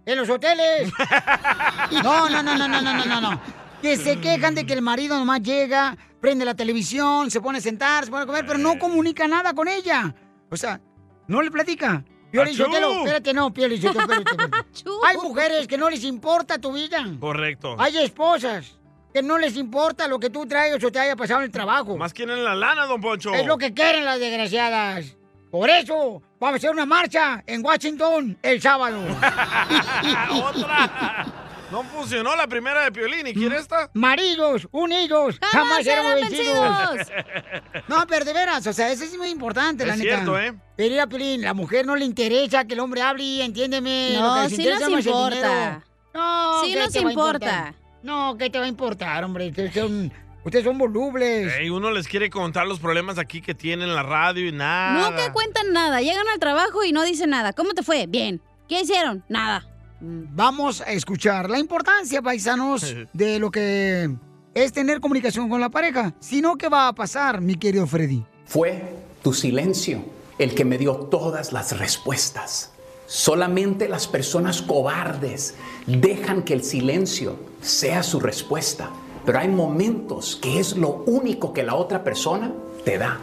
En 0.05 0.19
los 0.19 0.29
hoteles. 0.29 0.93
No, 2.03 2.29
no, 2.29 2.43
no, 2.43 2.57
no, 2.57 2.67
no, 2.67 2.81
no, 2.81 3.05
no, 3.05 3.21
no. 3.21 3.41
Que 3.83 3.97
se 3.97 4.21
quejan 4.21 4.55
de 4.55 4.65
que 4.67 4.73
el 4.73 4.83
marido 4.83 5.19
nomás 5.19 5.43
llega, 5.43 5.97
prende 6.21 6.45
la 6.45 6.55
televisión, 6.55 7.31
se 7.31 7.41
pone 7.41 7.59
a 7.59 7.61
sentar, 7.61 8.05
se 8.05 8.11
pone 8.11 8.25
a 8.25 8.27
comer, 8.27 8.47
pero 8.47 8.59
no 8.59 8.79
comunica 8.79 9.29
nada 9.29 9.55
con 9.55 9.69
ella. 9.69 10.15
O 10.51 10.57
sea, 10.57 10.81
no 11.29 11.41
le 11.43 11.51
platica. 11.51 12.05
Sotelo, 12.33 12.93
espérate, 12.93 13.35
no, 13.35 13.53
Piolín 13.53 13.81
Sotelo, 13.81 14.01
espérate, 14.13 14.31
espérate. 14.31 14.91
Hay 15.07 15.17
mujeres 15.17 15.67
que 15.67 15.77
no 15.77 15.91
les 15.91 16.05
importa 16.05 16.59
tu 16.59 16.73
vida. 16.73 17.05
Correcto. 17.19 17.77
Hay 17.79 17.97
esposas 17.99 18.79
que 19.13 19.23
no 19.23 19.39
les 19.39 19.57
importa 19.57 20.07
lo 20.07 20.19
que 20.19 20.31
tú 20.31 20.47
traigas 20.47 20.83
o 20.85 20.91
te 20.93 20.99
haya 20.99 21.17
pasado 21.17 21.41
en 21.41 21.47
el 21.47 21.51
trabajo. 21.51 21.97
Más 21.97 22.13
quieren 22.15 22.45
la 22.45 22.55
lana, 22.55 22.87
don 22.87 23.01
Poncho. 23.01 23.35
Es 23.35 23.47
lo 23.47 23.59
que 23.59 23.75
quieren 23.75 24.05
las 24.05 24.21
desgraciadas. 24.21 25.17
Por 25.51 25.69
eso, 25.69 26.23
vamos 26.39 26.55
a 26.55 26.57
hacer 26.59 26.71
una 26.71 26.87
marcha 26.87 27.43
en 27.45 27.65
Washington 27.65 28.39
el 28.41 28.63
sábado. 28.63 29.01
Otra. 30.33 31.50
No 31.71 31.85
funcionó 31.85 32.35
la 32.37 32.47
primera 32.49 32.83
de 32.85 32.93
Piolín. 32.93 33.27
¿Y 33.27 33.33
quiere 33.35 33.57
esta? 33.59 33.91
Maridos, 33.95 34.67
unidos, 34.73 35.39
jamás, 35.53 35.85
serán 35.85 36.17
vencidos. 36.17 37.07
No, 37.89 38.07
pero 38.09 38.25
de 38.25 38.33
veras, 38.33 38.67
o 38.67 38.73
sea, 38.73 38.91
eso 38.91 39.05
es 39.05 39.17
muy 39.17 39.29
importante, 39.29 39.85
la 39.87 39.95
Es 39.95 39.99
neta. 40.01 40.15
cierto, 40.17 40.39
¿eh? 40.39 40.55
Pero 40.77 40.91
mira, 40.91 41.07
Pilín, 41.09 41.43
la 41.43 41.55
mujer 41.55 41.85
no 41.87 41.97
le 41.97 42.05
interesa 42.05 42.65
que 42.65 42.75
el 42.75 42.81
hombre 42.81 43.03
hable, 43.03 43.23
y 43.25 43.43
entiéndeme. 43.43 44.15
No, 44.15 44.37
lo 44.37 44.43
que 44.43 44.49
sí 44.55 44.63
interesa 44.63 44.89
nos 44.89 45.01
es 45.01 45.07
importa. 45.07 45.85
No, 46.15 46.61
Sí 46.65 46.73
¿qué 46.73 46.79
nos 46.79 46.93
te 46.93 47.01
va 47.01 47.09
a 47.09 47.13
importa. 47.13 47.75
No, 48.03 48.37
¿qué 48.39 48.51
te 48.51 48.59
va 48.59 48.65
a 48.65 48.69
importar, 48.69 49.25
hombre? 49.25 49.49
Ustedes 49.49 49.75
son, 49.75 50.13
ustedes 50.45 50.65
son 50.65 50.79
volubles. 50.79 51.53
Ey, 51.57 51.69
uno 51.71 51.91
les 51.91 52.07
quiere 52.09 52.31
contar 52.31 52.67
los 52.67 52.79
problemas 52.81 53.19
aquí 53.19 53.41
que 53.41 53.55
tienen 53.55 53.89
en 53.89 53.95
la 53.95 54.03
radio 54.03 54.47
y 54.49 54.53
nada. 54.53 55.11
Nunca 55.11 55.33
cuentan 55.33 55.73
nada. 55.73 56.01
Llegan 56.01 56.27
al 56.33 56.39
trabajo 56.39 56.85
y 56.85 56.93
no 56.93 57.03
dicen 57.05 57.31
nada. 57.31 57.53
¿Cómo 57.53 57.75
te 57.75 57.83
fue? 57.83 58.07
Bien. 58.07 58.41
¿Qué 58.69 58.81
hicieron? 58.81 59.25
Nada. 59.29 59.67
Vamos 60.01 60.81
a 60.81 60.93
escuchar 60.93 61.51
la 61.51 61.59
importancia, 61.59 62.23
paisanos, 62.23 62.97
de 63.13 63.39
lo 63.39 63.51
que 63.51 64.11
es 64.55 64.73
tener 64.73 65.01
comunicación 65.01 65.49
con 65.49 65.61
la 65.61 65.69
pareja. 65.69 66.15
Si 66.21 66.41
no, 66.41 66.57
¿qué 66.57 66.69
va 66.69 66.89
a 66.89 66.95
pasar, 66.95 67.41
mi 67.41 67.55
querido 67.55 67.87
Freddy? 67.87 68.25
Fue 68.47 68.97
tu 69.23 69.33
silencio 69.33 70.03
el 70.39 70.55
que 70.55 70.65
me 70.65 70.79
dio 70.79 70.95
todas 70.95 71.53
las 71.53 71.79
respuestas. 71.79 72.73
Solamente 73.07 73.89
las 73.89 74.07
personas 74.07 74.63
cobardes 74.63 75.55
dejan 75.87 76.43
que 76.43 76.55
el 76.55 76.63
silencio 76.63 77.37
sea 77.61 78.03
su 78.03 78.21
respuesta. 78.21 78.91
Pero 79.27 79.39
hay 79.39 79.49
momentos 79.49 80.39
que 80.41 80.59
es 80.59 80.77
lo 80.77 81.05
único 81.07 81.53
que 81.53 81.63
la 81.63 81.75
otra 81.75 82.03
persona 82.03 82.53
te 82.85 82.99
da. 82.99 83.21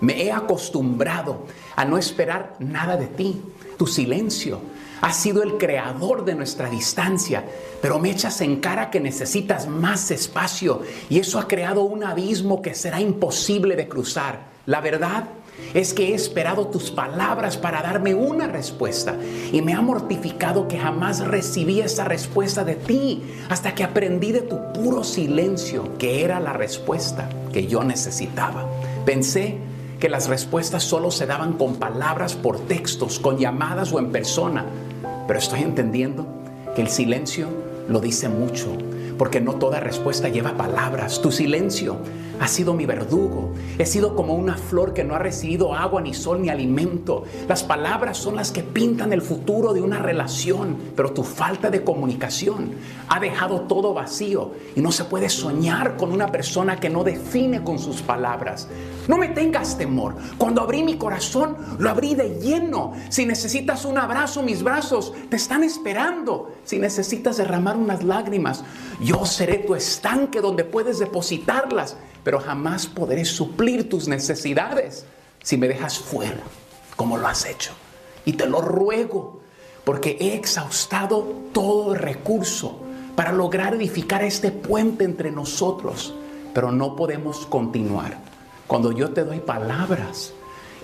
Me 0.00 0.22
he 0.22 0.32
acostumbrado 0.32 1.46
a 1.76 1.84
no 1.84 1.98
esperar 1.98 2.56
nada 2.58 2.96
de 2.96 3.06
ti. 3.06 3.42
Tu 3.76 3.86
silencio 3.86 4.60
ha 5.00 5.12
sido 5.12 5.42
el 5.42 5.56
creador 5.56 6.24
de 6.24 6.34
nuestra 6.34 6.68
distancia, 6.68 7.44
pero 7.80 7.98
me 7.98 8.10
echas 8.10 8.40
en 8.40 8.56
cara 8.60 8.90
que 8.90 9.00
necesitas 9.00 9.66
más 9.66 10.10
espacio 10.10 10.82
y 11.08 11.18
eso 11.18 11.38
ha 11.38 11.48
creado 11.48 11.82
un 11.82 12.04
abismo 12.04 12.60
que 12.60 12.74
será 12.74 13.00
imposible 13.00 13.76
de 13.76 13.88
cruzar. 13.88 14.50
La 14.66 14.80
verdad 14.80 15.24
es 15.74 15.94
que 15.94 16.08
he 16.08 16.14
esperado 16.14 16.66
tus 16.66 16.90
palabras 16.90 17.56
para 17.56 17.82
darme 17.82 18.14
una 18.14 18.46
respuesta 18.46 19.16
y 19.52 19.62
me 19.62 19.72
ha 19.72 19.80
mortificado 19.80 20.68
que 20.68 20.78
jamás 20.78 21.20
recibí 21.20 21.80
esa 21.80 22.04
respuesta 22.04 22.64
de 22.64 22.74
ti 22.74 23.22
hasta 23.48 23.74
que 23.74 23.84
aprendí 23.84 24.32
de 24.32 24.42
tu 24.42 24.72
puro 24.72 25.04
silencio 25.04 25.96
que 25.98 26.24
era 26.24 26.40
la 26.40 26.52
respuesta 26.52 27.28
que 27.52 27.66
yo 27.66 27.84
necesitaba. 27.84 28.66
Pensé 29.04 29.58
que 30.00 30.08
las 30.08 30.28
respuestas 30.28 30.82
solo 30.82 31.10
se 31.10 31.26
daban 31.26 31.52
con 31.52 31.76
palabras 31.76 32.34
por 32.34 32.58
textos, 32.58 33.20
con 33.20 33.38
llamadas 33.38 33.92
o 33.92 33.98
en 33.98 34.10
persona, 34.10 34.64
pero 35.26 35.38
estoy 35.38 35.60
entendiendo 35.60 36.26
que 36.74 36.82
el 36.82 36.88
silencio 36.88 37.48
lo 37.86 38.00
dice 38.00 38.28
mucho, 38.28 38.76
porque 39.18 39.40
no 39.40 39.56
toda 39.56 39.78
respuesta 39.78 40.28
lleva 40.28 40.56
palabras. 40.56 41.20
Tu 41.20 41.30
silencio 41.30 41.98
ha 42.40 42.48
sido 42.48 42.72
mi 42.72 42.86
verdugo. 42.86 43.52
He 43.78 43.84
sido 43.84 44.16
como 44.16 44.34
una 44.34 44.56
flor 44.56 44.94
que 44.94 45.04
no 45.04 45.14
ha 45.14 45.18
recibido 45.18 45.74
agua, 45.74 46.00
ni 46.00 46.14
sol, 46.14 46.40
ni 46.40 46.48
alimento. 46.48 47.24
Las 47.46 47.62
palabras 47.62 48.16
son 48.16 48.34
las 48.36 48.50
que 48.50 48.62
pintan 48.62 49.12
el 49.12 49.20
futuro 49.20 49.74
de 49.74 49.82
una 49.82 49.98
relación, 49.98 50.76
pero 50.96 51.12
tu 51.12 51.22
falta 51.22 51.70
de 51.70 51.84
comunicación 51.84 52.72
ha 53.08 53.20
dejado 53.20 53.62
todo 53.62 53.92
vacío 53.92 54.52
y 54.74 54.80
no 54.80 54.90
se 54.90 55.04
puede 55.04 55.28
soñar 55.28 55.98
con 55.98 56.12
una 56.12 56.32
persona 56.32 56.80
que 56.80 56.88
no 56.88 57.04
define 57.04 57.62
con 57.62 57.78
sus 57.78 58.00
palabras. 58.00 58.68
No 59.06 59.18
me 59.18 59.28
tengas 59.28 59.76
temor. 59.76 60.14
Cuando 60.38 60.62
abrí 60.62 60.82
mi 60.82 60.96
corazón, 60.96 61.56
lo 61.78 61.90
abrí 61.90 62.14
de 62.14 62.40
lleno. 62.40 62.92
Si 63.10 63.26
necesitas 63.26 63.84
un 63.84 63.98
abrazo, 63.98 64.42
mis 64.42 64.62
brazos 64.62 65.12
te 65.28 65.36
están 65.36 65.62
esperando. 65.62 66.52
Si 66.64 66.78
necesitas 66.78 67.36
derramar 67.36 67.76
unas 67.76 68.02
lágrimas, 68.02 68.64
yo 69.00 69.26
seré 69.26 69.58
tu 69.58 69.74
estanque 69.74 70.40
donde 70.40 70.64
puedes 70.64 70.98
depositarlas, 70.98 71.96
pero 72.24 72.40
jamás 72.40 72.86
podré 72.86 73.24
suplir 73.24 73.88
tus 73.88 74.08
necesidades 74.08 75.06
si 75.42 75.56
me 75.56 75.68
dejas 75.68 75.98
fuera, 75.98 76.42
como 76.96 77.16
lo 77.16 77.26
has 77.26 77.46
hecho. 77.46 77.72
Y 78.24 78.34
te 78.34 78.46
lo 78.46 78.60
ruego, 78.60 79.40
porque 79.84 80.16
he 80.20 80.34
exhaustado 80.34 81.34
todo 81.52 81.94
recurso 81.94 82.80
para 83.16 83.32
lograr 83.32 83.74
edificar 83.74 84.22
este 84.22 84.50
puente 84.50 85.04
entre 85.04 85.30
nosotros, 85.30 86.14
pero 86.54 86.70
no 86.70 86.96
podemos 86.96 87.46
continuar 87.46 88.18
cuando 88.66 88.92
yo 88.92 89.10
te 89.10 89.24
doy 89.24 89.40
palabras 89.40 90.32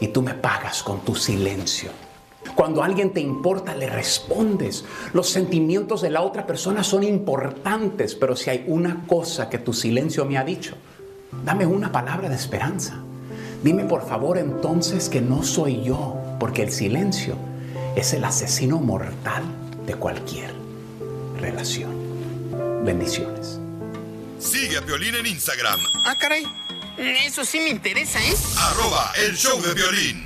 y 0.00 0.08
tú 0.08 0.20
me 0.20 0.34
pagas 0.34 0.82
con 0.82 1.00
tu 1.00 1.14
silencio. 1.14 1.90
Cuando 2.54 2.82
a 2.82 2.86
alguien 2.86 3.12
te 3.12 3.20
importa, 3.20 3.74
le 3.74 3.86
respondes. 3.88 4.84
Los 5.12 5.28
sentimientos 5.28 6.02
de 6.02 6.10
la 6.10 6.22
otra 6.22 6.46
persona 6.46 6.82
son 6.82 7.04
importantes, 7.04 8.14
pero 8.14 8.34
si 8.34 8.50
hay 8.50 8.64
una 8.66 9.04
cosa 9.06 9.48
que 9.48 9.58
tu 9.58 9.72
silencio 9.72 10.24
me 10.24 10.36
ha 10.36 10.44
dicho, 10.44 10.74
dame 11.44 11.66
una 11.66 11.92
palabra 11.92 12.28
de 12.28 12.34
esperanza. 12.36 12.94
Dime 13.62 13.84
por 13.84 14.06
favor 14.06 14.38
entonces 14.38 15.08
que 15.08 15.20
no 15.20 15.42
soy 15.42 15.82
yo, 15.82 16.16
porque 16.38 16.62
el 16.62 16.70
silencio 16.72 17.36
es 17.96 18.12
el 18.12 18.24
asesino 18.24 18.78
mortal 18.78 19.42
de 19.86 19.94
cualquier 19.94 20.52
relación. 21.40 21.90
Bendiciones. 22.84 23.58
Sigue 24.38 24.76
a 24.76 24.82
Piolín 24.82 25.14
en 25.16 25.26
Instagram, 25.26 25.80
Ah, 26.04 26.16
caray. 26.18 26.46
Eso 26.98 27.44
sí 27.44 27.58
me 27.60 27.68
interesa, 27.70 28.18
¿eh? 28.20 28.34
arroba 28.58 29.12
el 29.26 29.36
show 29.36 29.60
de 29.60 29.74
violín. 29.74 30.25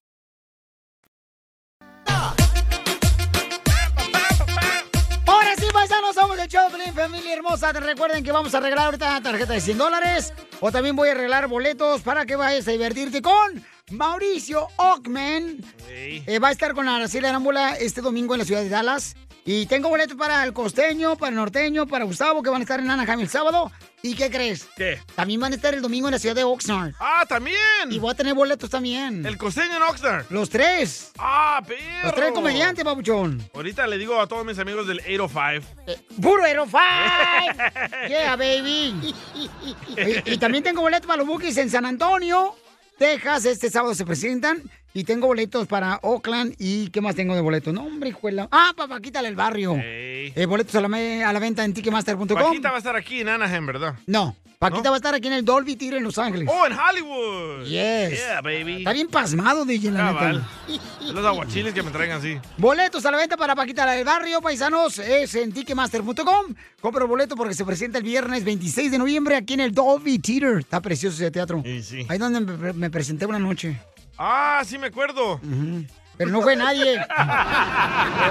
El 6.43 6.71
Pelín, 6.71 6.93
familia 6.95 7.33
hermosa. 7.33 7.71
Recuerden 7.71 8.23
que 8.23 8.31
vamos 8.31 8.55
a 8.55 8.57
arreglar 8.57 8.85
ahorita 8.85 9.09
una 9.09 9.21
tarjeta 9.21 9.53
de 9.53 9.61
100 9.61 9.77
dólares. 9.77 10.33
O 10.59 10.71
también 10.71 10.95
voy 10.95 11.09
a 11.09 11.11
arreglar 11.11 11.47
boletos 11.47 12.01
para 12.01 12.25
que 12.25 12.35
vayas 12.35 12.67
a 12.67 12.71
divertirte 12.71 13.21
con 13.21 13.63
Mauricio 13.91 14.67
Ockman. 14.77 15.63
Eh, 15.87 16.39
va 16.39 16.47
a 16.47 16.51
estar 16.51 16.73
con 16.73 16.89
Araceli 16.89 17.27
Arámbula 17.27 17.75
este 17.75 18.01
domingo 18.01 18.33
en 18.33 18.39
la 18.39 18.45
ciudad 18.45 18.61
de 18.61 18.69
Dallas. 18.69 19.15
Y 19.43 19.65
tengo 19.65 19.89
boletos 19.89 20.15
para 20.15 20.43
el 20.43 20.53
costeño, 20.53 21.15
para 21.15 21.29
el 21.29 21.35
norteño, 21.35 21.87
para 21.87 22.05
Gustavo, 22.05 22.43
que 22.43 22.49
van 22.51 22.61
a 22.61 22.63
estar 22.63 22.79
en 22.79 22.91
Anaheim 22.91 23.21
el 23.21 23.29
sábado. 23.29 23.71
¿Y 24.03 24.15
qué 24.15 24.29
crees? 24.29 24.67
¿Qué? 24.75 24.99
También 25.15 25.39
van 25.39 25.51
a 25.51 25.55
estar 25.55 25.73
el 25.73 25.81
domingo 25.81 26.07
en 26.07 26.13
la 26.13 26.19
ciudad 26.19 26.35
de 26.35 26.43
Oxnard. 26.43 26.93
¡Ah, 26.99 27.25
también! 27.27 27.57
Y 27.89 27.97
voy 27.99 28.11
a 28.11 28.15
tener 28.15 28.33
boletos 28.33 28.69
también. 28.69 29.25
El 29.25 29.37
costeño 29.37 29.77
en 29.77 29.83
Oxnard. 29.83 30.25
Los 30.29 30.49
tres. 30.49 31.11
¡Ah, 31.17 31.61
perro! 31.67 31.81
Los 32.03 32.15
tres 32.15 32.31
comediantes, 32.33 32.83
papuchón. 32.83 33.43
Ahorita 33.53 33.85
le 33.87 33.97
digo 33.97 34.19
a 34.19 34.27
todos 34.27 34.45
mis 34.45 34.57
amigos 34.59 34.87
del 34.87 34.99
805. 34.99 35.67
¡Puro 36.21 36.45
Hero 36.45 36.65
Five! 36.67 38.09
¡Yeah, 38.09 38.35
baby! 38.35 38.93
y, 39.35 40.33
y 40.33 40.37
también 40.37 40.63
tengo 40.63 40.81
boletos 40.81 41.07
para 41.07 41.17
los 41.17 41.27
Bookies 41.27 41.57
en 41.57 41.69
San 41.69 41.85
Antonio, 41.85 42.55
Texas. 42.97 43.45
Este 43.45 43.69
sábado 43.69 43.95
se 43.95 44.05
presentan. 44.05 44.61
Y 44.93 45.05
tengo 45.05 45.27
boletos 45.27 45.67
para 45.67 45.99
Oakland. 46.03 46.55
¿Y 46.59 46.89
qué 46.89 46.99
más 46.99 47.15
tengo 47.15 47.33
de 47.33 47.41
boletos? 47.41 47.73
No, 47.73 47.83
hombre, 47.83 48.09
hijuela. 48.09 48.49
Ah, 48.51 48.73
papá, 48.75 48.99
quítale 48.99 49.29
el 49.29 49.35
barrio. 49.35 49.75
Eh, 49.77 50.45
boletos 50.47 50.75
a 50.75 50.81
la, 50.81 51.27
a 51.29 51.33
la 51.33 51.39
venta 51.39 51.63
en 51.63 51.73
ticketmaster.com. 51.73 52.27
Paquita 52.27 52.69
va 52.69 52.75
a 52.75 52.79
estar 52.79 52.95
aquí 52.95 53.21
en 53.21 53.29
Anaheim, 53.29 53.65
¿verdad? 53.65 53.95
No, 54.05 54.35
Paquita 54.61 54.91
va 54.91 54.95
a 54.95 54.97
estar 54.97 55.15
aquí 55.15 55.25
en 55.25 55.33
el 55.33 55.43
Dolby 55.43 55.75
Theater 55.75 55.97
en 55.97 56.03
Los 56.03 56.19
Ángeles. 56.19 56.47
¡Oh, 56.47 56.67
en 56.67 56.73
Hollywood! 56.73 57.63
Yes. 57.65 58.11
Yeah, 58.11 58.41
baby. 58.41 58.75
Está 58.77 58.93
bien 58.93 59.07
pasmado, 59.07 59.65
DJ, 59.65 59.89
la 59.89 59.97
Cabal. 60.13 60.45
neta. 60.67 60.83
Los 61.13 61.25
aguachiles 61.25 61.73
que 61.73 61.81
me 61.81 61.89
traigan 61.89 62.19
así. 62.19 62.37
Boletos 62.57 63.03
a 63.07 63.09
la 63.09 63.17
venta 63.17 63.37
para 63.37 63.55
Paquita 63.55 63.87
la 63.87 63.93
del 63.93 64.05
Barrio, 64.05 64.39
paisanos, 64.39 64.99
es 64.99 65.33
en 65.33 65.51
ticketmaster.com. 65.51 66.53
Compra 66.79 67.01
el 67.01 67.07
boleto 67.09 67.35
porque 67.35 67.55
se 67.55 67.65
presenta 67.65 67.97
el 67.97 68.03
viernes 68.03 68.43
26 68.45 68.91
de 68.91 68.99
noviembre 68.99 69.35
aquí 69.35 69.55
en 69.55 69.61
el 69.61 69.71
Dolby 69.71 70.19
Theater. 70.19 70.59
Está 70.59 70.79
precioso 70.79 71.15
ese 71.15 71.31
teatro. 71.31 71.63
sí. 71.81 72.05
Ahí 72.07 72.19
donde 72.19 72.41
me, 72.41 72.73
me 72.73 72.89
presenté 72.91 73.25
una 73.25 73.39
noche. 73.39 73.81
Ah, 74.15 74.61
sí 74.63 74.77
me 74.77 74.87
acuerdo. 74.87 75.41
Pero 76.17 76.29
no 76.29 76.39
fue 76.43 76.55
nadie. 76.55 77.01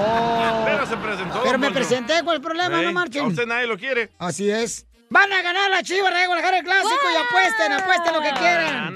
Oh. 0.03 0.63
Pero 0.65 0.85
se 0.85 0.95
presentó. 0.97 1.41
Pero 1.43 1.59
me 1.59 1.71
presenté, 1.71 2.13
¿cuál 2.23 2.37
es 2.37 2.39
el 2.39 2.41
problema? 2.41 2.81
No 2.81 2.93
marchen. 2.93 3.25
A 3.25 3.27
usted 3.27 3.45
nadie 3.45 3.67
lo 3.67 3.77
quiere. 3.77 4.09
Así 4.17 4.49
es. 4.49 4.85
Van 5.11 5.31
a 5.33 5.41
ganar 5.41 5.69
la 5.69 5.83
chiva, 5.83 6.09
regular 6.09 6.53
el 6.53 6.63
clásico 6.63 7.05
y 7.13 7.17
apuesten, 7.17 7.73
apuesten 7.73 8.13
lo 8.13 8.21
que 8.21 8.31
quieran. 8.31 8.95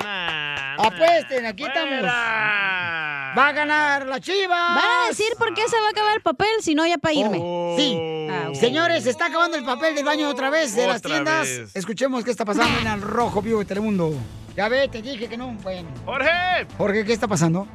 Apuesten, 0.77 1.45
aquí 1.45 1.65
estamos. 1.65 2.05
Va 2.05 3.47
a 3.49 3.51
ganar 3.51 4.05
la 4.07 4.21
chiva. 4.21 4.75
Van 4.75 5.03
a 5.03 5.07
decir 5.09 5.33
por 5.37 5.53
qué 5.53 5.67
se 5.67 5.77
va 5.77 5.87
a 5.87 5.89
acabar 5.89 6.15
el 6.15 6.21
papel, 6.21 6.47
si 6.61 6.73
no 6.73 6.87
ya 6.87 6.97
para 6.97 7.13
irme. 7.13 7.37
Sí. 7.75 7.97
Ah, 8.31 8.45
ok. 8.47 8.55
Señores, 8.55 9.03
se 9.03 9.09
está 9.09 9.25
acabando 9.25 9.57
el 9.57 9.65
papel 9.65 9.93
del 9.93 10.05
baño 10.05 10.29
otra 10.29 10.49
vez 10.49 10.73
de 10.73 10.87
las 10.87 11.01
tiendas. 11.01 11.49
vez. 11.49 11.75
Escuchemos 11.75 12.23
qué 12.23 12.31
está 12.31 12.45
pasando 12.45 12.79
en 12.79 12.87
el 12.87 13.01
Rojo 13.01 13.41
Vivo 13.41 13.59
de 13.59 13.65
Telemundo. 13.65 14.13
Ya 14.55 14.69
ve, 14.69 14.87
te 14.87 15.01
dije 15.01 15.27
que 15.27 15.35
no. 15.35 15.49
Bueno. 15.63 15.89
¡Jorge! 16.05 16.65
Jorge, 16.77 17.03
¿qué 17.03 17.11
está 17.11 17.27
pasando? 17.27 17.67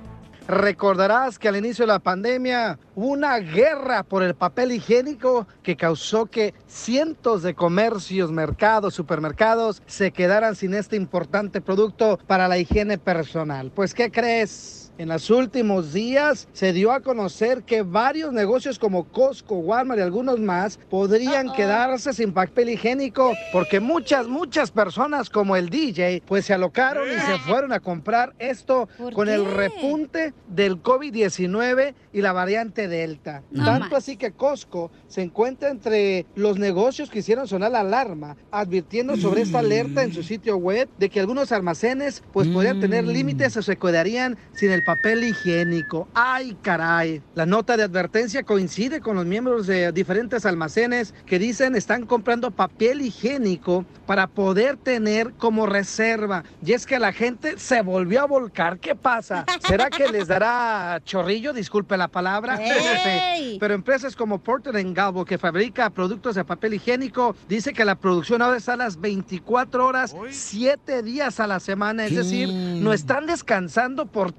Recordarás 0.48 1.38
que 1.38 1.48
al 1.48 1.56
inicio 1.56 1.84
de 1.84 1.92
la 1.92 1.98
pandemia 1.98 2.78
hubo 2.94 3.08
una 3.08 3.38
guerra 3.38 4.02
por 4.02 4.22
el 4.22 4.34
papel 4.34 4.72
higiénico 4.72 5.46
que 5.62 5.76
causó 5.76 6.26
que 6.26 6.54
cientos 6.66 7.42
de 7.42 7.54
comercios, 7.54 8.32
mercados, 8.32 8.94
supermercados 8.94 9.82
se 9.86 10.10
quedaran 10.10 10.56
sin 10.56 10.74
este 10.74 10.96
importante 10.96 11.60
producto 11.60 12.18
para 12.26 12.48
la 12.48 12.58
higiene 12.58 12.98
personal. 12.98 13.70
Pues, 13.74 13.94
¿qué 13.94 14.10
crees? 14.10 14.89
En 15.00 15.08
los 15.08 15.30
últimos 15.30 15.94
días 15.94 16.46
se 16.52 16.74
dio 16.74 16.92
a 16.92 17.00
conocer 17.00 17.62
que 17.62 17.80
varios 17.80 18.34
negocios 18.34 18.78
como 18.78 19.04
Costco, 19.04 19.54
Walmart 19.54 19.98
y 19.98 20.02
algunos 20.02 20.38
más 20.40 20.78
podrían 20.90 21.54
quedarse 21.54 22.12
sin 22.12 22.34
papel 22.34 22.68
higiénico 22.68 23.32
porque 23.50 23.80
muchas, 23.80 24.28
muchas 24.28 24.70
personas 24.70 25.30
como 25.30 25.56
el 25.56 25.70
DJ 25.70 26.22
pues 26.26 26.44
se 26.44 26.52
alocaron 26.52 27.08
y 27.08 27.18
se 27.18 27.38
fueron 27.38 27.72
a 27.72 27.80
comprar 27.80 28.34
esto 28.38 28.90
¿Por 28.98 29.14
con 29.14 29.30
el 29.30 29.46
repunte 29.46 30.34
del 30.46 30.82
COVID-19 30.82 31.94
y 32.12 32.20
la 32.20 32.34
variante 32.34 32.86
Delta. 32.86 33.42
No 33.50 33.64
Tanto 33.64 33.88
más. 33.88 34.02
así 34.02 34.18
que 34.18 34.32
Costco 34.32 34.90
se 35.08 35.22
encuentra 35.22 35.70
entre 35.70 36.26
los 36.34 36.58
negocios 36.58 37.08
que 37.08 37.20
hicieron 37.20 37.48
sonar 37.48 37.70
la 37.70 37.80
alarma, 37.80 38.36
advirtiendo 38.50 39.16
sobre 39.16 39.40
esta 39.40 39.60
alerta 39.60 40.02
en 40.02 40.12
su 40.12 40.22
sitio 40.22 40.58
web 40.58 40.90
de 40.98 41.08
que 41.08 41.20
algunos 41.20 41.52
almacenes 41.52 42.22
pues 42.34 42.48
podrían 42.48 42.80
tener 42.80 43.06
límites 43.06 43.56
o 43.56 43.62
se 43.62 43.78
quedarían 43.78 44.36
sin 44.52 44.70
el 44.72 44.84
papel 44.84 44.89
higiénico. 45.22 46.08
¡Ay, 46.14 46.56
caray! 46.62 47.22
La 47.34 47.46
nota 47.46 47.76
de 47.76 47.82
advertencia 47.82 48.42
coincide 48.42 49.00
con 49.00 49.16
los 49.16 49.26
miembros 49.26 49.66
de 49.66 49.92
diferentes 49.92 50.46
almacenes 50.46 51.14
que 51.26 51.38
dicen 51.38 51.74
están 51.74 52.06
comprando 52.06 52.50
papel 52.50 53.02
higiénico 53.02 53.84
para 54.06 54.26
poder 54.26 54.76
tener 54.76 55.32
como 55.34 55.66
reserva. 55.66 56.44
Y 56.64 56.72
es 56.72 56.86
que 56.86 56.98
la 56.98 57.12
gente 57.12 57.58
se 57.58 57.82
volvió 57.82 58.22
a 58.22 58.26
volcar. 58.26 58.78
¿Qué 58.78 58.94
pasa? 58.94 59.44
¿Será 59.66 59.90
que 59.90 60.08
les 60.08 60.28
dará 60.28 61.00
chorrillo? 61.04 61.52
Disculpe 61.52 61.96
la 61.96 62.08
palabra. 62.08 62.58
¡Ey! 62.60 63.58
Pero 63.58 63.74
empresas 63.74 64.16
como 64.16 64.38
Porter 64.38 64.74
Gamble, 64.92 65.24
que 65.24 65.38
fabrica 65.38 65.90
productos 65.90 66.34
de 66.34 66.44
papel 66.44 66.74
higiénico, 66.74 67.34
dice 67.48 67.72
que 67.72 67.84
la 67.84 67.94
producción 67.94 68.42
ahora 68.42 68.56
está 68.56 68.74
a 68.74 68.76
las 68.76 69.00
24 69.00 69.86
horas, 69.86 70.16
7 70.30 71.02
días 71.02 71.40
a 71.40 71.46
la 71.46 71.60
semana. 71.60 72.06
Es 72.06 72.14
decir, 72.14 72.48
no 72.48 72.92
están 72.92 73.26
descansando 73.26 74.06
por 74.06 74.32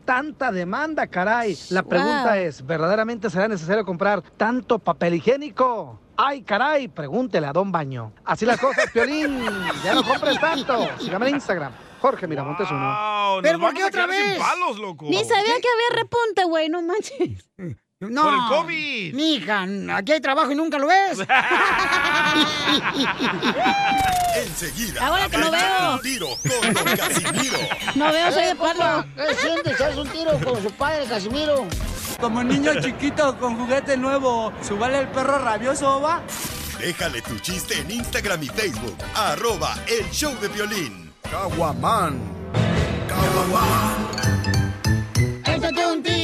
demanda, 0.50 1.08
caray. 1.08 1.58
La 1.72 1.84
pregunta 1.84 2.28
Wow. 2.28 2.34
es, 2.36 2.66
¿verdaderamente 2.66 3.30
será 3.30 3.50
necesario 3.50 3.84
comprar 3.84 4.22
tanto 4.22 4.80
papel 4.80 5.16
higiénico? 5.16 6.00
Ay, 6.16 6.42
caray, 6.44 6.88
pregúntele 6.88 7.48
a 7.48 7.52
Don 7.52 7.70
Baño. 7.70 8.14
Así 8.24 8.46
las 8.46 8.60
cosas, 8.62 8.89
Piolín. 8.94 9.44
Ya 9.84 9.94
no 9.94 10.04
compres 10.04 10.39
tanto. 10.39 10.88
Sígame 11.00 11.28
en 11.30 11.36
Instagram. 11.36 11.74
Jorge 12.00 12.28
Miramontes 12.28 12.72
uno. 12.72 13.39
¿Pero 13.44 13.60
por 13.60 13.74
qué 13.74 13.84
otra 13.84 14.08
vez? 14.08 14.39
Ni 15.02 15.24
sabía 15.26 15.60
que 15.60 15.68
había 15.68 16.02
repunte, 16.02 16.46
güey, 16.46 16.70
no 16.70 16.82
manches. 16.82 17.52
No. 18.02 18.24
Por 18.24 18.34
el 18.34 18.39
COVID. 18.49 19.14
Mija, 19.14 19.68
aquí 19.95 20.14
hay 20.14 20.20
trabajo 20.20 20.52
y 20.52 20.56
nunca 20.56 20.80
lo 20.80 20.88
ves. 20.88 21.20
Enseguida. 24.36 25.06
Ahora 25.06 25.30
que 25.30 25.38
no 25.38 25.52
veo. 25.52 25.93
un 25.93 26.02
tiro 26.02 26.30
con 26.41 26.74
Don 26.74 26.84
Casimiro. 26.97 27.60
No 27.93 28.12
veo, 28.12 28.32
soy 28.32 28.45
de 28.45 28.56
palo. 28.56 29.06
¿Qué 29.16 29.36
sientes? 29.36 29.80
¿Haz 29.80 29.97
un 29.97 30.08
tiro 30.10 30.32
con 30.43 30.64
su 30.64 30.72
padre, 30.72 31.06
Casimiro? 31.06 31.68
Como 32.20 32.43
niño 32.43 32.82
chiquito 32.82 33.38
con 33.38 33.56
juguete 33.58 33.97
nuevo, 33.97 34.52
¿subale 34.68 34.99
el 34.99 35.08
perro 35.10 35.38
rabioso, 35.38 36.02
va? 36.02 36.24
Déjale 36.80 37.22
tu 37.22 37.38
chiste 37.38 37.80
en 37.80 37.91
Instagram 37.91 38.41
y 38.41 38.47
Facebook. 38.47 38.97
Arroba 39.14 39.76
el 39.88 40.10
show 40.10 40.34
de 40.39 40.47
violín. 40.47 41.14
Caguaman. 41.30 42.20
Échate 45.45 45.86
un 45.86 46.02
tiro 46.02 46.20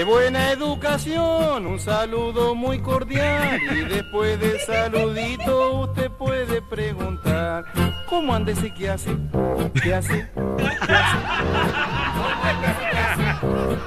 de 0.00 0.04
buena 0.04 0.50
educación, 0.52 1.66
un 1.66 1.78
saludo 1.78 2.54
muy 2.54 2.80
cordial 2.80 3.60
y 3.70 3.84
después 3.84 4.40
del 4.40 4.58
saludito 4.60 5.80
usted 5.80 6.10
puede 6.12 6.62
preguntar 6.62 7.66
¿Cómo 8.08 8.34
anda 8.34 8.52
ese 8.52 8.72
qué 8.72 8.88
hace? 8.88 9.14
¿Qué 9.82 9.92
hace? 9.94 10.26
¿Qué 10.56 10.68
hace? 10.94 11.18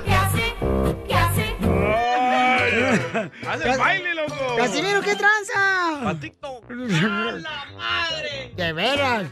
¿Qué 0.05 0.13
hace? 0.13 0.53
¿Qué 1.07 1.15
hace? 1.15 1.55
¡Hace 3.49 3.77
baile, 3.79 4.13
loco! 4.13 4.35
¡Casimiro, 4.55 5.01
qué 5.01 5.15
tranza! 5.15 5.99
Pa' 6.03 6.13
TikTok. 6.19 6.67
De 8.55 8.73
veras. 8.73 9.23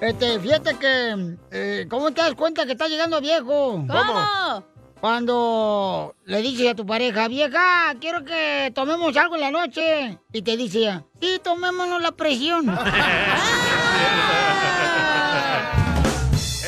Este, 0.00 0.40
fíjate 0.40 0.78
que. 0.78 1.36
eh, 1.50 1.86
¿Cómo 1.90 2.12
te 2.12 2.22
das 2.22 2.34
cuenta 2.34 2.64
que 2.64 2.72
está 2.72 2.88
llegando 2.88 3.20
viejo? 3.20 3.84
¿Cómo? 3.86 4.70
Cuando 5.00 6.14
le 6.26 6.42
dices 6.42 6.68
a 6.70 6.74
tu 6.74 6.84
pareja, 6.84 7.26
vieja, 7.28 7.94
quiero 8.00 8.22
que 8.22 8.70
tomemos 8.74 9.16
algo 9.16 9.34
en 9.36 9.40
la 9.40 9.50
noche. 9.50 10.18
Y 10.30 10.42
te 10.42 10.58
dice 10.58 11.00
sí, 11.20 11.40
tomémonos 11.42 12.02
la 12.02 12.12
presión. 12.12 12.68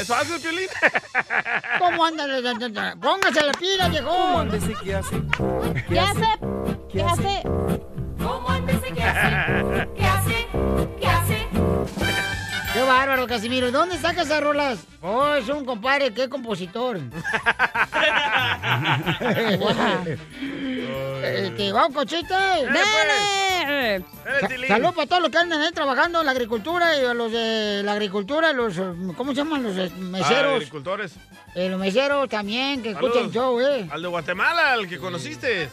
¿Eso 0.00 0.14
hace 0.16 0.34
el 0.34 0.40
violín? 0.40 0.68
¿Cómo 1.78 2.04
anda? 2.04 2.26
Póngase 3.00 3.44
la 3.44 3.52
pila, 3.52 3.88
viejo. 3.88 4.08
¿Cómo 4.08 4.38
anda 4.40 4.56
ese 4.56 4.74
qué 4.82 4.94
hace? 4.94 5.22
¿Qué 5.88 6.00
hace? 6.00 6.26
¿Qué 6.90 7.02
hace? 7.02 7.42
¿Cómo 8.18 8.48
anda 8.48 8.72
ese 8.72 8.92
qué 8.92 9.02
hace? 9.02 9.88
Qué 12.82 12.88
bárbaro, 12.88 13.28
Casimiro. 13.28 13.68
¿Y 13.68 13.70
¿Dónde 13.70 13.96
sacas 13.96 14.26
esas 14.26 14.42
rolas? 14.42 14.80
Oh, 15.02 15.34
es 15.34 15.48
un 15.48 15.64
compadre, 15.64 16.12
qué 16.12 16.28
compositor. 16.28 16.96
este, 21.22 21.72
vamos, 21.72 21.94
cochete. 21.96 22.34
¡Dale! 22.34 24.04
Sa- 24.40 24.48
Salud 24.66 24.92
para 24.94 25.06
todos 25.06 25.22
los 25.22 25.30
que 25.30 25.38
andan 25.38 25.62
ahí 25.62 25.70
trabajando 25.72 26.18
en 26.20 26.26
la 26.26 26.32
agricultura 26.32 26.96
y 27.00 27.04
a 27.04 27.14
los 27.14 27.30
de 27.30 27.82
la 27.84 27.92
agricultura, 27.92 28.52
los, 28.52 28.76
eh, 28.76 28.82
¿cómo 29.16 29.30
se 29.30 29.36
llaman? 29.36 29.62
Los 29.62 29.76
eh, 29.76 29.88
Ah, 29.92 29.96
meseros. 30.00 30.54
agricultores. 30.56 31.12
Eh, 31.54 31.68
los 31.68 31.78
meseros 31.78 32.28
también, 32.28 32.82
que 32.82 32.90
escuchan 32.90 33.26
el 33.26 33.30
show, 33.30 33.60
eh. 33.60 33.86
Al 33.92 34.02
de 34.02 34.08
Guatemala, 34.08 34.72
al 34.72 34.88
que 34.88 34.98
conociste. 34.98 35.68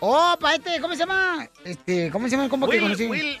Oh, 0.00 0.36
para 0.40 0.56
este, 0.56 0.80
¿cómo 0.80 0.94
se 0.94 0.98
llama? 1.00 1.46
Este, 1.64 2.10
¿cómo 2.10 2.26
se 2.26 2.32
llama 2.32 2.44
el 2.44 2.50
compa 2.50 2.68
que 2.68 2.80
conocí? 2.80 3.06
Will- 3.06 3.40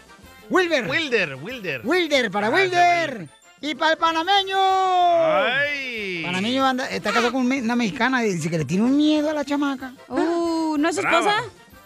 Wilber. 0.52 0.86
Wilder, 0.88 1.34
Wilder. 1.36 1.80
Wilder, 1.84 2.30
para 2.30 2.48
Ah, 2.48 2.50
Wilder. 2.50 3.28
Y 3.60 3.74
para 3.74 3.92
el 3.92 3.98
panameño. 3.98 4.56
Ay. 4.58 6.22
Panameño 6.24 6.66
anda, 6.66 6.88
está 6.90 7.10
casado 7.10 7.32
con 7.32 7.46
una 7.50 7.76
mexicana 7.76 8.24
y 8.24 8.34
dice 8.34 8.50
que 8.50 8.58
le 8.58 8.64
tiene 8.64 8.84
un 8.84 8.96
miedo 8.96 9.30
a 9.30 9.32
la 9.32 9.44
chamaca. 9.44 9.92
Uh, 10.08 10.76
¿no 10.78 10.88
es 10.88 10.96
su 10.96 11.00
esposa? 11.00 11.36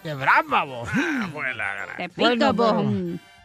¡Qué 0.03 0.13
brava, 0.13 0.63
vos! 0.63 0.89
Ah, 0.93 1.29
Te 1.97 2.09
pico, 2.09 2.29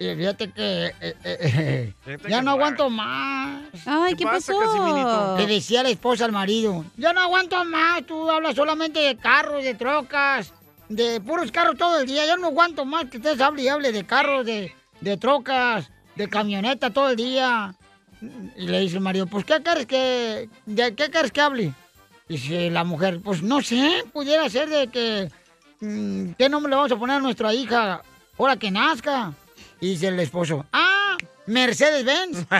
eh, 0.00 0.16
fíjate 0.16 0.50
que 0.50 0.86
eh, 0.86 0.94
eh, 1.00 1.14
eh, 1.24 1.92
Fíjate 2.04 2.28
ya 2.28 2.38
que 2.38 2.42
no 2.44 2.50
va. 2.50 2.52
aguanto 2.56 2.90
más. 2.90 3.62
Ay, 3.86 4.12
¿Qué 4.14 4.24
¿qué, 4.24 4.24
pasó? 4.24 5.36
Le 5.38 5.46
decía 5.46 5.82
la 5.84 5.90
esposa 5.90 6.24
al 6.24 6.32
marido, 6.32 6.84
ya 6.96 7.12
no 7.12 7.20
aguanto 7.20 7.64
más, 7.64 8.04
tú 8.06 8.28
hablas 8.28 8.56
solamente 8.56 8.98
de 8.98 9.16
carros, 9.16 9.62
de 9.62 9.74
trocas, 9.74 10.52
de 10.88 11.20
puros 11.20 11.52
carros 11.52 11.76
todo 11.76 12.00
el 12.00 12.06
día, 12.06 12.26
ya 12.26 12.36
no 12.36 12.48
aguanto 12.48 12.84
más 12.84 13.04
que 13.04 13.18
estés 13.18 13.40
hable 13.40 13.62
y 13.62 13.68
hable 13.68 13.92
de 13.92 14.04
carros, 14.04 14.44
de, 14.44 14.74
de 15.02 15.16
trocas, 15.16 15.90
de 16.16 16.28
camioneta 16.28 16.90
todo 16.90 17.10
el 17.10 17.16
día. 17.16 17.74
Y 18.56 18.66
le 18.66 18.80
dice 18.80 18.96
el 18.96 19.02
marido, 19.02 19.26
pues 19.26 19.44
¿qué 19.44 19.60
quieres 19.62 19.86
que, 19.86 20.48
de 20.64 20.94
qué 20.94 21.10
quieres 21.10 21.32
que 21.32 21.40
hable? 21.40 21.72
Dice 22.28 22.70
la 22.70 22.84
mujer, 22.84 23.20
pues 23.22 23.42
no 23.42 23.60
sé, 23.60 24.04
pudiera 24.12 24.48
ser 24.48 24.68
de 24.68 24.86
que, 24.86 25.30
mm, 25.80 26.34
¿qué 26.38 26.48
nombre 26.48 26.70
le 26.70 26.76
vamos 26.76 26.92
a 26.92 26.96
poner 26.96 27.16
a 27.16 27.20
nuestra 27.20 27.52
hija 27.52 28.02
ahora 28.38 28.56
que 28.56 28.70
nazca? 28.70 29.32
Y 29.80 29.90
dice 29.90 30.06
el 30.08 30.20
esposo, 30.20 30.64
ah, 30.72 31.16
Mercedes 31.46 32.04
Benz. 32.04 32.46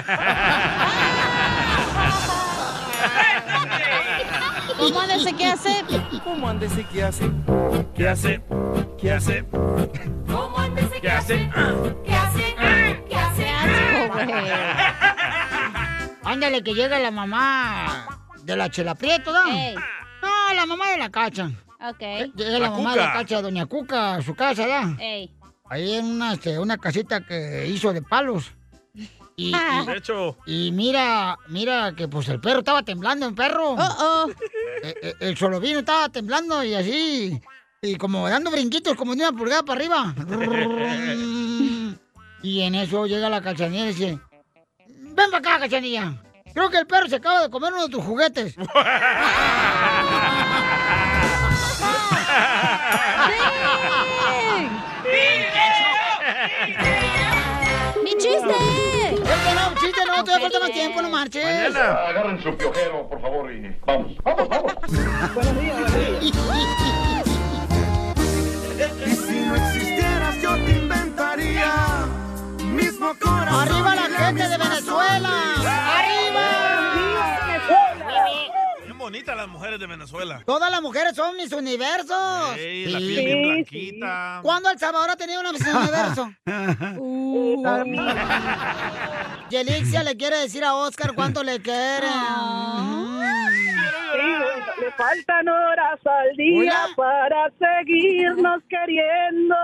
¿Cómo 4.79 5.01
anda 5.01 5.15
ese 5.15 5.33
qué 5.35 5.47
hace? 5.47 5.85
¿Cómo 6.25 6.49
anda 6.49 6.67
ese 6.67 6.85
qué 6.93 7.05
hace? 7.05 7.31
¿Qué 7.95 8.09
hace? 8.09 8.43
¿Qué 9.01 9.13
hace? 9.13 9.45
¿Cómo 10.27 10.59
anda 10.59 10.81
ese 10.81 11.01
¿Qué 11.01 11.11
hace? 11.11 11.51
¿Qué 12.05 12.15
hace? 12.15 12.32
Ándale, 16.25 16.63
que 16.63 16.75
llega 16.75 16.99
la 16.99 17.11
mamá 17.11 18.07
de 18.45 18.57
la 18.57 18.71
Chela 18.71 18.95
Prieto, 18.95 19.33
¿no? 19.33 19.45
No, 19.45 20.55
la 20.55 20.67
mamá 20.67 20.91
de 20.91 20.99
la 20.99 21.11
Cacha. 21.11 21.51
Ok. 21.81 22.01
Llega 22.37 22.53
la, 22.53 22.59
La 22.61 22.71
mamá 22.71 22.91
de 22.93 22.97
la. 23.01 23.13
Cacha, 23.13 23.43
doña 23.43 23.67
Cuca, 23.67 24.15
a 24.17 24.23
su 24.23 24.35
casa, 24.35 24.63
¿verdad? 24.67 25.01
Ey. 25.01 25.31
Ahí 25.69 25.95
en 25.95 26.05
una, 26.07 26.35
este, 26.35 26.59
una 26.59 26.77
casita 26.79 27.21
que 27.27 27.67
hizo 27.67 27.93
de 27.93 28.03
palos. 28.03 28.53
Y, 28.95 29.09
y- 29.49 29.53
De 29.87 29.97
hecho, 29.97 30.37
y 30.47 30.71
mira, 30.73 31.37
mira 31.49 31.93
que 31.97 32.07
pues 32.07 32.29
el 32.29 32.41
perro 32.41 32.61
estaba 32.61 32.83
temblando, 32.83 33.27
el 33.27 33.35
perro. 33.35 33.71
Oh, 33.73 33.79
oh. 33.79 34.31
Eh, 34.85 34.95
eh, 35.01 35.15
el 35.21 35.37
solovino 35.37 35.79
estaba 35.79 36.09
temblando 36.09 36.65
y 36.65 36.75
así, 36.75 37.41
y 37.83 37.95
como 37.95 38.29
dando 38.29 38.51
brinquitos 38.51 38.97
como 38.97 39.15
de 39.15 39.23
una 39.29 39.31
pulgada 39.39 39.63
para 39.63 39.79
arriba. 39.81 40.13
Y 42.43 42.63
en 42.63 42.75
eso 42.75 43.07
llega 43.07 43.29
la 43.29 43.41
cachanilla 43.41 43.85
y 43.85 43.89
dice, 43.89 44.19
ven 44.87 45.31
para 45.31 45.39
acá, 45.39 45.59
cachanilla. 45.61 46.15
Creo 46.53 46.69
que 46.69 46.79
el 46.79 46.87
perro 46.87 47.09
se 47.09 47.17
acaba 47.17 47.43
de 47.43 47.51
comer 47.51 47.73
uno 47.73 47.85
de 47.87 47.91
tus 47.91 48.05
juguetes. 48.05 48.57
¡Mi 48.59 48.67
chiste! 58.19 58.55
Chiste 59.17 59.55
no, 59.55 59.81
chiste 59.81 60.01
no, 60.07 60.25
todavía 60.25 60.41
falta 60.41 60.61
más 60.61 60.73
tiempo, 60.73 61.03
no 61.03 61.11
marches. 61.11 61.45
mañana. 61.45 61.93
Agarren 62.09 62.43
su 62.43 62.57
piojero, 62.57 63.09
por 63.09 63.21
favor, 63.21 63.53
y 63.53 63.77
vamos. 63.87 64.17
Vamos, 64.25 64.49
vamos. 64.49 64.73
Y 69.07 69.15
si 69.15 69.41
no 69.41 69.55
existieras 69.57 70.02
¡Arriba 73.05 73.97
la 73.97 74.03
gente 74.17 74.49
de 74.49 74.59
Venezuela! 74.59 75.52
Bonitas 79.23 79.37
las 79.37 79.49
mujeres 79.49 79.79
de 79.79 79.87
Venezuela. 79.87 80.43
Todas 80.45 80.71
las 80.71 80.83
mujeres 80.83 81.15
son 81.15 81.37
mis 81.37 81.53
universos. 81.53 82.57
Ey, 82.57 82.87
la 82.87 82.99
Sí. 82.99 83.07
piel 83.07 83.25
bien 83.25 83.43
blanquita. 83.43 84.41
¿Cuándo 84.43 84.71
El 84.71 84.79
Salvador 84.79 85.11
ha 85.11 85.17
tenido 85.17 85.41
una 85.41 85.53
Miss 85.53 85.63
Universo? 85.67 86.33
Uh. 86.99 87.63
Yelixia 89.49 90.03
le 90.03 90.17
quiere 90.17 90.39
decir 90.39 90.65
a 90.65 90.75
Oscar 90.75 91.13
cuánto 91.15 91.43
le 91.45 91.61
quiere. 91.61 92.07
le 94.81 94.91
faltan 94.93 95.49
horas 95.49 96.01
al 96.05 96.37
día 96.37 96.73
Hola. 96.87 96.89
para 96.97 97.51
seguirnos 97.59 98.61
queriendo. 98.69 99.55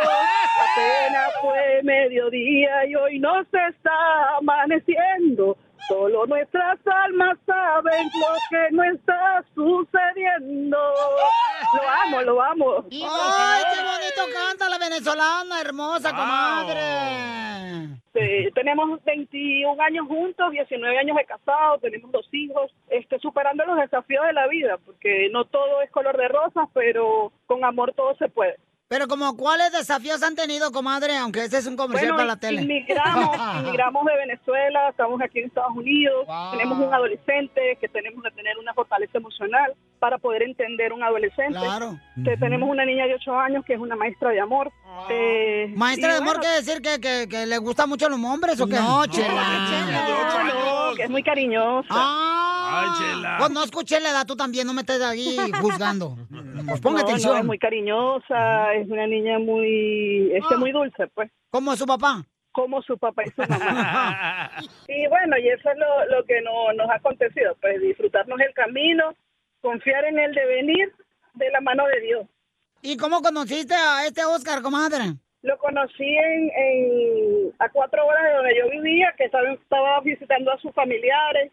Apenas 0.00 1.30
fue 1.40 1.80
mediodía 1.84 2.86
y 2.88 2.94
hoy 2.96 3.18
no 3.20 3.34
se 3.50 3.58
está 3.70 3.90
amaneciendo. 4.40 5.56
Solo 5.88 6.26
nuestras 6.26 6.78
almas 6.84 7.38
saben 7.46 8.10
lo 8.14 8.26
que 8.50 8.74
no 8.74 8.82
está 8.82 9.44
sucediendo. 9.54 10.78
Lo 11.74 11.90
amo, 12.04 12.22
lo 12.22 12.42
amo. 12.42 12.84
¡Ay, 12.90 13.64
qué 13.72 13.82
bonito 13.82 14.22
canta 14.34 14.68
la 14.68 14.78
venezolana, 14.78 15.60
hermosa 15.60 16.10
comadre! 16.10 17.96
Sí, 18.14 18.50
tenemos 18.54 19.04
21 19.04 19.80
años 19.82 20.06
juntos, 20.08 20.50
19 20.50 20.98
años 20.98 21.16
de 21.16 21.24
casados, 21.26 21.80
tenemos 21.82 22.10
dos 22.10 22.26
hijos, 22.32 22.72
este, 22.88 23.18
superando 23.18 23.64
los 23.66 23.76
desafíos 23.76 24.24
de 24.26 24.32
la 24.32 24.48
vida, 24.48 24.78
porque 24.78 25.28
no 25.30 25.44
todo 25.44 25.82
es 25.82 25.90
color 25.90 26.16
de 26.16 26.28
rosas, 26.28 26.68
pero 26.72 27.30
con 27.46 27.62
amor 27.64 27.92
todo 27.94 28.16
se 28.16 28.28
puede. 28.28 28.56
Pero 28.88 29.08
como, 29.08 29.36
¿cuáles 29.36 29.72
desafíos 29.72 30.22
han 30.22 30.36
tenido, 30.36 30.70
comadre? 30.70 31.16
Aunque 31.16 31.42
ese 31.44 31.58
es 31.58 31.66
un 31.66 31.76
comercial 31.76 32.12
Bueno, 32.12 32.16
para 32.18 32.26
la 32.28 32.36
tele. 32.36 32.62
inmigramos, 32.62 33.36
inmigramos 33.60 34.04
de 34.04 34.16
Venezuela, 34.16 34.90
estamos 34.90 35.20
aquí 35.20 35.40
en 35.40 35.46
Estados 35.46 35.76
Unidos, 35.76 36.26
tenemos 36.52 36.78
un 36.78 36.94
adolescente 36.94 37.78
que 37.80 37.88
tenemos 37.88 38.22
que 38.22 38.30
tener 38.30 38.56
una 38.58 38.72
fortaleza 38.74 39.18
emocional 39.18 39.74
para 39.98 40.18
poder 40.18 40.42
entender 40.42 40.92
un 40.92 41.02
adolescente. 41.02 41.58
Claro. 41.58 41.98
Te- 42.24 42.36
Tenemos 42.36 42.68
una 42.68 42.84
niña 42.84 43.06
de 43.06 43.14
8 43.14 43.38
años 43.38 43.64
que 43.64 43.74
es 43.74 43.80
una 43.80 43.96
maestra 43.96 44.30
de 44.30 44.40
amor. 44.40 44.70
Eh, 45.10 45.72
Maestra 45.76 46.12
de 46.12 46.18
amor, 46.18 46.36
bueno, 46.36 46.40
¿quiere 46.40 46.56
decir 46.56 46.80
que, 46.82 47.00
que, 47.00 47.28
que 47.28 47.46
le 47.46 47.58
gusta 47.58 47.86
mucho 47.86 48.06
a 48.06 48.10
los 48.10 48.20
hombres 48.22 48.60
o 48.60 48.66
qué? 48.66 48.74
No, 48.76 49.04
chela. 49.06 50.44
no, 50.90 50.94
que 50.96 51.02
es 51.04 51.10
muy 51.10 51.22
cariñosa. 51.22 51.88
Ah, 51.90 52.82
Ay, 52.82 52.88
chela. 52.98 53.36
Pues 53.38 53.50
no 53.50 53.62
escuché 53.62 54.00
la 54.00 54.10
edad, 54.10 54.26
tú 54.26 54.36
también, 54.36 54.66
no 54.66 54.72
me 54.72 54.80
estés 54.82 55.02
ahí 55.02 55.36
juzgando. 55.60 56.16
Pues 56.66 56.80
ponga 56.80 56.98
No, 57.00 57.04
no, 57.04 57.10
atención. 57.10 57.36
es 57.38 57.44
muy 57.44 57.58
cariñosa, 57.58 58.74
es 58.74 58.88
una 58.88 59.06
niña 59.06 59.38
muy, 59.38 60.32
este, 60.34 60.56
muy 60.56 60.72
dulce, 60.72 61.06
pues. 61.14 61.30
¿Cómo 61.50 61.72
es 61.72 61.78
su 61.78 61.86
papá? 61.86 62.24
Como 62.50 62.82
su 62.82 62.98
papá 62.98 63.22
y 63.24 63.30
su 63.30 63.42
mamá. 63.48 64.50
y 64.88 65.06
bueno, 65.06 65.36
y 65.38 65.48
eso 65.48 65.70
es 65.70 65.78
lo, 65.78 66.16
lo 66.16 66.24
que 66.24 66.40
no, 66.40 66.72
nos 66.72 66.90
ha 66.90 66.94
acontecido, 66.96 67.54
pues 67.60 67.80
disfrutarnos 67.82 68.40
el 68.40 68.52
camino, 68.54 69.12
confiar 69.66 70.04
en 70.04 70.18
el 70.18 70.32
devenir 70.32 70.92
de 71.34 71.50
la 71.50 71.60
mano 71.60 71.84
de 71.86 72.00
Dios. 72.00 72.26
¿Y 72.82 72.96
cómo 72.96 73.20
conociste 73.20 73.74
a 73.74 74.06
este 74.06 74.24
Oscar, 74.24 74.62
comadre? 74.62 75.04
Lo 75.42 75.58
conocí 75.58 76.16
en, 76.16 76.50
en- 76.56 77.52
a 77.58 77.68
cuatro 77.70 78.06
horas 78.06 78.22
de 78.24 78.32
donde 78.36 78.56
yo 78.58 78.70
vivía, 78.70 79.12
que 79.16 79.24
estaba, 79.24 80.00
visitando 80.02 80.52
a 80.52 80.58
sus 80.58 80.72
familiares 80.72 81.50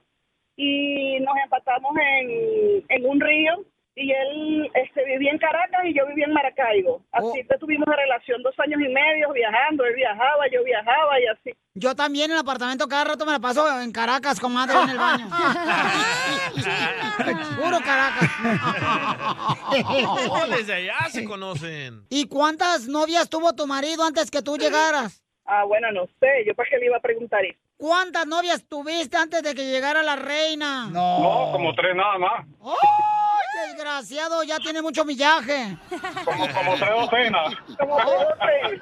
y 0.56 1.20
nos 1.22 1.36
empatamos 1.44 1.92
en, 1.98 2.84
en 2.90 3.06
un 3.06 3.20
río 3.20 3.54
y 3.96 4.12
él 4.12 4.72
este, 4.74 5.06
vivía 5.06 5.32
en 5.32 5.38
Caracas 5.38 5.82
y 5.86 5.96
yo 5.96 6.06
vivía 6.08 6.26
en 6.26 6.34
Maracaibo. 6.34 7.04
Así 7.12 7.46
que 7.48 7.58
tuvimos 7.60 7.88
una 7.88 7.96
relación 7.96 8.42
dos 8.42 8.56
años 8.60 8.82
y 8.82 8.92
medio 8.92 9.32
viajando, 9.34 9.86
él 9.86 9.94
viajaba, 9.96 10.48
yo 10.52 10.64
viajaba 10.64 11.20
y 11.20 11.26
así. 11.28 11.52
Yo 11.76 11.96
también 11.96 12.26
en 12.26 12.32
el 12.34 12.40
apartamento 12.40 12.88
cada 12.88 13.04
rato 13.04 13.26
me 13.26 13.32
la 13.34 13.40
paso 13.40 13.82
en 13.82 13.92
Caracas, 13.92 14.40
comadre, 14.40 14.76
en 14.82 14.90
el 14.90 14.98
baño. 14.98 15.28
Puro 17.62 17.80
Caracas. 17.82 18.30
Oh, 19.86 20.48
desde 20.48 20.74
allá 20.74 21.10
se 21.10 21.24
conocen. 21.26 22.06
¿Y 22.10 22.28
cuántas 22.28 22.88
novias 22.88 23.30
tuvo 23.30 23.54
tu 23.54 23.68
marido 23.68 24.04
antes 24.04 24.32
que 24.32 24.42
tú 24.42 24.58
llegaras? 24.58 25.24
Ah, 25.46 25.66
bueno, 25.66 25.92
no 25.92 26.06
sé, 26.20 26.46
yo 26.48 26.56
para 26.56 26.70
qué 26.70 26.78
le 26.78 26.86
iba 26.86 26.98
a 26.98 27.02
preguntar 27.02 27.44
eso. 27.46 27.60
¿Cuántas 27.78 28.26
novias 28.26 28.66
tuviste 28.68 29.18
antes 29.18 29.44
de 29.44 29.54
que 29.54 29.66
llegara 29.66 30.02
la 30.04 30.16
reina? 30.16 30.88
No, 30.90 31.50
como 31.52 31.74
tres 31.76 31.96
nada 31.96 32.18
más. 32.18 32.46
¡Ay, 32.62 32.78
desgraciado! 33.68 34.44
Ya 34.44 34.60
tiene 34.60 34.82
mucho 34.82 35.06
millaje. 35.06 35.78
Como, 36.26 36.48
como 36.54 36.76
tres 36.76 36.90
docenas. 36.90 37.54
Como 37.80 37.98
tres. 37.98 38.80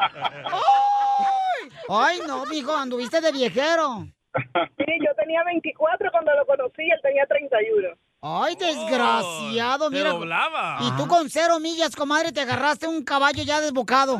¡Ay, 1.89 2.19
no, 2.27 2.45
mijo! 2.45 2.75
Anduviste 2.75 3.21
de 3.21 3.31
viejero. 3.31 4.05
Sí, 4.33 4.85
yo 5.05 5.13
tenía 5.17 5.43
24 5.43 6.09
cuando 6.11 6.31
lo 6.35 6.45
conocí, 6.45 6.83
él 6.83 6.99
tenía 7.03 7.25
31. 7.25 7.89
¡Ay, 8.21 8.55
desgraciado! 8.55 9.89
te 9.89 9.95
Mira. 9.97 10.11
doblaba. 10.11 10.77
Y 10.81 10.91
tú 10.95 11.07
con 11.07 11.29
cero 11.29 11.59
millas, 11.59 11.95
comadre, 11.95 12.31
te 12.31 12.41
agarraste 12.41 12.87
un 12.87 13.03
caballo 13.03 13.43
ya 13.43 13.59
desbocado. 13.59 14.19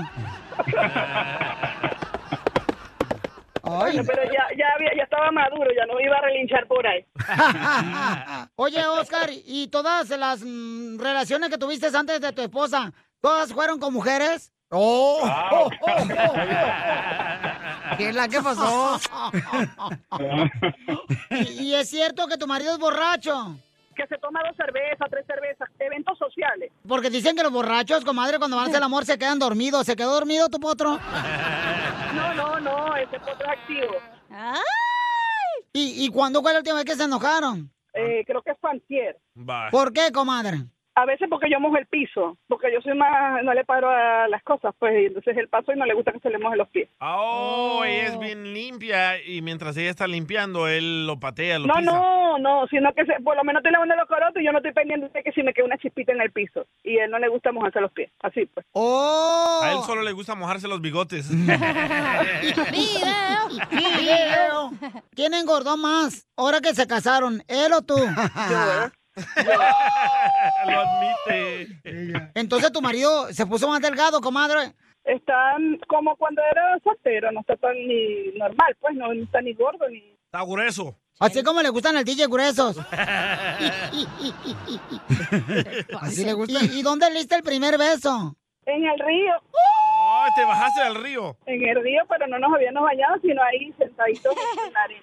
Bueno, 3.78 4.04
pero 4.06 4.24
ya, 4.26 4.48
ya, 4.58 4.66
había, 4.76 4.96
ya 4.98 5.04
estaba 5.04 5.32
maduro, 5.32 5.70
ya 5.76 5.86
no 5.86 6.00
iba 6.00 6.18
a 6.18 6.22
relinchar 6.22 6.68
por 6.68 6.86
ahí. 6.86 7.06
Oye, 8.56 8.86
Oscar, 8.86 9.30
¿y 9.32 9.68
todas 9.68 10.10
las 10.10 10.42
mm, 10.44 11.00
relaciones 11.00 11.50
que 11.50 11.58
tuviste 11.58 11.88
antes 11.96 12.20
de 12.20 12.34
tu 12.34 12.42
esposa, 12.42 12.92
todas 13.22 13.54
fueron 13.54 13.80
con 13.80 13.94
mujeres? 13.94 14.52
¡Oh! 14.70 15.20
oh, 15.24 15.70
oh, 15.70 15.70
oh. 15.82 16.34
¿Qué 17.98 18.10
es 18.10 18.16
la 18.16 18.28
que 18.28 18.42
pasó? 18.42 19.00
¿Y, 21.30 21.64
y 21.64 21.76
es 21.76 21.90
cierto 21.90 22.28
que 22.28 22.38
tu 22.38 22.48
marido 22.48 22.74
es 22.74 22.80
borracho? 22.80 23.56
Que 23.96 24.08
se 24.08 24.18
toma 24.18 24.42
dos 24.48 24.56
cervezas, 24.56 25.08
tres 25.10 25.26
cervezas, 25.28 25.70
eventos 25.80 26.18
sociales. 26.18 26.72
Porque 26.88 27.10
dicen 27.10 27.36
que 27.36 27.44
los 27.44 27.52
borrachos, 27.52 28.04
comadre, 28.06 28.38
cuando 28.38 28.56
van 28.58 28.66
a 28.66 28.68
hacer 28.68 28.78
el 28.78 28.84
amor 28.84 29.06
se 29.06 29.18
quedan 29.18 29.40
dormidos. 29.40 29.86
¿Se 29.86 29.96
quedó 29.96 30.14
dormido 30.14 30.48
tu 30.50 30.60
potro? 30.60 30.98
No, 32.16 32.34
no, 32.34 32.60
no, 32.60 32.96
ese 32.96 33.20
potro 33.20 33.46
es 33.52 33.60
activo. 33.60 33.94
¿Y, 35.74 36.06
¿Y 36.06 36.10
cuándo 36.10 36.42
fue 36.42 36.52
la 36.54 36.60
última 36.60 36.78
vez 36.78 36.86
que 36.86 36.96
se 36.96 37.04
enojaron? 37.04 37.72
Eh, 37.94 38.24
creo 38.26 38.42
que 38.42 38.52
es 38.52 38.58
Fantier. 38.60 39.18
¿Por 39.72 39.92
qué, 39.94 40.12
comadre? 40.12 40.66
A 40.94 41.06
veces 41.06 41.28
porque 41.30 41.50
yo 41.50 41.58
mojo 41.62 41.78
el 41.78 41.86
piso, 41.86 42.38
porque 42.50 42.68
yo 42.74 42.82
soy 42.82 42.96
más, 42.98 43.42
no 43.44 43.54
le 43.54 43.64
paro 43.64 43.90
a 43.90 44.28
las 44.28 44.44
cosas, 44.44 44.76
pues, 44.78 44.94
y 45.02 45.06
entonces 45.06 45.38
él 45.38 45.48
paso 45.48 45.72
y 45.72 45.78
no 45.78 45.86
le 45.86 45.94
gusta 45.94 46.12
que 46.12 46.20
se 46.20 46.30
le 46.30 46.38
moje 46.38 46.58
los 46.58 46.68
pies. 46.68 46.90
Oh, 47.00 47.82
ella 47.86 48.08
es 48.08 48.20
bien 48.20 48.54
limpia 48.54 49.24
y 49.24 49.42
mientras 49.42 49.78
ella 49.78 49.90
está 49.90 50.06
limpiando, 50.06 50.68
él 50.68 51.08
lo 51.08 51.18
patea, 51.18 51.60
lo 51.60 51.68
No, 51.68 51.76
pisa. 51.76 51.92
no, 51.94 52.38
no, 52.40 52.68
sino 52.68 52.94
que 52.94 53.06
se- 53.06 53.22
por 53.24 53.38
lo 53.38 53.44
menos 53.46 53.62
estoy 53.62 53.72
lavando 53.72 53.96
los 53.96 54.08
corotos 54.08 54.42
y 54.42 54.46
yo 54.46 54.52
no 54.52 54.58
estoy 54.58 54.74
pendiente 54.74 55.08
de 55.14 55.24
que 55.24 55.32
si 55.32 55.44
me 55.44 55.54
queda 55.54 55.64
una 55.66 55.78
chispita 55.78 56.12
en 56.12 56.20
el 56.22 56.32
piso. 56.32 56.66
Y 56.84 56.98
a 57.00 57.06
él 57.06 57.12
no 57.12 57.20
le 57.20 57.30
gusta 57.30 57.54
mojarse 57.54 57.80
los 57.80 57.92
pies, 57.94 58.12
así 58.22 58.46
pues. 58.54 58.66
¡Oh! 58.74 59.62
A 59.64 59.72
él 59.72 59.78
solo 59.86 60.02
le 60.02 60.12
gusta 60.12 60.36
mojarse 60.36 60.68
los 60.68 60.82
bigotes. 60.82 61.30
¡Video! 62.72 63.48
¡Video! 63.72 64.72
¿Quién 65.16 65.34
engordó 65.34 65.78
más 65.78 66.28
ahora 66.36 66.60
que 66.60 66.74
se 66.76 66.86
casaron? 66.86 67.42
¿Él 67.48 67.72
o 67.74 67.82
tú? 67.82 67.96
lo 70.66 70.80
admite. 70.80 72.32
Entonces 72.36 72.72
tu 72.72 72.82
marido 72.82 73.32
se 73.34 73.46
puso 73.46 73.68
más 73.68 73.82
delgado, 73.82 74.22
comadre. 74.22 74.74
Están 75.04 75.80
como 75.88 76.16
cuando 76.16 76.42
era 76.52 76.78
soltero, 76.84 77.32
no 77.32 77.42
está 77.42 77.56
tan 77.58 77.74
ni 77.74 78.32
normal, 78.38 78.78
pues, 78.80 78.96
no 78.96 79.12
está 79.12 79.42
ni 79.42 79.54
gordo 79.54 79.90
ni... 79.90 80.16
Está 80.26 80.44
grueso. 80.46 80.96
Así 81.20 81.44
como 81.44 81.62
le 81.62 81.70
gustan 81.70 81.98
al 81.98 82.04
DJ 82.06 82.28
gruesos. 82.28 82.78
Así 86.02 86.26
le 86.26 86.34
gusta. 86.34 86.64
¿Y, 86.64 86.80
y 86.80 86.82
dónde 86.82 87.10
le 87.12 87.20
diste 87.20 87.36
el 87.36 87.44
primer 87.44 87.78
beso? 87.78 88.36
En 88.66 88.86
el 88.86 89.00
río. 89.00 89.34
Oh, 89.54 90.26
te 90.36 90.46
bajaste 90.46 90.84
del 90.84 90.96
río. 90.96 91.38
En 91.46 91.68
el 91.68 91.84
río, 91.84 92.04
pero 92.08 92.28
no 92.28 92.40
nos 92.40 92.54
habíamos 92.54 92.84
bañado, 92.84 93.16
sino 93.22 93.42
ahí 93.44 93.74
sentaditos 93.78 94.36
en 94.68 94.74
la 94.74 94.82
arena. 94.84 95.02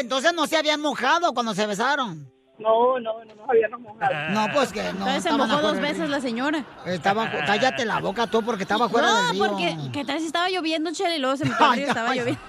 Entonces 0.00 0.32
no 0.34 0.46
se 0.46 0.56
habían 0.56 0.80
mojado 0.80 1.34
cuando 1.34 1.54
se 1.54 1.66
besaron. 1.66 2.30
No, 2.58 2.98
no, 2.98 3.24
no 3.24 3.34
nos 3.36 3.48
habíamos 3.48 3.80
mojado. 3.80 4.12
No, 4.30 4.46
pues 4.52 4.72
que 4.72 4.82
no. 4.82 4.88
Entonces 4.90 5.22
se 5.22 5.32
mojó 5.32 5.60
dos 5.60 5.80
veces 5.80 6.00
río. 6.00 6.08
la 6.08 6.20
señora. 6.20 6.64
Estaba, 6.86 7.30
cállate 7.46 7.84
la 7.84 8.00
boca 8.00 8.26
tú 8.26 8.42
porque 8.42 8.64
estaba 8.64 8.88
fuera 8.88 9.08
no, 9.08 9.16
del 9.16 9.30
río. 9.30 9.46
porque 9.46 9.76
¿qué 9.92 10.04
tal 10.04 10.18
si 10.18 10.26
estaba 10.26 10.50
lloviendo, 10.50 10.90
Chela, 10.92 11.14
y 11.14 11.20
luego 11.20 11.36
se 11.36 11.44
metió 11.44 11.66
al 11.66 11.76
río, 11.76 11.86
estaba 11.88 12.10
ay. 12.10 12.18
lloviendo? 12.18 12.40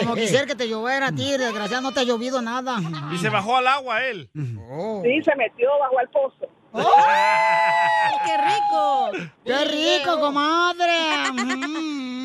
Como 0.00 0.14
quisiera 0.16 0.46
que 0.46 0.56
te 0.56 0.68
lloviera 0.68 1.06
a 1.08 1.12
ti, 1.12 1.36
desgraciado, 1.36 1.82
no 1.82 1.92
te 1.92 2.00
ha 2.00 2.04
llovido 2.04 2.42
nada. 2.42 2.78
Y 3.12 3.18
se 3.18 3.28
bajó 3.28 3.56
al 3.56 3.68
agua 3.68 4.04
él. 4.04 4.28
Sí, 4.34 5.22
se 5.22 5.36
metió 5.36 5.68
bajo 5.80 5.98
al 5.98 6.08
pozo. 6.08 6.48
¡Qué 8.24 8.36
rico! 8.38 9.30
¡Qué 9.44 9.64
rico, 9.66 10.18
comadre! 10.18 10.92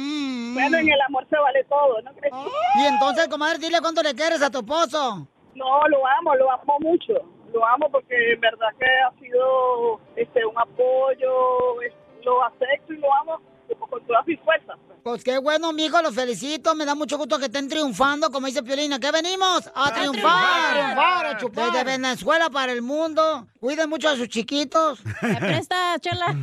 Bueno, 0.62 0.78
en 0.78 0.90
el 0.90 1.02
amor 1.02 1.26
se 1.30 1.38
vale 1.38 1.64
todo, 1.66 2.02
¿no 2.02 2.12
crees? 2.14 2.34
Y 2.80 2.86
entonces, 2.86 3.28
comadre, 3.28 3.60
dile 3.60 3.80
cuánto 3.82 4.02
le 4.04 4.14
quieres 4.14 4.42
a 4.42 4.50
tu 4.50 4.60
esposo. 4.60 5.28
No, 5.56 5.88
lo 5.88 6.08
amo, 6.20 6.36
lo 6.36 6.52
amo 6.52 6.78
mucho. 6.80 7.14
Lo 7.54 7.66
amo 7.66 7.90
porque 7.92 8.34
en 8.34 8.40
verdad 8.42 8.68
que 8.80 8.86
ha 8.86 9.20
sido 9.20 10.00
este 10.16 10.46
un 10.46 10.58
apoyo, 10.58 11.82
es- 11.82 11.94
lo 12.26 12.44
acepto 12.44 12.94
y 12.94 12.98
lo 12.98 13.14
amo 13.22 13.40
como 13.70 13.88
con 13.88 14.06
todas 14.06 14.26
mis 14.28 14.40
fuerzas. 14.42 14.78
Pues 15.04 15.24
qué 15.24 15.38
bueno, 15.38 15.72
mijo, 15.72 16.02
los 16.02 16.14
felicito. 16.14 16.76
Me 16.76 16.84
da 16.86 16.94
mucho 16.96 17.18
gusto 17.18 17.40
que 17.40 17.46
estén 17.46 17.70
triunfando, 17.70 18.30
como 18.30 18.48
dice 18.48 18.62
Piolina. 18.64 19.00
¿Qué 19.00 19.10
venimos? 19.12 19.72
A, 19.74 19.92
triunfar, 19.94 20.12
triunfar. 20.12 20.74
triunfar, 20.74 21.26
a 21.26 21.38
chupar. 21.38 21.72
Desde 21.72 21.84
Venezuela 21.86 22.50
para 22.50 22.74
el 22.74 22.82
mundo. 22.82 23.48
Cuiden 23.68 23.90
mucho 23.90 24.08
a 24.08 24.16
sus 24.16 24.30
chiquitos. 24.30 25.00
¿Me 25.22 25.36
presta, 25.36 25.98
Chela? 26.00 26.28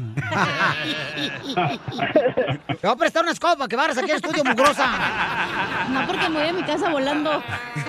Te 2.67 2.87
voy 2.87 2.91
a 2.91 2.97
prestar 2.97 3.23
una 3.23 3.33
escoba 3.33 3.67
que 3.67 3.77
vas 3.77 3.97
aquí 3.97 4.11
al 4.11 4.19
estudio, 4.19 4.45
mugrosa. 4.45 5.89
No, 5.89 6.07
porque 6.07 6.29
me 6.29 6.41
voy 6.41 6.49
a 6.49 6.53
mi 6.53 6.63
casa 6.65 6.91
volando. 6.91 7.43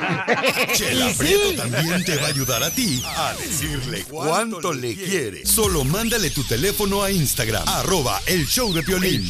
Chela 0.74 1.10
Y 1.10 1.14
sí. 1.14 1.18
Prieto 1.18 1.64
también 1.64 2.06
te 2.06 2.16
va 2.16 2.28
a 2.28 2.30
ayudar 2.30 2.64
a 2.64 2.72
ti 2.72 3.04
a 3.06 3.34
decirle 3.34 4.06
cuánto 4.06 4.72
le 4.72 4.96
quiere. 4.96 5.46
Solo 5.46 5.84
mándale 5.84 6.30
tu 6.30 6.46
teléfono 6.46 7.04
a 7.04 7.12
Instagram, 7.12 7.68
arroba 7.68 8.22
el 8.28 8.46
show 8.48 8.72
de 8.72 8.84
Piolín. 8.84 9.30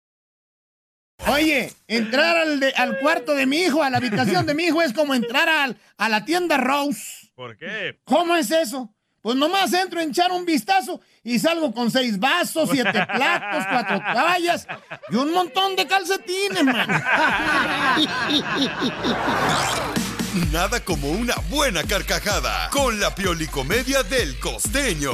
Oye, 1.27 1.71
entrar 1.87 2.35
al, 2.37 2.59
de- 2.59 2.73
al 2.73 2.97
cuarto 2.99 3.33
de 3.35 3.45
mi 3.45 3.57
hijo, 3.61 3.83
a 3.83 3.89
la 3.89 3.97
habitación 3.97 4.45
de 4.45 4.53
mi 4.53 4.63
hijo, 4.65 4.81
es 4.81 4.93
como 4.93 5.13
entrar 5.13 5.47
al- 5.49 5.77
a 5.97 6.09
la 6.09 6.25
tienda 6.25 6.57
Rose. 6.57 7.29
¿Por 7.35 7.57
qué? 7.57 7.99
¿Cómo 8.05 8.35
es 8.35 8.51
eso? 8.51 8.93
Pues 9.21 9.35
nomás 9.35 9.71
entro 9.73 9.99
a 9.99 10.03
echar 10.03 10.31
un 10.31 10.45
vistazo 10.45 10.99
y 11.23 11.37
salgo 11.37 11.71
con 11.73 11.91
seis 11.91 12.17
vasos, 12.19 12.69
siete 12.71 13.05
platos, 13.13 13.65
cuatro 13.69 14.01
toallas 14.13 14.67
y 15.11 15.15
un 15.15 15.31
montón 15.31 15.75
de 15.75 15.85
calcetines, 15.85 16.63
man. 16.63 16.87
Nada 20.51 20.79
como 20.83 21.09
una 21.11 21.35
buena 21.49 21.83
carcajada 21.83 22.69
con 22.71 22.99
la 22.99 23.13
piolicomedia 23.13 24.01
del 24.03 24.39
costeño. 24.39 25.11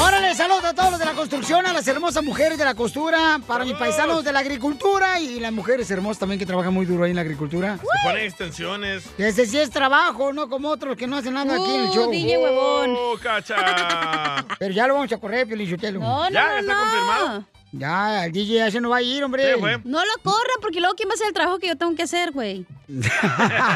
Órale, 0.00 0.34
saludos 0.34 0.64
a 0.64 0.74
todos 0.74 0.90
los 0.92 0.98
de 1.00 1.04
la 1.06 1.12
construcción, 1.14 1.66
a 1.66 1.72
las 1.72 1.86
hermosas 1.88 2.22
mujeres 2.22 2.56
de 2.56 2.64
la 2.64 2.74
costura, 2.74 3.40
para 3.46 3.64
mis 3.64 3.74
paisanos 3.74 4.22
de 4.22 4.32
la 4.32 4.38
agricultura 4.40 5.18
y 5.20 5.40
las 5.40 5.52
mujeres 5.52 5.90
hermosas 5.90 6.20
también 6.20 6.38
que 6.38 6.46
trabajan 6.46 6.72
muy 6.72 6.86
duro 6.86 7.02
ahí 7.04 7.10
en 7.10 7.16
la 7.16 7.22
agricultura. 7.22 7.78
Se 7.78 8.08
ponen 8.08 8.24
extensiones. 8.24 9.04
Ese 9.18 9.46
sí 9.46 9.58
es 9.58 9.70
trabajo, 9.70 10.32
no 10.32 10.48
como 10.48 10.68
otros 10.68 10.96
que 10.96 11.06
no 11.08 11.16
hacen 11.16 11.34
nada 11.34 11.52
aquí 11.56 11.74
en 11.74 11.80
el 11.82 11.88
Uh, 11.88 11.94
show. 11.94 12.10
DJ 12.10 12.38
huevón. 12.38 12.94
¡Oh, 12.96 13.18
cacha! 13.20 14.44
Pero 14.58 14.72
ya 14.72 14.86
lo 14.86 14.94
vamos 14.94 15.12
a 15.12 15.18
correr, 15.18 15.46
Piolichotelo. 15.48 15.98
No, 16.00 16.24
no, 16.24 16.30
¿Ya? 16.30 16.48
no, 16.52 16.58
¿Está 16.58 16.74
no. 16.74 16.80
confirmado? 16.80 17.44
Ya, 17.72 18.24
el 18.24 18.32
DJ 18.32 18.54
ya 18.54 18.70
se 18.70 18.80
no 18.80 18.88
va 18.88 18.98
a 18.98 19.02
ir, 19.02 19.22
hombre. 19.22 19.56
No 19.84 20.04
lo 20.04 20.22
corran 20.22 20.56
porque 20.60 20.80
luego 20.80 20.94
quién 20.94 21.08
va 21.08 21.12
a 21.12 21.14
hacer 21.14 21.28
el 21.28 21.34
trabajo 21.34 21.58
que 21.58 21.68
yo 21.68 21.76
tengo 21.76 21.94
que 21.94 22.02
hacer, 22.02 22.32
güey. 22.32 22.64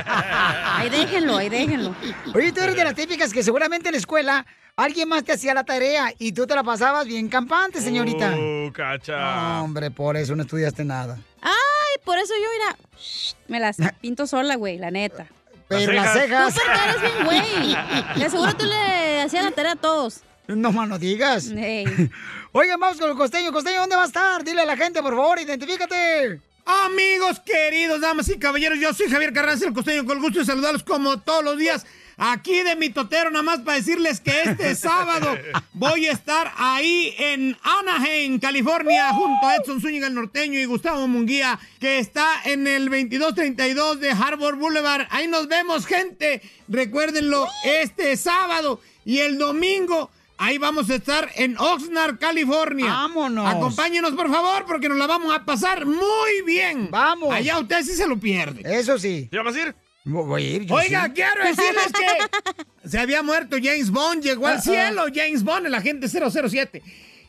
ahí 0.07 0.89
déjenlo, 0.89 1.37
ahí 1.37 1.49
déjenlo. 1.49 1.95
Oye, 2.35 2.53
tú 2.53 2.61
eres 2.61 2.75
de 2.77 2.85
las 2.85 2.95
típicas 2.95 3.33
que 3.33 3.43
seguramente 3.43 3.89
en 3.89 3.93
la 3.93 3.99
escuela 3.99 4.47
alguien 4.77 5.09
más 5.09 5.25
te 5.25 5.33
hacía 5.33 5.53
la 5.53 5.65
tarea 5.65 6.13
y 6.19 6.33
tú 6.33 6.47
te 6.47 6.55
la 6.55 6.63
pasabas 6.65 7.07
bien 7.07 7.29
campante, 7.29 7.81
señorita. 7.81 8.35
¡Oh, 8.39 8.73
cacha! 8.73 9.19
No, 9.19 9.65
hombre, 9.65 9.91
por 9.91 10.17
eso 10.17 10.35
no 10.35 10.43
estudiaste 10.43 10.85
nada. 10.85 11.19
Ay, 11.43 12.01
por 12.05 12.19
eso 12.19 12.33
yo, 12.41 12.49
mira, 12.59 12.89
shh, 12.99 13.35
me 13.49 13.61
las 13.61 13.77
pinto 14.01 14.27
sola, 14.27 14.57
güey, 14.57 14.79
la 14.79 14.91
neta. 14.91 15.27
Pero 15.69 15.93
las 15.93 16.13
cejas. 16.13 16.55
Tú 16.55 16.61
porque 16.65 16.81
eres 16.89 17.01
bien, 17.03 17.25
güey. 17.25 17.77
De 18.23 18.31
seguro 18.31 18.55
tú 18.57 18.65
le 18.65 19.23
hacías 19.23 19.45
la 19.45 19.51
tarea 19.53 19.73
a 19.73 19.77
todos. 19.77 20.23
No 20.49 20.73
más 20.73 20.89
no 20.89 20.99
digas. 20.99 21.51
Oigan, 22.55 22.79
vamos 22.79 22.99
con 22.99 23.09
el 23.09 23.17
costeño. 23.17 23.51
Costeño, 23.51 23.81
¿dónde 23.81 23.97
va 23.97 24.03
a 24.03 24.07
estar? 24.07 24.45
Dile 24.45 24.61
a 24.61 24.67
la 24.67 24.77
gente, 24.77 25.01
por 25.01 25.17
favor, 25.17 25.41
identifícate. 25.41 26.39
Amigos 26.67 27.41
queridos, 27.41 28.03
damas 28.03 28.29
y 28.29 28.39
caballeros, 28.39 28.79
yo 28.79 28.93
soy 28.93 29.09
Javier 29.09 29.33
Carranza, 29.33 29.67
el 29.67 29.73
costeño, 29.73 30.05
con 30.05 30.19
el 30.19 30.23
gusto 30.23 30.41
de 30.41 30.45
saludarlos 30.45 30.83
como 30.83 31.19
todos 31.19 31.43
los 31.43 31.57
días. 31.57 31.87
Aquí 32.19 32.63
de 32.63 32.77
mi 32.77 32.91
totero, 32.91 33.31
nada 33.31 33.43
más 33.43 33.61
para 33.61 33.79
decirles 33.79 34.21
que 34.21 34.43
este 34.43 34.75
sábado 34.75 35.35
voy 35.73 36.09
a 36.09 36.13
estar 36.13 36.53
ahí 36.59 37.15
en 37.19 37.57
Anaheim, 37.63 38.39
California, 38.39 39.15
junto 39.15 39.47
a 39.47 39.57
Edson 39.57 39.81
Zúñiga 39.81 40.09
el 40.09 40.15
norteño 40.15 40.61
y 40.61 40.67
Gustavo 40.67 41.09
Munguía, 41.09 41.59
que 41.81 42.01
está 42.01 42.43
en 42.45 42.67
el 42.67 42.91
2232 42.91 43.99
de 43.99 44.11
Harbor 44.11 44.57
Boulevard. 44.57 45.07
Ahí 45.09 45.27
nos 45.27 45.49
vemos, 45.49 45.87
gente. 45.87 46.43
Recuérdenlo, 46.69 47.49
este 47.65 48.15
sábado 48.19 48.79
y 49.07 49.21
el 49.21 49.39
domingo. 49.39 50.11
Ahí 50.39 50.59
vamos 50.59 50.91
a 50.91 50.97
estar 50.97 51.31
en 51.37 51.57
Oxnard, 51.59 52.19
California. 52.19 52.87
Vámonos. 52.87 53.47
Acompáñenos, 53.49 54.13
por 54.13 54.31
favor, 54.31 54.65
porque 54.67 54.89
nos 54.89 54.99
la 54.99 55.07
vamos 55.07 55.33
a 55.35 55.45
pasar 55.45 55.87
muy 55.87 56.43
bien. 56.45 56.89
Vamos. 56.91 57.33
Allá 57.33 57.59
usted 57.59 57.83
sí 57.85 57.95
se 57.95 58.07
lo 58.09 58.19
pierde. 58.19 58.63
Eso 58.65 58.99
sí. 58.99 59.29
¿Ya 59.31 59.43
vas 59.43 59.55
a 59.55 59.61
ir? 59.61 59.75
Voy 60.05 60.43
a 60.45 60.51
ir. 60.57 60.67
yo 60.67 60.75
Oiga, 60.75 61.05
sí. 61.07 61.13
quiero 61.15 61.45
decirles 61.45 61.87
que 61.93 62.89
se 62.89 62.99
había 62.99 63.23
muerto 63.23 63.57
James 63.63 63.91
Bond, 63.91 64.23
llegó 64.23 64.49
al 64.49 64.55
Ah, 64.55 64.59
ah. 64.59 64.63
cielo 64.63 65.05
James 65.15 65.45
Bond, 65.45 65.67
el 65.67 65.75
agente 65.75 66.09
007. 66.09 66.83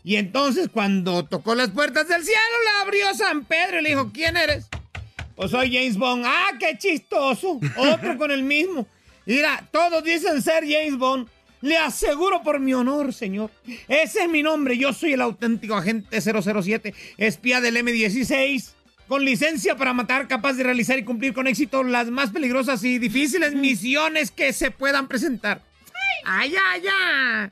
Y 0.03 0.15
entonces 0.15 0.69
cuando 0.73 1.23
tocó 1.23 1.53
las 1.53 1.69
puertas 1.69 2.07
del 2.07 2.23
cielo, 2.23 2.39
le 2.65 2.81
abrió 2.83 3.13
San 3.13 3.45
Pedro 3.45 3.79
y 3.79 3.83
le 3.83 3.89
dijo, 3.89 4.11
¿quién 4.11 4.35
eres? 4.37 4.65
Pues 5.35 5.51
soy 5.51 5.71
James 5.71 5.97
Bond. 5.97 6.25
Ah, 6.25 6.49
qué 6.59 6.75
chistoso. 6.79 7.59
Otro 7.77 8.17
con 8.17 8.31
el 8.31 8.41
mismo. 8.43 8.87
Mira, 9.25 9.67
todos 9.71 10.03
dicen 10.03 10.41
ser 10.41 10.63
James 10.67 10.97
Bond. 10.97 11.27
Le 11.63 11.77
aseguro 11.77 12.43
por 12.43 12.59
mi 12.59 12.73
honor, 12.73 13.13
señor. 13.13 13.49
Ese 13.87 14.23
es 14.23 14.29
mi 14.29 14.43
nombre. 14.43 14.77
Yo 14.77 14.91
soy 14.91 15.13
el 15.13 15.21
auténtico 15.21 15.75
agente 15.75 16.19
007, 16.19 16.93
espía 17.17 17.61
del 17.61 17.77
M16, 17.77 18.73
con 19.07 19.23
licencia 19.23 19.77
para 19.77 19.93
matar, 19.93 20.27
capaz 20.27 20.55
de 20.55 20.63
realizar 20.63 20.99
y 20.99 21.05
cumplir 21.05 21.33
con 21.33 21.47
éxito 21.47 21.81
las 21.85 22.09
más 22.09 22.31
peligrosas 22.31 22.83
y 22.83 22.99
difíciles 22.99 23.55
misiones 23.55 24.29
que 24.29 24.51
se 24.51 24.71
puedan 24.71 25.07
presentar. 25.07 25.61
¡Ay, 26.25 26.53
ay, 26.69 26.83
ay! 27.01 27.49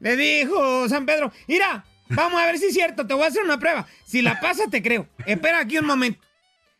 Le 0.00 0.16
dijo 0.16 0.88
San 0.88 1.04
Pedro, 1.04 1.30
mira, 1.46 1.84
vamos 2.08 2.40
a 2.40 2.46
ver 2.46 2.56
si 2.56 2.68
es 2.68 2.74
cierto, 2.74 3.06
te 3.06 3.12
voy 3.12 3.24
a 3.24 3.26
hacer 3.26 3.42
una 3.42 3.58
prueba. 3.58 3.86
Si 4.06 4.22
la 4.22 4.40
pasa, 4.40 4.70
te 4.70 4.82
creo. 4.82 5.06
Espera 5.26 5.58
aquí 5.58 5.76
un 5.76 5.84
momento. 5.84 6.24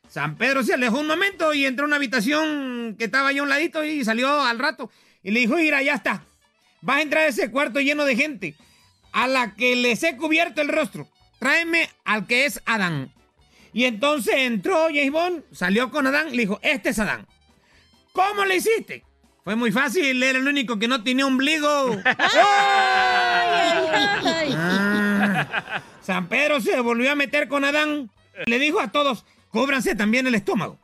San 0.09 0.39
Pedro 0.39 0.63
se 0.63 0.73
alejó 0.73 1.01
un 1.01 1.07
momento 1.07 1.53
y 1.53 1.67
entró 1.67 1.85
a 1.85 1.89
una 1.89 1.97
habitación 1.97 2.97
que 2.99 3.05
estaba 3.05 3.29
ahí 3.29 3.37
a 3.37 3.43
un 3.43 3.51
ladito 3.51 3.85
y 3.85 4.07
salió 4.07 4.41
al 4.41 4.59
rato. 4.59 4.91
Y 5.23 5.33
le 5.33 5.41
dijo, 5.41 5.57
mira, 5.57 5.83
ya 5.83 5.97
está. 5.97 6.25
Vas 6.83 6.99
a 6.99 7.03
entrar 7.03 7.25
a 7.25 7.29
ese 7.29 7.51
cuarto 7.51 7.81
lleno 7.81 8.05
de 8.05 8.17
gente 8.17 8.55
a 9.13 9.27
la 9.29 9.55
que 9.55 9.77
les 9.77 10.03
he 10.03 10.17
cubierto 10.17 10.61
el 10.61 10.69
rostro. 10.69 11.09
Tráeme 11.39 11.89
al 12.05 12.27
que 12.27 12.45
es 12.45 12.61
Adán. 12.67 13.13
Y 13.73 13.85
entonces 13.85 14.35
entró 14.37 14.87
James 14.87 15.11
Bond, 15.11 15.45
salió 15.53 15.91
con 15.91 16.07
Adán, 16.07 16.31
le 16.31 16.43
dijo, 16.43 16.61
este 16.63 16.91
es 16.91 16.99
Adán. 16.99 17.27
¿Cómo 18.13 18.45
le 18.45 18.57
hiciste? 18.57 19.05
Fue 19.45 19.57
muy 19.57 19.73
fácil, 19.73 20.23
era 20.23 20.39
el 20.39 20.47
único 20.47 20.79
que 20.79 20.89
no 20.89 21.03
tenía 21.03 21.27
ombligo. 21.27 21.97
Ah. 24.55 25.83
San 26.03 26.29
Pedro 26.29 26.61
se 26.61 26.79
volvió 26.81 27.11
a 27.13 27.15
meter 27.15 27.49
con 27.49 27.65
Adán. 27.65 28.11
Le 28.47 28.59
dijo 28.59 28.81
a 28.81 28.93
todos, 28.93 29.25
cóbranse 29.51 29.95
también 29.95 30.27
el 30.27 30.35
estómago. 30.35 30.79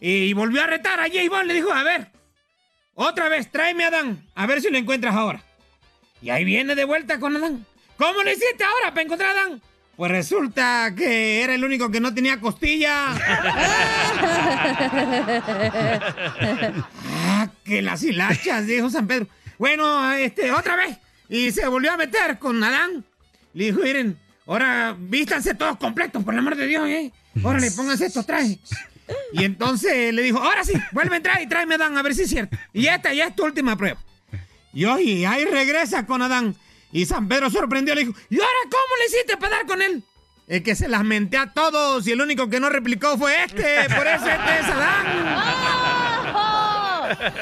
Y 0.00 0.32
volvió 0.32 0.62
a 0.62 0.66
retar 0.66 1.00
a 1.00 1.04
James 1.08 1.30
Bond, 1.30 1.46
le 1.46 1.54
dijo, 1.54 1.72
a 1.72 1.82
ver, 1.82 2.10
otra 2.94 3.28
vez, 3.28 3.50
tráeme 3.50 3.84
a 3.84 3.88
Adán, 3.88 4.24
a 4.34 4.46
ver 4.46 4.60
si 4.60 4.70
lo 4.70 4.78
encuentras 4.78 5.14
ahora. 5.14 5.42
Y 6.20 6.30
ahí 6.30 6.44
viene 6.44 6.74
de 6.74 6.84
vuelta 6.84 7.18
con 7.18 7.36
Adán. 7.36 7.66
¿Cómo 7.96 8.22
lo 8.22 8.30
hiciste 8.30 8.64
ahora 8.64 8.90
para 8.90 9.02
encontrar 9.02 9.36
a 9.36 9.40
Adán? 9.40 9.62
Pues 9.96 10.10
resulta 10.10 10.92
que 10.96 11.42
era 11.42 11.54
el 11.54 11.64
único 11.64 11.90
que 11.90 12.00
no 12.00 12.14
tenía 12.14 12.40
costilla. 12.40 13.08
ah, 17.26 17.48
que 17.64 17.82
las 17.82 18.02
hilachas, 18.02 18.66
dijo 18.66 18.88
San 18.90 19.06
Pedro. 19.06 19.26
Bueno, 19.58 20.12
este, 20.12 20.50
otra 20.50 20.76
vez. 20.76 20.96
Y 21.28 21.50
se 21.50 21.66
volvió 21.68 21.92
a 21.92 21.96
meter 21.96 22.38
con 22.38 22.62
Adán. 22.64 23.04
Le 23.54 23.66
dijo, 23.66 23.80
miren, 23.80 24.18
ahora 24.46 24.96
vístanse 24.98 25.54
todos 25.54 25.76
completos, 25.76 26.24
por 26.24 26.34
el 26.34 26.40
amor 26.40 26.56
de 26.56 26.66
Dios, 26.66 26.88
¿eh? 26.88 27.12
Órale, 27.42 27.70
pónganse 27.70 28.06
estos 28.06 28.26
trajes. 28.26 28.58
Y 29.32 29.44
entonces 29.44 30.12
le 30.14 30.22
dijo, 30.22 30.38
ahora 30.38 30.64
sí, 30.64 30.72
vuelve 30.92 31.14
a 31.14 31.16
entrar 31.18 31.40
y 31.42 31.48
tráeme 31.48 31.74
a 31.74 31.76
Adán, 31.78 31.96
a 31.98 32.02
ver 32.02 32.14
si 32.14 32.22
es 32.22 32.30
cierto. 32.30 32.56
Y 32.72 32.86
esta 32.86 33.12
ya 33.12 33.26
es 33.26 33.36
tu 33.36 33.44
última 33.44 33.76
prueba. 33.76 33.98
Y 34.72 34.84
hoy 34.84 35.24
ahí 35.24 35.44
regresa 35.44 36.06
con 36.06 36.22
Adán. 36.22 36.54
Y 36.92 37.06
San 37.06 37.28
Pedro 37.28 37.50
sorprendió, 37.50 37.94
le 37.94 38.04
dijo, 38.04 38.14
¿y 38.30 38.36
ahora 38.36 38.48
cómo 38.70 38.96
le 38.98 39.06
hiciste 39.06 39.36
para 39.36 39.56
dar 39.56 39.66
con 39.66 39.80
él? 39.82 40.02
Es 40.46 40.62
que 40.62 40.74
se 40.74 40.88
las 40.88 41.04
menté 41.04 41.38
a 41.38 41.52
todos 41.52 42.06
y 42.06 42.12
el 42.12 42.20
único 42.20 42.50
que 42.50 42.60
no 42.60 42.68
replicó 42.68 43.16
fue 43.16 43.44
este. 43.44 43.86
Por 43.94 44.06
eso 44.06 44.26
este 44.26 44.58
es 44.60 44.66
Adán. 44.66 45.06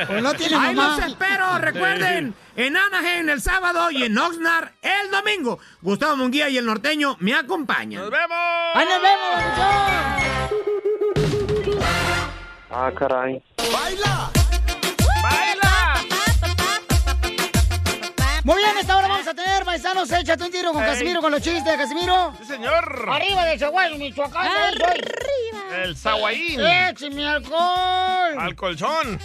Pues 0.07 0.23
no 0.23 0.35
tiene 0.35 0.57
Ahí 0.57 0.75
mamá. 0.75 0.97
los 0.97 1.07
espero, 1.07 1.59
recuerden, 1.59 2.35
en 2.57 2.77
Anaheim 2.77 3.29
el 3.29 3.41
sábado 3.41 3.91
y 3.91 4.03
en 4.05 4.17
Oxnard 4.19 4.71
el 4.83 5.11
domingo. 5.11 5.59
Gustavo 5.81 6.17
Munguía 6.17 6.49
y 6.49 6.59
el 6.59 6.67
norteño 6.67 7.17
me 7.21 7.35
acompañan. 7.35 8.03
¡Nos 8.03 8.11
vemos! 8.11 8.37
¡Ahí 8.75 8.87
nos 8.87 9.03
vemos, 9.03 10.70
Ah, 12.73 12.91
caray. 12.97 13.43
¡Baila! 13.73 14.31
Muy 18.43 18.57
bien, 18.57 18.71
esta 18.79 18.97
hora 18.97 19.09
vamos 19.09 19.27
a 19.27 19.35
tener, 19.35 19.65
paisanos, 19.65 20.11
échate 20.11 20.45
un 20.45 20.51
tiro 20.51 20.73
con 20.73 20.83
Ey. 20.83 20.89
Casimiro, 20.91 21.21
con 21.21 21.31
los 21.31 21.43
chistes, 21.43 21.77
Casimiro. 21.77 22.33
Sí, 22.39 22.47
señor. 22.47 23.07
Arriba 23.09 23.45
del 23.45 23.59
Chihuahua, 23.59 23.99
Michoacán. 23.99 24.49
soy. 24.79 25.81
El 25.83 25.97
Zaguayín. 25.97 26.61
¡Échame 26.61 27.27
alcohol! 27.27 28.39
Al 28.39 28.55
colchón. 28.57 29.19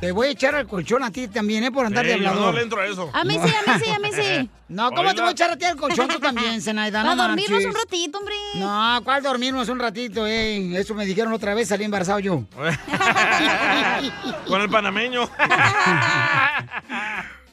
Te 0.00 0.12
voy 0.12 0.28
a 0.28 0.30
echar 0.30 0.54
al 0.54 0.66
colchón 0.66 1.02
a 1.02 1.10
ti 1.10 1.26
también, 1.28 1.64
¿eh? 1.64 1.72
Por 1.72 1.86
andar 1.86 2.04
de 2.04 2.12
Ey, 2.14 2.20
yo 2.20 2.28
hablador. 2.28 2.52
no 2.52 2.58
le 2.58 2.62
entro 2.64 2.80
a 2.82 2.86
eso. 2.86 3.10
A 3.14 3.24
mí 3.24 3.32
sí, 3.34 3.38
a 3.40 3.44
mí 3.72 3.80
sí, 3.82 3.90
a 3.90 3.98
mí 3.98 4.08
sí. 4.12 4.50
No, 4.68 4.90
¿cómo 4.90 5.14
te 5.14 5.20
voy 5.20 5.28
a 5.28 5.32
echar 5.32 5.50
a 5.50 5.56
ti 5.56 5.64
al 5.64 5.76
colchón 5.76 6.08
tú 6.08 6.18
también, 6.18 6.60
Zenaida? 6.60 7.02
No 7.04 7.12
A 7.12 7.14
dormirnos 7.28 7.64
un 7.64 7.72
ratito, 7.72 8.18
hombre. 8.18 8.34
No, 8.56 9.00
¿cuál 9.04 9.22
dormirnos 9.22 9.68
un 9.68 9.78
ratito, 9.78 10.26
eh? 10.26 10.76
Eso 10.76 10.92
me 10.94 11.06
dijeron 11.06 11.32
otra 11.32 11.54
vez, 11.54 11.68
salí 11.68 11.84
embarazado 11.84 12.18
yo. 12.18 12.42
Con 14.48 14.60
el 14.60 14.68
panameño. 14.68 15.22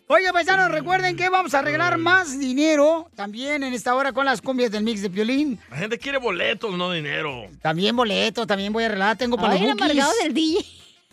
Oye, 0.08 0.34
paisanos, 0.34 0.70
recuerden 0.70 1.16
que 1.16 1.30
vamos 1.30 1.54
a 1.54 1.60
arreglar 1.60 1.98
más 1.98 2.38
dinero 2.38 3.10
también 3.16 3.64
en 3.64 3.74
esta 3.74 3.96
hora 3.96 4.12
con 4.12 4.26
las 4.26 4.42
cumbias 4.42 4.70
del 4.70 4.84
mix 4.84 5.02
de 5.02 5.10
Piolín. 5.10 5.60
La 5.72 5.78
gente 5.78 5.98
quiere 5.98 6.18
boletos, 6.18 6.76
no 6.76 6.92
dinero. 6.92 7.46
También 7.62 7.96
boletos, 7.96 8.46
también 8.46 8.74
voy 8.74 8.84
a 8.84 8.88
arreglar. 8.88 9.18
Tengo 9.18 9.38
para 9.38 9.54
Ay, 9.54 9.60
el 9.62 9.68
los 9.70 9.76
bookies. 9.78 9.92
amargado 9.92 10.14
del 10.24 10.34
DJ. 10.34 10.66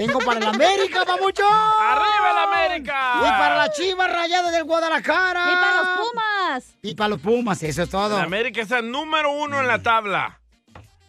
Tengo 0.06 0.18
para 0.20 0.40
la 0.40 0.48
América, 0.48 1.04
papucho. 1.04 1.42
¡Arriba 1.46 2.32
la 2.32 2.42
América! 2.44 3.16
Y 3.18 3.22
para 3.22 3.54
la 3.54 3.70
Chiva 3.70 4.08
Rayada 4.08 4.50
del 4.50 4.64
Guadalajara. 4.64 5.44
Y 5.52 5.56
para 5.56 5.76
los 5.76 5.88
Pumas. 5.98 6.78
Y 6.80 6.94
para 6.94 7.08
los 7.10 7.20
Pumas, 7.20 7.62
eso 7.62 7.82
es 7.82 7.90
todo. 7.90 8.16
La 8.16 8.22
América 8.22 8.62
está 8.62 8.80
número 8.80 9.30
uno 9.30 9.60
en 9.60 9.66
la 9.66 9.82
tabla. 9.82 10.39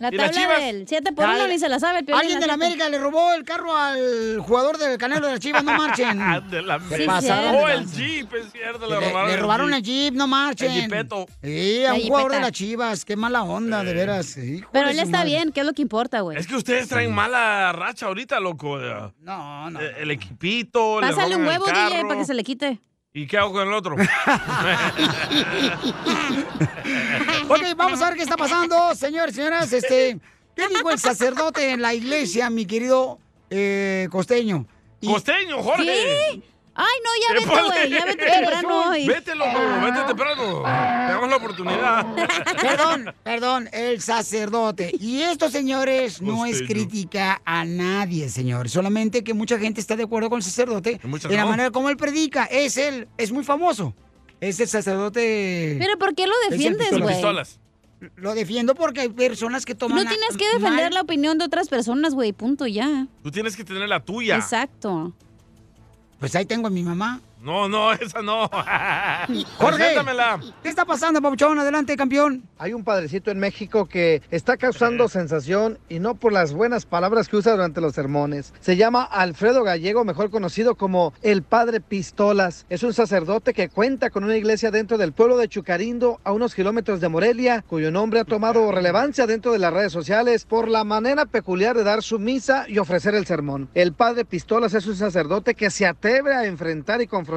La 0.02 0.10
¿Y 0.12 0.18
las 0.18 0.32
tabla 0.32 0.42
Chivas? 0.56 0.60
del 0.62 0.88
7 0.88 1.12
por 1.14 1.26
1 1.26 1.34
Ay, 1.44 1.50
ni 1.52 1.60
se 1.60 1.70
la 1.70 1.80
sabe 1.80 2.00
el 2.00 2.14
Alguien 2.14 2.40
de 2.40 2.48
la. 2.48 2.54
América 2.54 2.90
le 2.90 2.98
robó 2.98 3.34
el 3.34 3.44
carro 3.44 3.76
al 3.78 4.40
jugador 4.40 4.78
del 4.80 4.98
Canelo 4.98 5.28
de 5.28 5.34
las 5.34 5.40
Chivas, 5.40 5.64
no 5.64 5.74
marchen. 5.78 6.20
de 6.50 6.62
la 6.64 6.80
Sí, 6.80 7.04
pasaron 7.06 7.56
Oh, 7.56 7.68
el. 7.70 7.86
Jeep, 7.92 8.34
es 8.34 8.52
cierto. 8.52 8.90
Le, 8.90 9.00
Le, 9.00 9.08
robaron, 9.10 9.28
le 9.30 9.34
el 9.36 9.40
robaron 9.40 9.68
Jeep. 9.70 9.78
el 9.78 9.84
Jeep, 9.84 10.14
no 10.16 10.28
marchen. 10.28 10.72
El 10.72 10.82
Jeepeto. 10.82 11.28
Sí, 11.44 11.86
a 11.86 11.94
un 11.94 12.02
jugador 12.02 12.32
de 12.32 12.40
las 12.42 12.52
Chivas. 12.52 13.06
Qué 13.06 13.16
mala 13.16 13.44
onda, 13.44 13.84
de 13.84 13.94
veras. 13.94 14.36
Hijo 14.38 14.70
Pero 14.74 14.90
él 14.90 14.98
está 15.00 15.20
madre. 15.20 15.30
bien, 15.30 15.52
que 15.52 15.60
es 15.60 15.66
lo 15.66 15.74
que 15.74 15.84
importa, 15.84 16.22
güey. 16.22 16.38
Es 16.38 16.48
que 16.48 16.56
ustedes 16.56 16.88
traen 16.90 17.14
mala 17.14 17.72
racha 17.72 18.08
ahorita, 18.08 18.40
loco. 18.40 18.80
No, 19.20 19.70
no. 19.70 19.80
El, 19.80 19.96
el 19.98 20.12
equipito, 20.12 21.00
le 21.00 21.08
Pásale 21.08 21.36
un 21.36 21.46
huevo, 21.46 21.66
DJ, 21.66 22.02
para 22.08 22.18
que 22.20 22.26
se 22.26 22.34
le 22.34 22.44
quite. 22.44 22.80
¿Y 23.14 23.28
qué 23.28 23.38
hago 23.38 23.52
con 23.54 23.68
el 23.68 23.74
otro? 23.74 23.96
Ok, 27.50 27.62
vamos 27.76 28.02
a 28.02 28.08
ver 28.10 28.16
qué 28.18 28.24
está 28.24 28.38
pasando, 28.38 28.96
señores, 28.96 29.36
señoras. 29.36 29.72
Este, 29.74 30.18
¿Qué 30.56 30.68
dijo 30.70 30.90
el 30.92 31.00
sacerdote 31.00 31.72
en 31.72 31.82
la 31.82 31.94
iglesia, 31.94 32.50
mi 32.50 32.66
querido 32.66 33.20
eh, 33.50 34.08
costeño? 34.12 34.66
Y- 35.02 35.08
Costeño, 35.08 35.62
Jorge. 35.62 35.84
¿Qué? 35.84 36.42
Ay, 36.74 36.86
no, 37.04 37.10
ya 37.28 37.34
vete, 37.54 37.64
güey. 37.68 37.90
Ya 37.90 38.06
vete 38.06 38.26
temprano 38.32 38.90
hoy. 38.90 39.08
Vete, 39.08 39.36
loco, 39.36 39.60
vete 39.84 40.04
temprano. 40.08 40.64
Tenemos 41.08 41.30
la 41.30 41.36
oportunidad. 41.36 42.06
Perdón, 42.62 43.14
perdón, 43.24 43.70
el 43.74 44.02
sacerdote. 44.02 44.92
Y 45.00 45.22
esto, 45.22 45.50
señores, 45.50 46.22
no 46.22 46.46
es 46.46 46.60
Costeño. 46.60 46.68
crítica 46.70 47.42
a 47.46 47.66
nadie, 47.66 48.30
señores. 48.30 48.72
Solamente 48.72 49.24
que 49.24 49.34
mucha 49.34 49.60
gente 49.60 49.82
está 49.82 49.96
de 49.96 50.04
acuerdo 50.04 50.30
con 50.30 50.38
el 50.38 50.44
sacerdote 50.44 51.00
de 51.04 51.36
la 51.36 51.44
no. 51.44 51.50
manera 51.50 51.72
como 51.72 51.90
él 51.90 51.98
predica. 51.98 52.46
Es 52.46 52.78
él, 52.78 53.08
es 53.18 53.32
muy 53.32 53.44
famoso. 53.44 53.94
Es 54.40 54.60
el 54.60 54.68
sacerdote. 54.70 55.76
Pero 55.80 55.98
¿por 56.00 56.16
qué 56.16 56.26
lo 56.26 56.34
Es 56.46 56.52
defiendes, 56.52 56.90
güey? 56.98 57.14
Pistolas. 57.16 57.60
Lo 58.16 58.34
defiendo 58.34 58.74
porque 58.74 59.02
hay 59.02 59.10
personas 59.10 59.66
que 59.66 59.76
toman. 59.76 60.04
No 60.04 60.10
tienes 60.10 60.36
que 60.36 60.46
defender 60.54 60.86
mal- 60.86 60.94
la 60.94 61.02
opinión 61.02 61.38
de 61.38 61.46
otras 61.46 61.68
personas, 61.70 62.16
güey. 62.16 62.34
Punto, 62.34 62.66
ya. 62.66 63.06
Tú 63.22 63.30
tienes 63.30 63.56
que 63.56 63.64
tener 63.64 63.88
la 63.88 64.00
tuya. 64.00 64.38
Exacto. 64.38 65.14
Pues 66.22 66.36
ahí 66.36 66.46
tengo 66.46 66.68
a 66.68 66.70
mi 66.70 66.84
mamá. 66.84 67.20
No, 67.42 67.68
no, 67.68 67.92
esa 67.92 68.22
no. 68.22 68.48
Jorge, 69.58 69.78
Preséntamela. 69.78 70.40
¿qué 70.62 70.70
está 70.70 70.86
pasando, 70.86 71.20
Papuchón? 71.24 71.58
Adelante, 71.58 71.98
campeón. 71.98 72.44
Hay 72.60 72.74
un 72.74 72.84
padrecito 72.84 73.32
en 73.32 73.40
México 73.40 73.88
que 73.88 74.22
está 74.30 74.58
causando 74.58 75.08
sensación 75.08 75.80
y 75.90 75.98
no 75.98 76.14
por 76.14 76.34
las 76.34 76.54
buenas 76.54 76.86
palabras 76.86 77.28
que 77.28 77.38
usa 77.38 77.54
durante 77.54 77.82
los 77.82 77.96
sermones. 77.96 78.54
Se 78.60 78.78
llama 78.78 79.04
Alfredo 79.04 79.64
Gallego, 79.64 80.06
mejor 80.06 80.30
conocido 80.30 80.76
como 80.76 81.14
el 81.24 81.42
Padre 81.42 81.82
Pistolas. 81.82 82.68
Es 82.70 82.84
un 82.84 82.94
sacerdote 82.94 83.56
que 83.56 83.70
cuenta 83.70 84.12
con 84.12 84.24
una 84.24 84.38
iglesia 84.38 84.70
dentro 84.70 85.00
del 85.00 85.12
pueblo 85.12 85.38
de 85.38 85.48
Chucarindo, 85.48 86.20
a 86.24 86.34
unos 86.34 86.54
kilómetros 86.54 87.02
de 87.02 87.10
Morelia, 87.10 87.66
cuyo 87.68 87.90
nombre 87.90 88.20
ha 88.20 88.26
tomado 88.26 88.72
relevancia 88.72 89.26
dentro 89.26 89.52
de 89.52 89.58
las 89.58 89.74
redes 89.74 89.92
sociales 89.92 90.46
por 90.46 90.68
la 90.68 90.84
manera 90.84 91.26
peculiar 91.26 91.76
de 91.76 91.84
dar 91.84 92.04
su 92.04 92.20
misa 92.20 92.66
y 92.68 92.78
ofrecer 92.78 93.16
el 93.16 93.26
sermón. 93.26 93.68
El 93.74 93.94
Padre 93.94 94.26
Pistolas 94.26 94.76
es 94.76 94.86
un 94.86 94.96
sacerdote 94.96 95.56
que 95.56 95.72
se 95.72 95.88
atreve 95.88 96.36
a 96.36 96.46
enfrentar 96.46 97.02
y 97.02 97.08
confrontar 97.08 97.31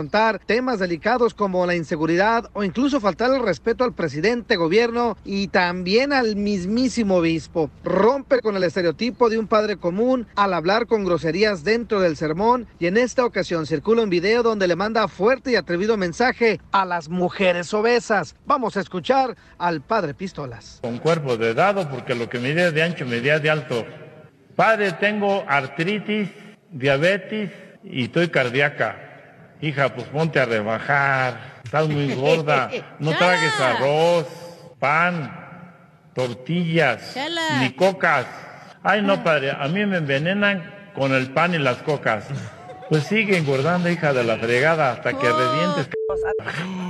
temas 0.46 0.78
delicados 0.78 1.34
como 1.34 1.66
la 1.66 1.76
inseguridad 1.76 2.50
o 2.52 2.64
incluso 2.64 3.00
faltar 3.00 3.32
el 3.32 3.42
respeto 3.42 3.84
al 3.84 3.92
presidente, 3.92 4.56
gobierno 4.56 5.16
y 5.24 5.48
también 5.48 6.12
al 6.12 6.36
mismísimo 6.36 7.16
obispo. 7.16 7.70
Rompe 7.84 8.40
con 8.40 8.56
el 8.56 8.64
estereotipo 8.64 9.30
de 9.30 9.38
un 9.38 9.46
padre 9.46 9.76
común 9.76 10.26
al 10.34 10.52
hablar 10.52 10.86
con 10.86 11.04
groserías 11.04 11.62
dentro 11.62 12.00
del 12.00 12.16
sermón 12.16 12.66
y 12.78 12.86
en 12.86 12.96
esta 12.96 13.24
ocasión 13.24 13.66
circula 13.66 14.02
un 14.02 14.10
video 14.10 14.42
donde 14.42 14.66
le 14.66 14.76
manda 14.76 15.06
fuerte 15.06 15.52
y 15.52 15.56
atrevido 15.56 15.96
mensaje 15.96 16.60
a 16.72 16.84
las 16.84 17.08
mujeres 17.08 17.72
obesas. 17.72 18.34
Vamos 18.46 18.76
a 18.76 18.80
escuchar 18.80 19.36
al 19.58 19.80
Padre 19.80 20.14
Pistolas. 20.14 20.80
Con 20.82 20.98
cuerpo 20.98 21.36
de 21.36 21.54
dado, 21.54 21.88
porque 21.88 22.14
lo 22.14 22.28
que 22.28 22.38
mide 22.38 22.72
de 22.72 22.82
ancho, 22.82 23.06
medía 23.06 23.38
de 23.38 23.50
alto. 23.50 23.86
Padre, 24.56 24.92
tengo 24.92 25.44
artritis, 25.48 26.28
diabetes 26.70 27.50
y 27.84 28.04
estoy 28.04 28.28
cardíaca. 28.28 29.13
Hija, 29.60 29.94
pues 29.94 30.06
ponte 30.08 30.40
a 30.40 30.44
rebajar. 30.44 31.60
Estás 31.64 31.88
muy 31.88 32.14
gorda. 32.14 32.70
No 32.98 33.12
tragues 33.12 33.58
arroz, 33.60 34.26
pan, 34.78 35.32
tortillas, 36.14 37.16
ni 37.60 37.72
cocas. 37.72 38.26
Ay, 38.82 39.02
no, 39.02 39.24
padre, 39.24 39.50
a 39.50 39.66
mí 39.68 39.84
me 39.86 39.98
envenenan 39.98 40.90
con 40.94 41.12
el 41.12 41.30
pan 41.30 41.54
y 41.54 41.58
las 41.58 41.78
cocas. 41.78 42.26
Pues 42.88 43.04
sigue 43.04 43.38
engordando, 43.38 43.90
hija 43.90 44.12
de 44.12 44.24
la 44.24 44.36
fregada, 44.36 44.92
hasta 44.92 45.18
que 45.18 45.26
revientes. 45.26 45.88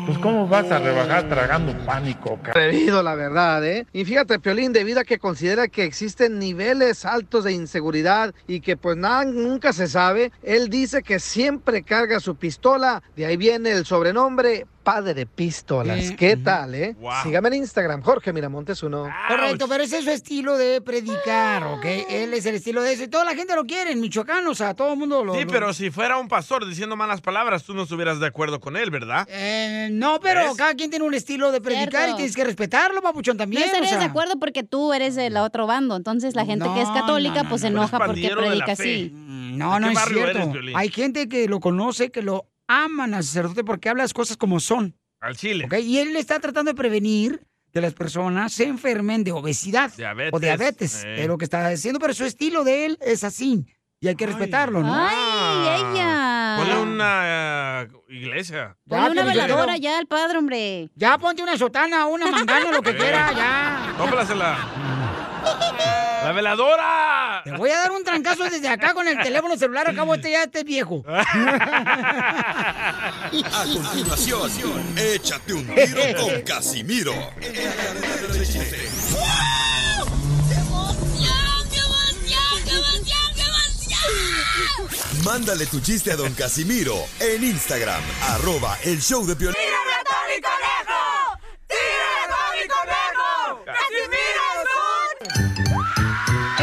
Pues, 0.07 0.19
¿cómo 0.19 0.49
vas 0.49 0.71
a 0.71 0.79
rebajar 0.79 1.29
tragando 1.29 1.73
coca? 2.21 2.51
Atrevido, 2.51 3.03
la 3.03 3.15
verdad, 3.15 3.65
¿eh? 3.65 3.87
Y 3.93 4.05
fíjate, 4.05 4.39
Piolín, 4.39 4.73
debido 4.73 5.01
a 5.01 5.05
que 5.05 5.19
considera 5.19 5.69
que 5.69 5.85
existen 5.85 6.39
niveles 6.39 7.05
altos 7.05 7.45
de 7.45 7.53
inseguridad 7.53 8.35
y 8.47 8.61
que 8.61 8.77
pues 8.77 8.97
nada, 8.97 9.25
nunca 9.25 9.73
se 9.73 9.87
sabe, 9.87 10.33
él 10.43 10.69
dice 10.69 11.03
que 11.03 11.21
siempre 11.21 11.83
carga 11.83 12.21
su 12.21 12.35
pistola, 12.35 13.03
de 13.17 13.27
ahí 13.27 13.37
viene 13.37 13.71
el 13.71 13.87
sobrenombre 13.87 14.67
Padre 14.85 15.25
Pistolas. 15.27 15.99
Eh, 16.11 16.17
¿Qué 16.17 16.37
tal, 16.37 16.75
eh? 16.75 16.95
Wow. 17.01 17.11
Sígame 17.23 17.49
en 17.49 17.55
Instagram, 17.55 18.03
Jorge 18.03 18.33
Miramontes 18.35 18.83
uno. 18.83 19.09
Correcto, 19.29 19.67
pero 19.67 19.83
ese 19.83 19.99
es 19.99 20.05
su 20.05 20.11
estilo 20.11 20.59
de 20.59 20.81
predicar, 20.83 21.65
¿ok? 21.65 21.85
Él 22.11 22.35
es 22.35 22.45
el 22.47 22.57
estilo 22.57 22.83
de 22.83 22.93
eso. 22.93 23.05
Y 23.05 23.09
toda 23.09 23.25
la 23.25 23.35
gente 23.35 23.57
lo 23.57 23.65
quiere 23.65 23.93
en 23.93 24.01
Michoacán, 24.01 24.47
o 24.47 24.55
sea, 24.55 24.75
todo 24.75 24.93
el 24.93 24.99
mundo 24.99 25.25
lo... 25.25 25.35
Sí, 25.35 25.45
lo- 25.45 25.51
pero 25.51 25.73
si 25.73 25.91
fuera 25.91 26.19
un 26.19 26.29
pastor 26.29 26.67
diciendo 26.69 26.97
malas 26.97 27.23
palabras, 27.23 27.65
tú 27.65 27.73
no 27.75 27.85
estuvieras 27.85 28.21
de 28.21 28.27
acuerdo 28.27 28.61
con 28.61 28.77
él, 28.77 28.91
¿verdad? 28.91 29.27
Eh, 29.31 29.89
no, 29.91 30.21
pero 30.21 30.55
cada 30.55 30.75
quien 30.75 30.91
tiene 30.91 31.05
un 31.07 31.15
estilo 31.15 31.51
de 31.51 31.61
predicar 31.63 31.91
Cierto. 32.03 32.11
y 32.13 32.17
tienes 32.17 32.37
que 32.37 32.45
respetarlo, 32.45 33.01
papuchón, 33.01 33.37
No 33.37 33.43
también. 33.45 33.63
o 33.63 33.67
estarías 33.67 33.89
sea. 33.91 33.99
de 34.01 34.05
acuerdo 34.05 34.39
porque 34.39 34.63
tú 34.65 34.93
eres 34.93 35.15
del 35.15 35.39
otro 35.39 35.67
bando. 35.67 35.97
Entonces 35.97 36.35
la 36.37 36.45
gente 36.45 36.67
que 36.75 36.83
es 36.83 36.89
No, 36.89 36.95
católica 36.95 37.37
no, 37.37 37.43
no, 37.45 37.49
pues 37.49 37.63
se 37.63 37.71
no. 37.71 37.79
enoja 37.81 37.99
porque 37.99 38.31
predica 38.37 38.73
así. 38.73 39.11
No, 39.15 39.75
¿De 39.75 39.81
no 39.81 39.91
es 39.91 39.99
cierto. 40.05 40.39
eres? 40.59 40.75
Hay 40.75 40.91
gente 40.91 41.29
que 41.29 41.49
lo 41.49 41.61
conoce, 41.61 42.11
que 42.11 42.21
lo 42.23 42.47
aman 42.69 43.15
al 43.15 43.25
sacerdote 43.25 43.65
porque 43.65 43.89
habla 43.89 44.05
las 44.05 44.13
cosas 44.15 44.37
como 44.37 44.61
son, 44.61 44.97
Al 45.21 45.37
chile. 45.37 45.65
¿ok? 45.67 45.75
Y 45.83 45.99
él 45.99 46.17
está 46.17 46.39
tratando 46.41 46.71
de 46.73 46.77
prevenir 46.77 47.47
que 47.73 47.81
las 47.81 47.93
personas 47.95 48.53
se 48.53 48.65
enfermen 48.65 49.25
de 49.25 49.33
obesidad 49.33 49.93
Diabetes. 49.97 50.33
o 50.33 50.39
diabetes. 50.41 51.05
Eh. 51.05 51.23
Es 51.23 51.27
lo 51.27 51.37
que 51.39 51.45
está 51.45 51.69
diciendo, 51.69 51.99
pero 51.99 52.15
su 52.15 52.25
estilo 52.25 52.63
de 52.65 52.87
él 52.87 52.99
es 53.01 53.25
así. 53.25 53.67
Y 54.01 54.09
hay 54.09 54.17
que 54.17 54.27
respetarlo, 54.27 54.81
¿no? 54.83 54.95
Ay, 54.95 55.15
Ah. 55.17 55.77
ella. 55.79 56.57
Ponle 56.59 56.83
una 56.83 57.83
eh, 57.83 57.89
iglesia. 58.11 58.77
Ya, 58.85 58.97
Ponle 59.07 59.11
una 59.23 59.23
yo 59.23 59.41
veladora 59.41 59.77
ya 59.79 59.99
al 59.99 60.07
padre, 60.07 60.39
hombre. 60.39 60.91
Ya 60.95 61.17
ponte 61.19 61.43
una 61.43 61.57
sotana, 61.57 62.07
una 62.07 62.27
mangana, 62.31 62.71
lo 62.71 62.83
que 62.83 62.91
Eh. 62.91 62.97
quiera, 62.97 63.33
ya. 63.33 63.95
Tómpalasela. 63.97 64.59
¡La 65.45 66.33
veladora! 66.33 67.43
Te 67.45 67.53
voy 67.53 67.71
a 67.71 67.81
dar 67.81 67.93
un 67.93 68.03
trancazo 68.03 68.45
desde 68.45 68.69
acá 68.69 68.95
con 68.95 69.07
el 69.07 69.19
teléfono 69.19 69.57
celular, 69.57 69.89
acabo 69.89 70.15
este 70.15 70.31
ya 70.31 70.45
este 70.45 70.61
es 70.61 70.65
viejo. 70.65 71.05
A 71.15 71.25
continuación, 73.73 74.95
échate 74.97 75.53
un 75.53 75.67
tiro 75.67 76.03
con 76.19 76.41
Casimiro. 76.43 77.13
Mándale 85.25 85.67
tu 85.67 85.81
chiste 85.81 86.13
a 86.13 86.17
don 86.17 86.33
Casimiro 86.35 86.95
en 87.19 87.45
Instagram, 87.45 88.03
arroba 88.23 88.79
el 88.85 89.01
show 89.01 89.27
de 89.27 89.37
Piolín. 89.37 89.57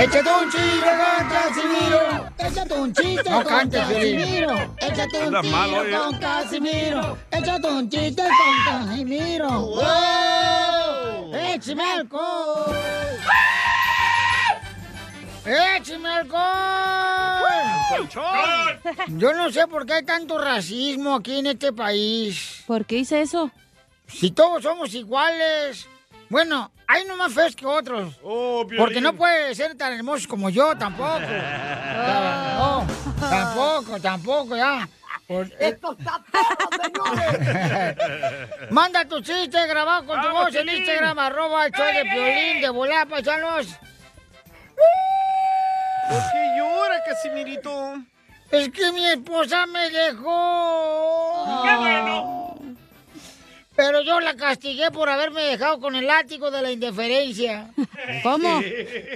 Échate 0.02 0.30
un 0.32 0.50
chiste 0.50 0.90
con 0.98 1.30
Casimiro. 1.30 2.02
Échate 2.40 2.74
un 2.74 2.92
chiste 2.92 3.30
No 3.30 3.44
con 3.44 3.46
cantes, 3.46 3.82
Casimiro. 3.82 4.76
Échate 4.80 5.28
un 5.28 5.36
oye. 5.36 5.92
con 5.96 6.20
Casimiro. 6.20 7.18
Échate 7.30 7.68
un 7.68 7.88
chiste 7.88 8.24
con 8.24 8.56
Casimiro. 8.66 9.50
¡Wow! 9.62 11.36
¡Échame 11.36 11.84
alcohol! 11.84 12.76
¡Échame 15.46 16.10
alcohol! 16.10 16.42
Yo 19.10 19.34
no 19.34 19.52
sé 19.52 19.68
por 19.68 19.86
qué 19.86 19.94
hay 19.94 20.04
tanto 20.04 20.40
racismo 20.40 21.14
aquí 21.14 21.38
en 21.38 21.46
este 21.46 21.74
país. 21.74 22.64
¿Por 22.66 22.88
qué 22.88 22.98
hice 22.98 23.22
eso? 23.22 23.52
Si 24.08 24.32
todos 24.32 24.64
somos 24.64 24.96
iguales. 24.96 25.88
Bueno, 26.32 26.72
hay 26.88 27.04
unos 27.04 27.18
más 27.18 27.34
feos 27.34 27.54
que 27.58 27.66
otros. 27.66 28.18
Oh, 28.24 28.66
Porque 28.78 29.02
no 29.02 29.14
puede 29.14 29.54
ser 29.54 29.76
tan 29.76 29.92
hermoso 29.92 30.30
como 30.30 30.50
yo 30.50 30.78
tampoco. 30.78 31.20
No, 32.62 32.88
tampoco, 33.20 34.00
tampoco, 34.00 34.56
ya. 34.56 34.88
Por- 35.28 35.52
¡Esto 35.60 35.96
está 35.98 36.24
todo, 36.32 37.14
señores! 37.16 37.98
Manda 38.72 39.04
tu 39.06 39.20
chiste 39.22 39.68
grabado 39.68 40.06
con 40.06 40.22
tu 40.22 40.28
¡Vamos, 40.28 40.46
voz 40.46 40.56
en! 40.56 40.70
Instagram, 40.70 41.20
arroba 41.20 41.66
el 41.66 41.74
show 41.74 41.86
de 41.86 42.04
Piolín, 42.06 42.62
de 42.62 43.06
paisanos. 43.10 43.68
¿Por 46.08 46.22
qué 46.32 46.56
llora, 46.58 47.04
Casimirito? 47.06 47.96
Es 48.52 48.70
que 48.70 48.92
mi 48.92 49.06
esposa 49.06 49.66
me 49.66 49.90
dejó. 49.90 51.62
¡Qué 51.66 51.76
bueno! 51.78 52.71
Pero 53.84 54.02
yo 54.04 54.20
la 54.20 54.36
castigué 54.36 54.92
por 54.92 55.10
haberme 55.10 55.42
dejado 55.42 55.80
con 55.80 55.96
el 55.96 56.06
látigo 56.06 56.52
de 56.52 56.62
la 56.62 56.70
indiferencia. 56.72 57.72
¿Cómo? 58.24 58.62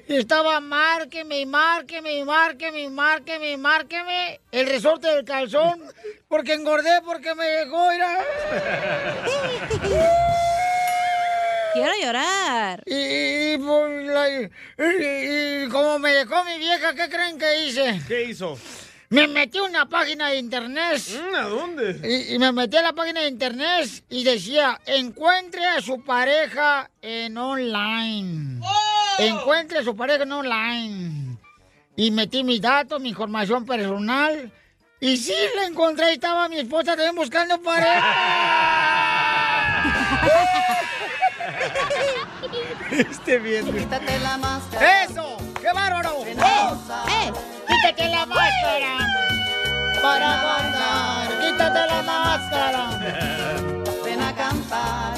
Estaba 0.08 0.60
márqueme 0.60 1.42
y 1.42 1.46
márqueme 1.46 2.16
y 2.16 2.24
márqueme 2.24 2.82
y 2.82 2.90
márqueme 2.90 3.52
y 3.52 3.58
márqueme 3.58 4.40
el 4.52 4.66
resorte 4.68 5.06
del 5.08 5.24
calzón 5.24 5.84
porque 6.28 6.54
engordé 6.54 7.00
porque 7.06 7.36
me 7.36 7.46
dejó, 7.46 7.92
mira. 7.92 8.18
Quiero 11.74 11.92
llorar. 12.02 12.82
Y, 12.86 13.54
y, 13.54 13.58
pues, 13.58 14.06
la- 14.08 14.30
y- 14.32 14.50
y 15.66 15.70
como 15.70 16.00
me 16.00 16.12
dejó 16.12 16.44
mi 16.46 16.58
vieja, 16.58 16.94
¿qué 16.96 17.08
creen 17.10 17.38
que 17.38 17.60
hice? 17.66 18.00
¿Qué 18.08 18.24
hizo? 18.24 18.58
Me 19.10 19.28
metí 19.28 19.58
a 19.60 19.64
una 19.64 19.88
página 19.88 20.30
de 20.30 20.38
internet. 20.38 21.02
¿A 21.38 21.44
dónde? 21.44 22.00
Y, 22.04 22.36
y 22.36 22.40
me 22.40 22.52
metí 22.52 22.78
a 22.78 22.82
la 22.82 22.94
página 22.94 23.22
de 23.22 23.28
internet 23.28 24.04
y 24.10 24.24
decía, 24.24 24.80
encuentre 24.86 25.66
a 25.66 25.82
su 25.82 26.04
pareja 26.04 26.90
en 27.02 27.38
online. 27.38 28.62
Encuentre 29.20 29.80
a 29.80 29.84
su 29.84 29.96
pareja 29.96 30.24
en 30.24 30.32
online. 30.32 31.38
Y 31.96 32.12
metí 32.12 32.44
mis 32.44 32.62
datos, 32.62 33.00
mi 33.00 33.10
información 33.10 33.66
personal. 33.66 34.52
Y 35.00 35.18
sí, 35.18 35.36
la 35.56 35.66
encontré 35.66 36.12
y 36.12 36.14
estaba 36.16 36.50
mi 36.50 36.58
esposa 36.60 36.96
también 36.96 37.16
buscando 37.16 37.62
pareja. 37.62 38.04
este 42.92 43.40
bien. 43.40 43.72
Quítate 43.72 44.20
la 44.20 44.38
máscara. 44.38 45.04
¡Eso! 45.04 45.38
¡Qué 45.62 45.72
bárbaro! 45.72 46.26
¡Eh! 46.26 46.36
¡Eh! 47.10 47.55
¡Quítate 47.76 48.10
la 48.10 48.26
máscara! 48.26 48.98
Para 50.02 50.44
bailar, 50.44 51.40
quítate 51.40 51.88
la 51.88 52.02
máscara. 52.04 52.90
Ven 54.04 54.22
a 54.22 54.36
cantar. 54.36 55.18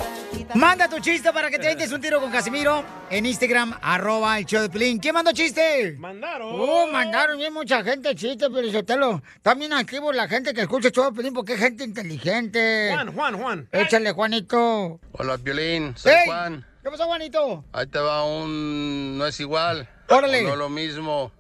Manda 0.56 0.90
tu 0.90 1.00
chiste 1.00 1.32
para 1.32 1.52
que 1.52 1.60
te 1.60 1.72
entes 1.72 1.92
un 1.92 2.02
tiro 2.02 2.20
con 2.20 2.32
Casimiro 2.32 2.84
en 3.12 3.26
Instagram, 3.26 3.78
arroba 3.82 4.40
el 4.40 4.46
show 4.46 4.62
de 4.62 4.70
Pelín. 4.70 4.98
¿Quién 4.98 5.14
mandó 5.14 5.32
chiste? 5.34 5.96
Mandaron. 6.00 6.56
Oh, 6.60 6.88
mandaron 6.88 7.38
bien 7.38 7.54
mucha 7.54 7.84
gente 7.84 8.16
chiste, 8.16 8.48
pero 8.50 8.72
Sotelo. 8.72 9.22
También 9.44 9.74
activo 9.74 10.12
la 10.12 10.28
gente 10.28 10.54
que 10.54 10.62
escucha 10.62 10.88
el 10.88 10.94
show 10.94 11.12
de 11.12 11.16
Pelín 11.16 11.34
porque 11.34 11.54
es 11.54 11.60
gente 11.60 11.84
inteligente. 11.84 12.90
Juan, 12.92 13.14
Juan, 13.14 13.38
Juan. 13.38 13.70
Échale, 13.72 14.12
Juanito. 14.14 15.00
Hola, 15.12 15.38
Piolín, 15.38 15.96
soy. 15.96 16.14
Juan. 16.26 16.66
¿Qué 16.82 16.90
pasó, 16.90 17.06
Juanito? 17.06 17.66
Ahí 17.74 17.86
te 17.86 18.00
va 18.00 18.24
un... 18.26 19.18
no 19.18 19.28
es 19.28 19.40
igual. 19.42 19.88
Órale. 20.08 20.44
No 20.44 20.56
lo 20.56 20.70
mismo. 20.70 21.32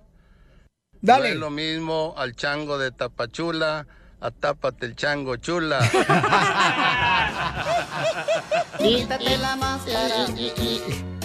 Dale. 1.02 1.30
No 1.30 1.34
es 1.34 1.40
lo 1.40 1.50
mismo 1.50 2.14
al 2.18 2.36
chango 2.36 2.78
de 2.78 2.92
Tapachula 2.92 3.86
a 4.20 4.32
Tápate 4.32 4.86
el 4.88 4.96
chango 4.96 5.36
chula. 5.38 5.80
Quítate 8.80 9.38
la 9.38 9.56
máscara. 9.56 10.26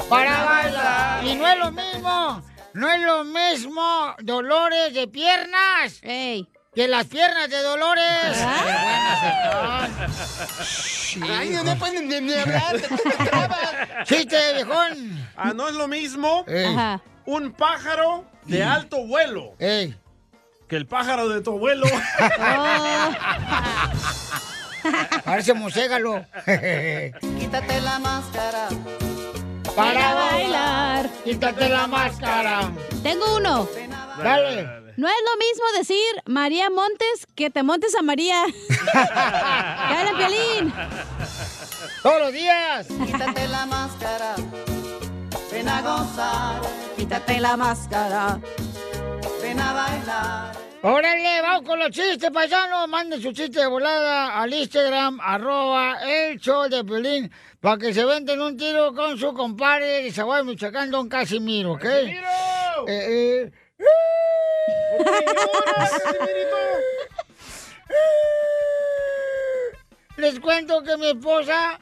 Para 0.09 0.45
bailar. 0.45 1.25
Y 1.25 1.35
no 1.37 1.47
es 1.49 1.59
lo 1.59 1.71
mismo. 1.73 2.43
No 2.75 2.91
es 2.91 3.01
lo 3.03 3.25
mismo 3.25 4.15
Dolores 4.23 4.95
de 4.95 5.09
piernas. 5.09 6.01
Que 6.03 6.89
las 6.89 7.05
piernas 7.07 7.51
de 7.51 7.63
Dolores. 7.63 8.37
Qué 8.37 8.45
buenas 8.45 9.23
están. 11.13 11.31
Ay, 11.31 11.51
no 11.63 11.77
pueden 11.79 12.09
ni- 12.09 12.21
ni 12.23 12.33
hablar. 12.33 12.77
Chiste, 14.05 14.55
viejón. 14.55 15.29
Ah, 15.37 15.53
no 15.55 15.69
es 15.69 15.75
lo 15.75 15.87
mismo 15.89 16.47
Ajá. 16.49 17.03
un 17.27 17.53
pájaro 17.53 18.25
de 18.45 18.63
alto 18.63 19.07
vuelo 19.07 19.55
que 20.73 20.77
el 20.77 20.87
pájaro 20.87 21.29
de 21.29 21.43
tu 21.43 21.51
abuelo. 21.51 21.85
Parece 25.23 25.53
muségalo. 25.53 26.25
Quítate 27.39 27.79
la 27.83 27.99
máscara. 27.99 28.69
Para 29.77 30.15
bailar. 30.15 31.11
Quítate 31.25 31.69
la 31.69 31.87
máscara. 31.87 32.73
Tengo 33.03 33.37
uno. 33.37 33.69
Dale. 34.17 34.63
No 34.97 35.09
es 35.09 35.15
lo 35.31 35.37
mismo 35.37 35.65
decir 35.79 36.23
María 36.25 36.71
Montes 36.71 37.27
que 37.35 37.51
te 37.51 37.63
montes 37.63 37.95
a 37.95 38.01
María. 38.01 38.43
¡Dale, 38.95 40.13
Piolín! 40.17 40.73
Todos 42.03 42.19
los 42.19 42.33
días. 42.33 42.87
Quítate 42.87 43.47
la 43.49 43.67
máscara. 43.67 44.37
Ven 45.63 45.69
a 45.69 45.81
gozar. 45.81 46.61
Quítate 46.97 47.39
la 47.39 47.57
máscara. 47.57 48.41
Ven 49.41 49.61
a 49.61 49.73
bailar. 49.73 50.57
Órale, 50.83 51.41
vamos 51.41 51.69
con 51.69 51.79
los 51.79 51.93
chistes, 51.93 52.33
paisanos. 52.33 52.89
Manden 52.89 53.23
su 53.23 53.33
chiste 53.33 53.61
de 53.61 53.69
volada 53.69 54.41
al 54.41 54.53
Instagram, 54.53 55.21
arroba 55.23 55.99
el 56.03 56.41
show 56.41 56.69
de 56.69 56.83
Pelín, 56.83 57.31
para 57.61 57.79
que 57.79 57.95
se 57.95 58.05
venden 58.05 58.41
un 58.41 58.57
tiro 58.57 58.93
con 58.93 59.17
su 59.17 59.33
compadre 59.35 60.03
de 60.03 60.11
Zaguay, 60.11 60.43
Michoacán, 60.43 60.91
Don 60.91 61.09
Casimiro, 61.09 61.75
¿ok? 61.75 61.83
¡Casimiro! 61.83 62.89
Eh, 62.89 63.49
eh. 63.49 63.53
Les 70.17 70.41
cuento 70.41 70.83
que 70.83 70.97
mi 70.97 71.07
esposa... 71.07 71.79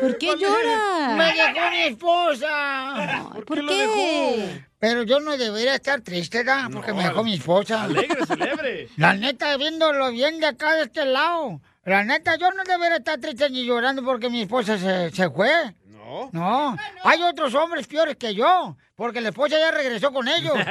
¿Por 0.00 0.18
qué 0.18 0.36
llora? 0.38 1.14
Me 1.16 1.32
dejó 1.32 1.70
mi 1.70 1.82
esposa. 1.82 3.30
¿por 3.46 3.66
qué? 3.66 4.64
Pero 4.78 5.02
yo 5.02 5.20
no 5.20 5.36
debería 5.36 5.74
estar 5.74 6.00
triste, 6.00 6.38
¿verdad? 6.38 6.68
Porque 6.72 6.92
me 6.92 7.04
dejó 7.04 7.24
mi 7.24 7.34
esposa. 7.34 7.82
Alegre, 7.82 8.24
celebre. 8.26 8.88
La 8.96 9.14
neta, 9.14 9.56
viéndolo 9.56 10.10
bien 10.12 10.38
de 10.38 10.46
acá, 10.46 10.74
de 10.74 10.84
este 10.84 11.04
lado. 11.04 11.60
La 11.84 12.04
neta, 12.04 12.36
yo 12.36 12.50
no 12.52 12.62
debería 12.64 12.98
estar 12.98 13.18
triste 13.18 13.50
ni 13.50 13.64
llorando 13.64 14.04
porque 14.04 14.30
mi 14.30 14.42
esposa 14.42 14.78
se, 14.78 15.10
se 15.10 15.30
fue. 15.30 15.74
No. 15.86 16.30
No. 16.32 16.76
Hay 17.04 17.22
otros 17.22 17.54
hombres 17.54 17.86
peores 17.86 18.16
que 18.16 18.34
yo, 18.34 18.76
porque 18.94 19.20
la 19.20 19.30
esposa 19.30 19.58
ya 19.58 19.70
regresó 19.70 20.12
con 20.12 20.28
ellos. 20.28 20.54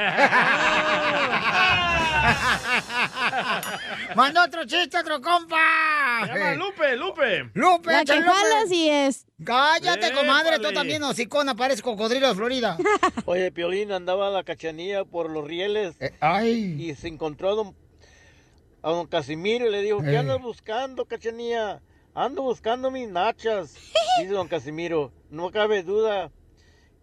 Mandó 4.16 4.42
otro 4.44 4.64
chiste, 4.64 4.98
otro 4.98 5.20
compa. 5.20 5.56
Se 6.26 6.32
llama 6.38 6.54
Lupe, 6.54 6.96
Lupe. 6.96 7.50
Lupe, 7.54 7.92
La 7.92 8.04
que 8.04 9.06
es. 9.06 9.26
Cállate, 9.44 10.12
comadre, 10.12 10.58
tú 10.58 10.72
también, 10.72 11.02
hocicona, 11.02 11.54
pareces 11.54 11.82
cocodrilo 11.82 12.28
de 12.28 12.34
Florida. 12.34 12.76
Oye, 13.26 13.52
Piolín 13.52 13.92
andaba 13.92 14.30
la 14.30 14.42
cachanilla 14.42 15.04
por 15.04 15.30
los 15.30 15.44
rieles 15.46 15.96
ay. 16.20 16.76
y 16.78 16.94
se 16.94 17.08
encontró 17.08 17.50
a 17.50 17.54
don, 17.54 17.76
a 18.82 18.90
don 18.90 19.06
Casimiro 19.06 19.66
y 19.66 19.70
le 19.70 19.82
dijo, 19.82 20.00
¿qué 20.02 20.14
Eh. 20.14 20.18
andas 20.18 20.40
buscando, 20.40 21.04
cachanilla? 21.04 21.80
Ando 22.14 22.42
buscando 22.42 22.90
mis 22.90 23.08
nachas. 23.08 23.74
Dice 24.20 24.32
don 24.32 24.48
Casimiro, 24.48 25.12
no 25.30 25.50
cabe 25.52 25.84
duda 25.84 26.32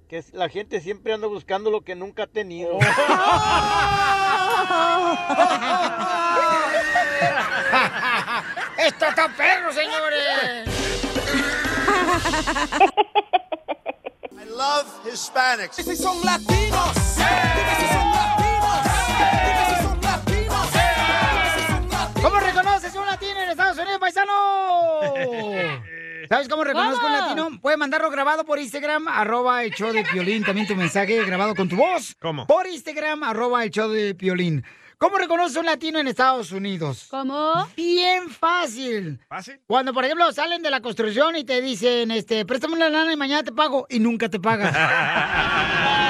que 0.09 0.17
es- 0.19 0.33
la 0.33 0.49
gente 0.49 0.79
siempre 0.81 1.13
anda 1.13 1.27
buscando 1.27 1.71
lo 1.71 1.81
que 1.81 1.95
nunca 1.95 2.23
ha 2.23 2.27
tenido. 2.27 2.77
¡Esto 8.77 9.05
está 9.07 9.27
perro, 9.35 9.71
señores! 9.73 10.69
I 14.31 14.45
love 14.49 14.85
Hispanics. 15.11 15.77
Dime 15.77 15.95
si 15.95 16.03
son 16.03 16.21
latinos. 16.23 16.93
Dime 17.15 17.75
si 17.79 17.87
son 17.93 18.11
latinos. 18.11 18.83
Dime 19.47 19.63
si 19.67 19.75
son 19.83 19.99
latinos. 20.01 20.67
¿Cómo 22.21 22.39
reconoces 22.39 22.95
un 22.95 23.05
latino 23.05 23.39
en 23.41 23.49
Estados 23.49 23.77
Unidos, 23.77 23.99
paisano? 23.99 24.33
¿Sabes 26.29 26.47
cómo 26.47 26.63
reconozco 26.63 27.01
¿Cómo? 27.01 27.13
un 27.13 27.21
latino? 27.21 27.59
Puedes 27.61 27.77
mandarlo 27.79 28.09
grabado 28.09 28.45
por 28.45 28.59
Instagram, 28.59 29.07
arroba 29.07 29.63
el 29.63 29.71
show 29.71 29.91
de 29.91 30.03
Piolín. 30.03 30.43
También 30.43 30.67
tu 30.67 30.75
mensaje 30.75 31.23
grabado 31.25 31.55
con 31.55 31.69
tu 31.69 31.75
voz. 31.75 32.15
¿Cómo? 32.19 32.47
Por 32.47 32.67
Instagram, 32.67 33.23
arroba 33.23 33.63
el 33.63 33.69
show 33.69 33.89
de 33.89 34.15
Piolín. 34.15 34.63
¿Cómo 34.97 35.17
reconoces 35.17 35.57
un 35.57 35.65
latino 35.65 35.99
en 35.99 36.07
Estados 36.07 36.53
Unidos? 36.53 37.07
¿Cómo? 37.11 37.67
Bien 37.75 38.29
fácil. 38.29 39.19
¿Fácil? 39.27 39.59
Cuando, 39.67 39.93
por 39.93 40.05
ejemplo, 40.05 40.31
salen 40.31 40.61
de 40.61 40.69
la 40.69 40.81
construcción 40.81 41.35
y 41.35 41.43
te 41.43 41.61
dicen, 41.61 42.11
este, 42.11 42.45
préstame 42.45 42.75
una 42.75 42.89
lana 42.89 43.11
y 43.11 43.17
mañana 43.17 43.43
te 43.43 43.51
pago, 43.51 43.85
y 43.89 43.99
nunca 43.99 44.29
te 44.29 44.39
pagan. 44.39 44.73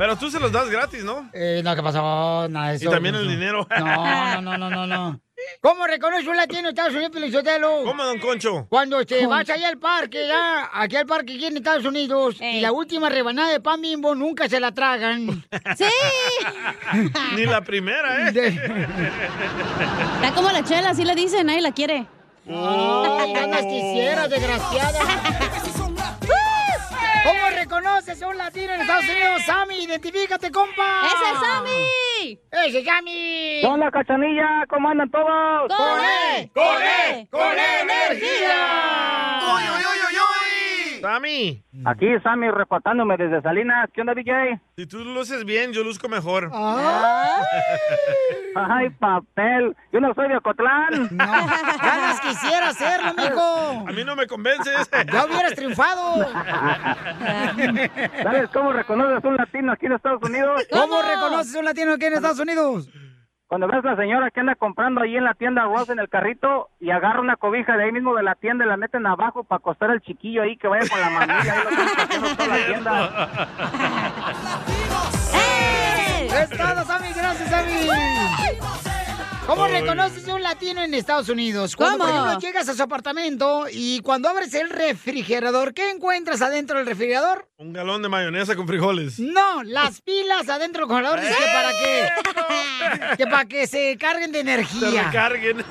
Pero 0.00 0.16
tú 0.16 0.30
se 0.30 0.40
los 0.40 0.50
das 0.50 0.70
gratis, 0.70 1.04
¿no? 1.04 1.28
Eh, 1.34 1.60
no, 1.62 1.76
¿qué 1.76 1.82
pasó? 1.82 2.48
Nada 2.48 2.68
de 2.68 2.72
Y 2.72 2.76
eso. 2.76 2.90
también 2.90 3.14
el 3.16 3.28
dinero. 3.28 3.68
No, 3.78 4.40
no, 4.40 4.56
no, 4.56 4.70
no, 4.70 4.86
no. 4.86 5.20
¿Cómo 5.60 5.86
reconoce 5.86 6.26
un 6.26 6.38
latino 6.38 6.60
en 6.60 6.66
Estados 6.68 6.94
Unidos, 6.94 7.10
Pelizotelo? 7.12 7.82
¿Cómo, 7.84 8.02
don 8.04 8.18
Concho? 8.18 8.66
Cuando 8.70 9.04
te 9.04 9.26
vas 9.26 9.50
allá 9.50 9.68
al 9.68 9.76
parque, 9.76 10.26
ya, 10.26 10.70
aquí 10.72 10.96
al 10.96 11.04
parque 11.04 11.34
aquí 11.34 11.44
en 11.44 11.58
Estados 11.58 11.84
Unidos, 11.84 12.36
y 12.40 12.62
la 12.62 12.72
última 12.72 13.10
rebanada 13.10 13.50
de 13.52 13.60
pan 13.60 13.82
bimbo 13.82 14.14
nunca 14.14 14.48
se 14.48 14.58
la 14.58 14.72
tragan. 14.72 15.44
¡Sí! 15.76 15.84
Ni 17.36 17.44
la 17.44 17.60
primera, 17.60 18.30
¿eh? 18.30 18.58
Está 20.14 20.34
como 20.34 20.50
la 20.50 20.64
chela, 20.64 20.90
así 20.90 21.04
le 21.04 21.14
dicen, 21.14 21.46
nadie 21.46 21.60
la 21.60 21.72
quiere. 21.72 22.06
Ay, 22.48 23.32
ganas 23.34 23.66
quisieras, 23.66 24.30
desgraciada. 24.30 24.98
¿Cómo 27.70 27.82
reconoce 27.82 28.10
reconoces 28.10 28.22
un 28.28 28.36
latino 28.36 28.74
en 28.74 28.80
Estados 28.80 29.08
Unidos? 29.08 29.42
Sammy, 29.46 29.84
identifícate, 29.84 30.50
compa. 30.50 31.02
¡Ese 31.06 31.24
es 31.32 31.38
Sammy! 31.38 32.38
¡Ese 32.66 32.78
es 32.80 32.84
Sammy! 32.84 33.62
Hola, 33.64 33.90
cachanilla, 33.92 34.66
¿cómo 34.68 34.88
andan 34.88 35.08
todos? 35.08 35.68
¡Con 35.68 36.00
E! 36.00 36.50
¡Con 36.52 36.82
E! 36.82 37.28
¡Con 37.30 37.58
E 37.58 37.80
energía! 37.82 39.40
¡Uy, 39.54 39.62
uy, 39.62 39.68
uy, 39.70 39.84
uy, 39.86 40.00
uy! 40.08 40.09
Sammy. 41.00 41.62
Aquí 41.84 42.06
Sammy 42.22 42.50
reportándome 42.50 43.16
desde 43.16 43.40
Salinas. 43.42 43.88
¿Qué 43.92 44.00
onda, 44.00 44.14
DJ? 44.14 44.60
Si 44.76 44.86
tú 44.86 45.04
luces 45.04 45.44
bien, 45.44 45.72
yo 45.72 45.82
luzco 45.82 46.08
mejor. 46.08 46.50
Ay, 48.54 48.90
papel. 48.90 49.76
Yo 49.92 50.00
no 50.00 50.14
soy 50.14 50.28
de 50.28 50.36
Ocotlán. 50.36 51.08
Ganas 51.16 52.20
quisiera 52.20 52.68
hacerlo, 52.68 53.14
mijo. 53.14 53.88
A 53.88 53.92
mí 53.92 54.04
no 54.04 54.16
me 54.16 54.26
convences. 54.26 54.90
Ya 55.12 55.26
hubieras 55.26 55.54
triunfado. 55.54 56.26
¿Sabes 58.22 58.50
cómo 58.52 58.72
reconoces 58.72 59.24
un 59.24 59.36
latino 59.36 59.72
aquí 59.72 59.86
en 59.86 59.92
Estados 59.92 60.22
Unidos? 60.22 60.66
¿Cómo 60.70 61.02
reconoces 61.02 61.54
un 61.54 61.64
latino 61.64 61.94
aquí 61.94 62.06
en 62.06 62.14
Estados 62.14 62.40
Unidos? 62.40 62.88
Cuando 63.50 63.66
ves 63.66 63.84
a 63.84 63.88
la 63.88 63.96
señora 63.96 64.30
que 64.30 64.38
anda 64.38 64.54
comprando 64.54 65.00
ahí 65.00 65.16
en 65.16 65.24
la 65.24 65.34
tienda 65.34 65.64
Ross 65.64 65.90
en 65.90 65.98
el 65.98 66.08
carrito 66.08 66.68
y 66.78 66.90
agarra 66.90 67.20
una 67.20 67.34
cobija 67.34 67.76
de 67.76 67.82
ahí 67.82 67.90
mismo 67.90 68.14
de 68.14 68.22
la 68.22 68.36
tienda 68.36 68.64
y 68.64 68.68
la 68.68 68.76
meten 68.76 69.04
abajo 69.08 69.42
para 69.42 69.56
acostar 69.56 69.90
al 69.90 70.00
chiquillo 70.00 70.42
ahí 70.42 70.56
que 70.56 70.68
vaya 70.68 70.88
con 70.88 71.00
la 71.00 71.10
mamilla 71.10 71.54
ahí 71.54 72.20
lo 72.20 72.36
toda 72.36 72.46
la 72.46 72.66
tienda. 72.66 73.28
Es 76.42 76.48
todo, 76.50 76.84
Sammy. 76.84 77.12
Gracias, 77.12 77.50
Sammy. 77.50 78.89
¿Cómo 79.50 79.66
reconoces 79.66 80.28
un 80.28 80.42
latino 80.42 80.80
en 80.80 80.94
Estados 80.94 81.28
Unidos? 81.28 81.74
Cuando, 81.74 81.98
por 81.98 82.06
¿Cómo? 82.06 82.24
ejemplo, 82.28 82.40
llegas 82.48 82.68
a 82.68 82.74
su 82.74 82.82
apartamento 82.84 83.64
y 83.68 83.98
cuando 83.98 84.28
abres 84.28 84.54
el 84.54 84.70
refrigerador, 84.70 85.74
¿qué 85.74 85.90
encuentras 85.90 86.40
adentro 86.40 86.78
del 86.78 86.86
refrigerador? 86.86 87.48
Un 87.56 87.72
galón 87.72 88.00
de 88.00 88.08
mayonesa 88.08 88.54
con 88.54 88.68
frijoles. 88.68 89.18
No, 89.18 89.64
las 89.64 90.02
pilas 90.02 90.48
adentro 90.48 90.82
del 90.82 90.88
congelador 90.88 91.20
dice 91.20 91.34
que 91.34 91.52
para 91.52 91.70
que, 91.72 93.16
que 93.16 93.26
para 93.26 93.44
que 93.46 93.66
se 93.66 93.96
carguen 93.98 94.30
de 94.30 94.38
Se 94.38 94.42
energía. 94.42 95.02
recarguen. 95.02 95.64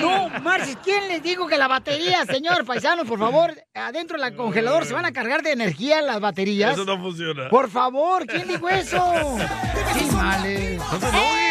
No, 0.00 0.30
Marcis, 0.40 0.78
¿quién 0.82 1.06
les 1.08 1.22
dijo 1.22 1.46
que 1.46 1.58
la 1.58 1.68
batería, 1.68 2.24
señor 2.24 2.64
paisano, 2.64 3.04
por 3.04 3.18
favor, 3.18 3.52
adentro 3.74 4.18
del 4.18 4.34
congelador 4.36 4.86
se 4.86 4.94
van 4.94 5.04
a 5.04 5.12
cargar 5.12 5.42
de 5.42 5.52
energía 5.52 6.00
las 6.00 6.18
baterías? 6.18 6.72
Eso 6.72 6.86
no 6.86 6.98
funciona. 6.98 7.50
Por 7.50 7.68
favor, 7.68 8.26
¿quién 8.26 8.48
dijo 8.48 8.70
eso? 8.70 9.36
Sí, 9.98 10.06
males. 10.14 10.78
No 10.78 11.47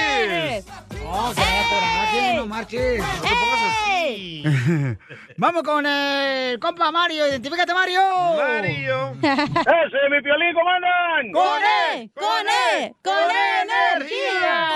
te 0.61 0.71
enojes. 0.71 1.03
No, 1.03 1.33
se 1.33 1.41
da 1.41 1.63
coraje, 1.69 2.33
no 2.35 2.45
marches. 2.45 2.99
No 2.99 3.21
te 3.21 3.29
pongas 3.29 3.61
así. 3.63 4.43
Vamos 5.37 5.63
con 5.63 5.85
el 5.85 6.59
compa 6.59 6.91
Mario. 6.91 7.27
Identifícate, 7.27 7.73
Mario. 7.73 8.01
Mario. 8.37 9.11
¡Ese, 9.21 10.09
mi 10.09 10.21
piolín, 10.21 10.53
cómo 10.53 10.69
andan! 10.69 11.31
¡Con 11.31 11.61
E! 11.63 12.09
¡Con 12.13 12.47
E! 12.47 12.93
¡Con 13.03 13.31
E 13.31 13.61
energía! 13.63 14.67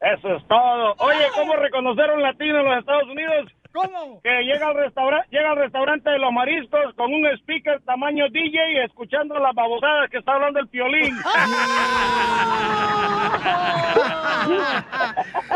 Eso 0.00 0.36
es 0.36 0.48
todo. 0.48 0.94
Oye, 0.98 1.26
¿cómo 1.34 1.56
reconocer 1.56 2.10
a 2.10 2.14
un 2.14 2.22
latino 2.22 2.60
en 2.60 2.64
los 2.66 2.78
Estados 2.78 3.08
Unidos? 3.08 3.50
¿Cómo? 3.74 4.22
Que 4.22 4.30
llega 4.44 4.68
al, 4.68 4.76
restaurante 4.76 5.26
llega 5.32 5.50
al 5.50 5.56
restaurante 5.56 6.08
de 6.08 6.18
los 6.20 6.32
mariscos 6.32 6.94
con 6.94 7.12
un 7.12 7.26
speaker 7.38 7.82
tamaño 7.84 8.26
DJ 8.30 8.72
y 8.72 8.78
escuchando 8.84 9.36
las 9.40 9.52
babosadas 9.52 10.08
que 10.10 10.18
está 10.18 10.34
hablando 10.34 10.60
el 10.60 10.68
piolín. 10.68 11.12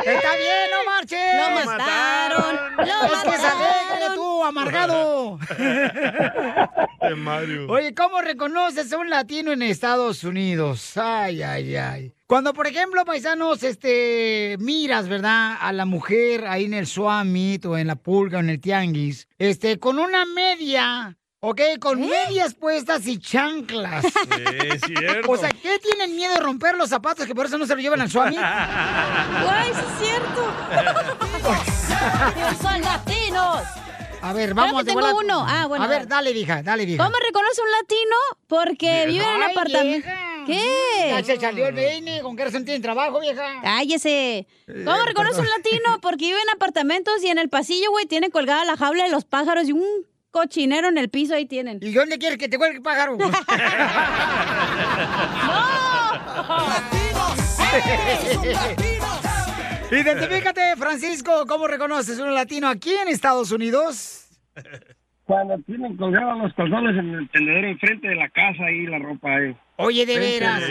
Está 0.04 0.36
bien, 0.36 0.70
no 0.72 0.84
marches. 0.84 1.34
Lo 1.36 1.50
mataron. 1.64 2.56
Lo 2.78 2.84
Es 2.84 3.22
que 3.22 3.36
se 3.36 3.46
alegre 3.46 4.14
tú, 4.16 4.44
amargado. 4.44 5.38
Mario. 7.16 7.66
Oye, 7.68 7.94
¿cómo 7.94 8.20
reconoces 8.20 8.92
a 8.92 8.98
un 8.98 9.10
latino 9.10 9.52
en 9.52 9.62
Estados 9.62 10.24
Unidos? 10.24 10.96
Ay, 10.96 11.42
ay, 11.42 11.76
ay. 11.76 12.17
Cuando, 12.28 12.52
por 12.52 12.66
ejemplo, 12.66 13.06
paisanos, 13.06 13.62
este, 13.62 14.56
miras, 14.60 15.08
¿verdad? 15.08 15.56
A 15.62 15.72
la 15.72 15.86
mujer 15.86 16.46
ahí 16.46 16.66
en 16.66 16.74
el 16.74 16.86
Suamit 16.86 17.64
o 17.64 17.78
en 17.78 17.86
la 17.86 17.96
pulga 17.96 18.36
o 18.36 18.40
en 18.42 18.50
el 18.50 18.60
tianguis, 18.60 19.26
este, 19.38 19.78
con 19.78 19.98
una 19.98 20.26
media, 20.26 21.16
¿ok? 21.40 21.60
Con 21.80 22.00
medias 22.06 22.52
puestas 22.52 23.06
y 23.06 23.18
chanclas. 23.18 24.04
Sí, 24.04 24.44
es 24.62 24.82
cierto. 24.82 25.32
O 25.32 25.38
sea, 25.38 25.48
¿qué 25.48 25.78
tienen 25.78 26.14
miedo 26.16 26.34
de 26.34 26.40
romper 26.40 26.76
los 26.76 26.90
zapatos 26.90 27.24
que 27.24 27.34
por 27.34 27.46
eso 27.46 27.56
no 27.56 27.64
se 27.64 27.74
lo 27.74 27.80
llevan 27.80 28.02
al 28.02 28.10
Suamit? 28.10 28.38
Güey, 28.38 29.72
sí 29.72 29.80
es 29.80 30.06
cierto. 30.06 30.52
Son 32.62 32.78
latinos. 32.82 33.62
A 34.22 34.32
ver, 34.32 34.50
Creo 34.50 34.54
vamos 34.56 34.82
que 34.84 34.90
de 34.90 34.94
tengo 34.96 35.16
uno. 35.18 35.44
Ah, 35.48 35.66
bueno. 35.66 35.84
A 35.84 35.88
ver, 35.88 36.06
dale, 36.08 36.32
vieja, 36.32 36.62
dale, 36.62 36.84
vieja. 36.86 37.04
¿Cómo 37.04 37.16
reconoce 37.24 37.62
un 37.62 37.70
latino? 37.70 38.16
Porque 38.46 39.06
vive 39.06 39.24
en 39.24 39.30
un 39.36 39.42
apartamento. 39.42 40.08
¿Qué? 40.46 41.08
Ya 41.10 41.22
se 41.24 41.38
salió 41.38 41.68
el 41.68 41.74
peine, 41.74 42.20
¿con 42.22 42.34
qué 42.36 42.44
razón 42.46 42.64
tienen 42.64 42.80
trabajo, 42.82 43.20
vieja? 43.20 43.60
Cállese. 43.62 44.46
¿Cómo 44.66 44.96
Eh, 44.96 45.04
reconoce 45.06 45.40
un 45.40 45.48
latino? 45.48 45.98
Porque 46.02 46.24
vive 46.26 46.40
en 46.40 46.50
apartamentos 46.50 47.22
y 47.22 47.28
en 47.28 47.38
el 47.38 47.48
pasillo, 47.50 47.90
güey, 47.90 48.06
tiene 48.06 48.30
colgada 48.30 48.64
la 48.64 48.76
jaula 48.76 49.04
de 49.04 49.10
los 49.10 49.24
pájaros 49.24 49.68
y 49.68 49.72
un 49.72 49.84
cochinero 50.30 50.88
en 50.88 50.96
el 50.98 51.10
piso 51.10 51.34
ahí 51.34 51.46
tienen. 51.46 51.78
¿Y 51.82 51.92
dónde 51.92 52.18
quieres 52.18 52.38
que 52.38 52.48
te 52.48 52.56
cuelgue 52.58 52.76
el 52.78 52.82
pájaro? 52.82 53.18
Identifícate, 59.90 60.76
Francisco, 60.76 61.46
¿cómo 61.48 61.66
reconoces 61.66 62.18
un 62.20 62.34
latino 62.34 62.68
aquí 62.68 62.90
en 62.90 63.08
Estados 63.08 63.52
Unidos? 63.52 64.28
Cuando 65.24 65.58
tienen 65.60 65.96
colgados 65.96 66.38
los 66.42 66.54
calzones 66.54 66.96
en 66.96 67.14
el 67.14 67.28
tendedero 67.30 67.68
enfrente 67.68 68.08
de 68.08 68.14
la 68.14 68.28
casa 68.28 68.70
y 68.70 68.86
la 68.86 68.98
ropa 68.98 69.34
ahí. 69.34 69.56
Oye, 69.78 70.04
de 70.06 70.18
veras. 70.18 70.62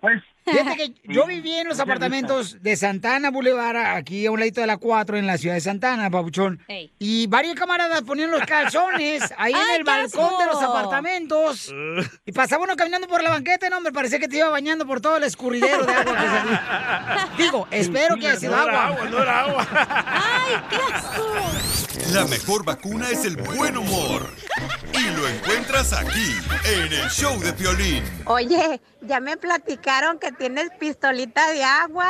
pues. 0.00 0.22
Fíjate 0.44 0.76
que 0.76 0.94
yo 1.12 1.26
viví 1.26 1.52
en 1.52 1.68
los 1.68 1.78
apartamentos 1.78 2.62
de 2.62 2.74
Santana 2.74 3.30
Boulevard, 3.30 3.76
aquí 3.96 4.24
a 4.26 4.30
un 4.30 4.40
ladito 4.40 4.60
de 4.62 4.66
la 4.66 4.78
4, 4.78 5.16
en 5.18 5.26
la 5.26 5.36
ciudad 5.38 5.54
de 5.54 5.60
Santana, 5.60 6.10
Pabuchón. 6.10 6.58
Y 6.98 7.26
varios 7.26 7.54
camaradas 7.54 8.02
ponían 8.02 8.30
los 8.30 8.42
calzones 8.46 9.22
ahí 9.36 9.52
en 9.52 9.58
¡Ay, 9.58 9.76
el 9.76 9.84
balcón 9.84 10.38
de 10.38 10.46
los 10.46 10.62
apartamentos. 10.62 11.72
Y 12.26 12.32
pasaba 12.32 12.64
uno 12.64 12.76
caminando 12.76 13.06
por 13.08 13.22
la 13.22 13.30
banqueta, 13.30 13.68
no, 13.70 13.80
me 13.80 13.92
parecía 13.92 14.18
que 14.18 14.28
te 14.28 14.36
iba 14.38 14.48
bañando 14.48 14.86
por 14.86 15.00
todo 15.00 15.16
el 15.16 15.24
escurridero 15.24 15.84
de 15.84 15.92
agua 15.92 16.12
que 16.16 16.26
salía. 16.26 17.28
Digo, 17.38 17.66
espero 17.70 18.16
que 18.16 18.28
haya 18.28 18.40
sido 18.40 18.56
No 18.56 18.62
era 18.68 18.86
agua. 18.86 18.96
agua, 18.96 19.08
no 19.10 19.22
era 19.22 19.40
agua. 19.40 19.68
¡Ay, 19.72 20.54
qué 20.70 20.76
asco! 20.94 22.12
La 22.12 22.24
mejor 22.26 22.64
vacuna 22.64 23.08
es 23.10 23.24
el 23.24 23.36
buen 23.36 23.76
humor. 23.76 24.30
Y 24.92 25.10
lo 25.16 25.28
encuentras 25.28 25.92
aquí, 25.92 26.34
en 26.64 26.92
el 26.92 27.08
show 27.10 27.38
de 27.40 27.52
Piolín. 27.52 28.02
Oye, 28.24 28.47
ya 29.02 29.20
me 29.20 29.36
platicaron 29.36 30.18
que 30.18 30.32
tienes 30.32 30.70
pistolita 30.78 31.50
de 31.52 31.62
agua. 31.64 32.08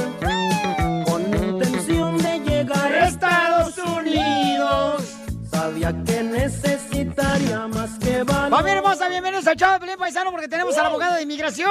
con 1.06 1.22
intención 1.34 2.18
de 2.18 2.38
llegar 2.40 2.92
a 2.92 3.09
Estados 3.09 3.76
Unidos. 3.78 5.02
sabía 5.51 5.92
que 6.05 6.22
necesitaría 6.22 7.66
más 7.68 7.98
que 7.98 8.22
valor. 8.22 8.51
Bienvenidos 9.14 9.46
al 9.46 9.54
show 9.54 9.70
de 9.74 9.78
Pelín 9.78 9.94
Paisano 9.96 10.32
porque 10.32 10.48
tenemos 10.48 10.76
a 10.76 10.82
la 10.82 10.88
abogada 10.88 11.14
de 11.14 11.22
inmigración. 11.22 11.70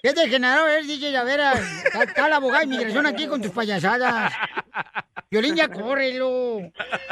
¿Qué 0.04 0.12
degenerado 0.12 0.68
eres, 0.68 0.86
DJ 0.86 1.12
Llavera? 1.12 1.54
Está, 1.54 2.02
está 2.02 2.28
la 2.28 2.36
abogada 2.36 2.58
de 2.60 2.66
inmigración 2.66 3.06
aquí 3.06 3.26
con 3.26 3.40
tus 3.40 3.52
payasadas. 3.52 4.34
Violín, 5.30 5.56
ya 5.56 5.68
córrelo. 5.68 6.60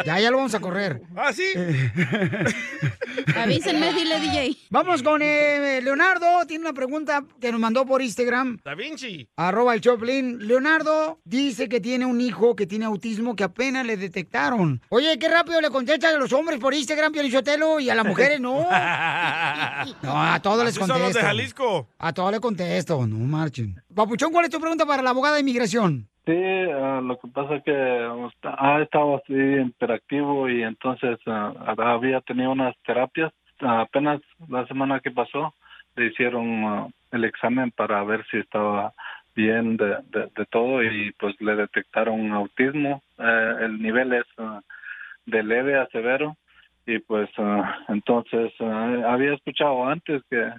Ya, 0.05 0.21
ya 0.21 0.31
lo 0.31 0.37
vamos 0.37 0.55
a 0.55 0.61
correr. 0.61 1.01
¿Ah, 1.17 1.33
sí? 1.33 1.45
Avísenme, 3.37 3.95
dile, 3.95 4.21
DJ. 4.21 4.59
Vamos 4.69 5.03
con 5.03 5.23
eh, 5.23 5.81
Leonardo. 5.83 6.47
Tiene 6.47 6.67
una 6.67 6.75
pregunta 6.75 7.25
que 7.41 7.51
nos 7.51 7.61
mandó 7.61 7.87
por 7.87 8.03
Instagram. 8.03 8.59
Da 8.63 8.75
Vinci. 8.75 9.27
Arroba 9.37 9.75
el 9.75 9.81
Choplin. 9.81 10.47
Leonardo 10.47 11.19
dice 11.25 11.69
que 11.71 11.81
tiene 11.81 12.05
un 12.05 12.21
hijo 12.21 12.55
que 12.55 12.67
tiene 12.67 12.85
autismo 12.85 13.35
que 13.35 13.45
apenas 13.45 13.87
le 13.87 13.97
detectaron. 13.97 14.83
Oye, 14.91 15.19
qué 15.19 15.29
rápido 15.29 15.61
le 15.63 15.71
contestan 15.71 16.15
a 16.15 16.19
los 16.19 16.33
hombres 16.33 16.61
por 16.61 16.75
Instagram, 16.75 17.11
Piolichotelo, 17.11 17.81
y 17.81 17.89
a 17.89 17.95
las 17.95 18.05
mujeres 18.05 18.39
no. 18.39 18.67
No, 20.03 20.23
a 20.23 20.41
todos 20.41 20.65
les 20.65 20.77
Así 20.77 20.79
son 20.81 20.89
los 20.89 20.99
contesto. 20.99 21.19
de 21.19 21.25
Jalisco. 21.25 21.89
A 21.99 22.13
todos 22.13 22.31
les 22.31 22.41
contesto, 22.85 23.07
no 23.07 23.25
marchen. 23.27 23.75
Papuchón, 23.95 24.33
¿cuál 24.33 24.45
es 24.47 24.51
tu 24.51 24.61
pregunta 24.61 24.85
para 24.87 25.03
la 25.03 25.11
abogada 25.11 25.35
de 25.37 25.41
inmigración? 25.43 26.07
Sí, 26.25 26.33
ah, 26.35 27.01
lo 27.03 27.19
que 27.19 27.29
pasa 27.29 27.57
es 27.57 27.65
que 27.65 27.73
ha 28.45 28.81
estado 28.81 29.17
así 29.17 29.33
interactivo 29.35 30.49
y 30.49 30.63
entonces 30.63 31.19
ah, 31.27 31.53
había 31.79 32.21
tenido 32.21 32.53
unas 32.53 32.77
terapias. 32.87 33.33
Apenas 33.61 34.21
la 34.49 34.67
semana 34.67 35.01
que 35.01 35.11
pasó 35.11 35.53
le 35.97 36.07
hicieron 36.07 36.65
ah, 36.65 36.89
el 37.13 37.25
examen 37.25 37.71
para 37.73 38.03
ver 38.05 38.25
si 38.31 38.39
estaba 38.39 38.93
bien 39.35 39.77
de, 39.77 39.97
de- 40.11 40.29
de 40.37 40.47
todo 40.51 40.83
y 40.83 41.11
pues 41.19 41.35
le 41.41 41.57
detectaron 41.57 42.33
autismo. 42.33 43.03
Eh, 43.19 43.55
el 43.63 43.83
nivel 43.83 44.13
es 44.13 44.25
de 45.27 45.43
leve 45.43 45.79
a 45.79 45.87
severo 45.87 46.37
y 46.87 46.99
pues 46.99 47.31
entonces 47.89 48.53
había 48.61 49.35
escuchado 49.35 49.87
antes 49.87 50.23
que, 50.29 50.51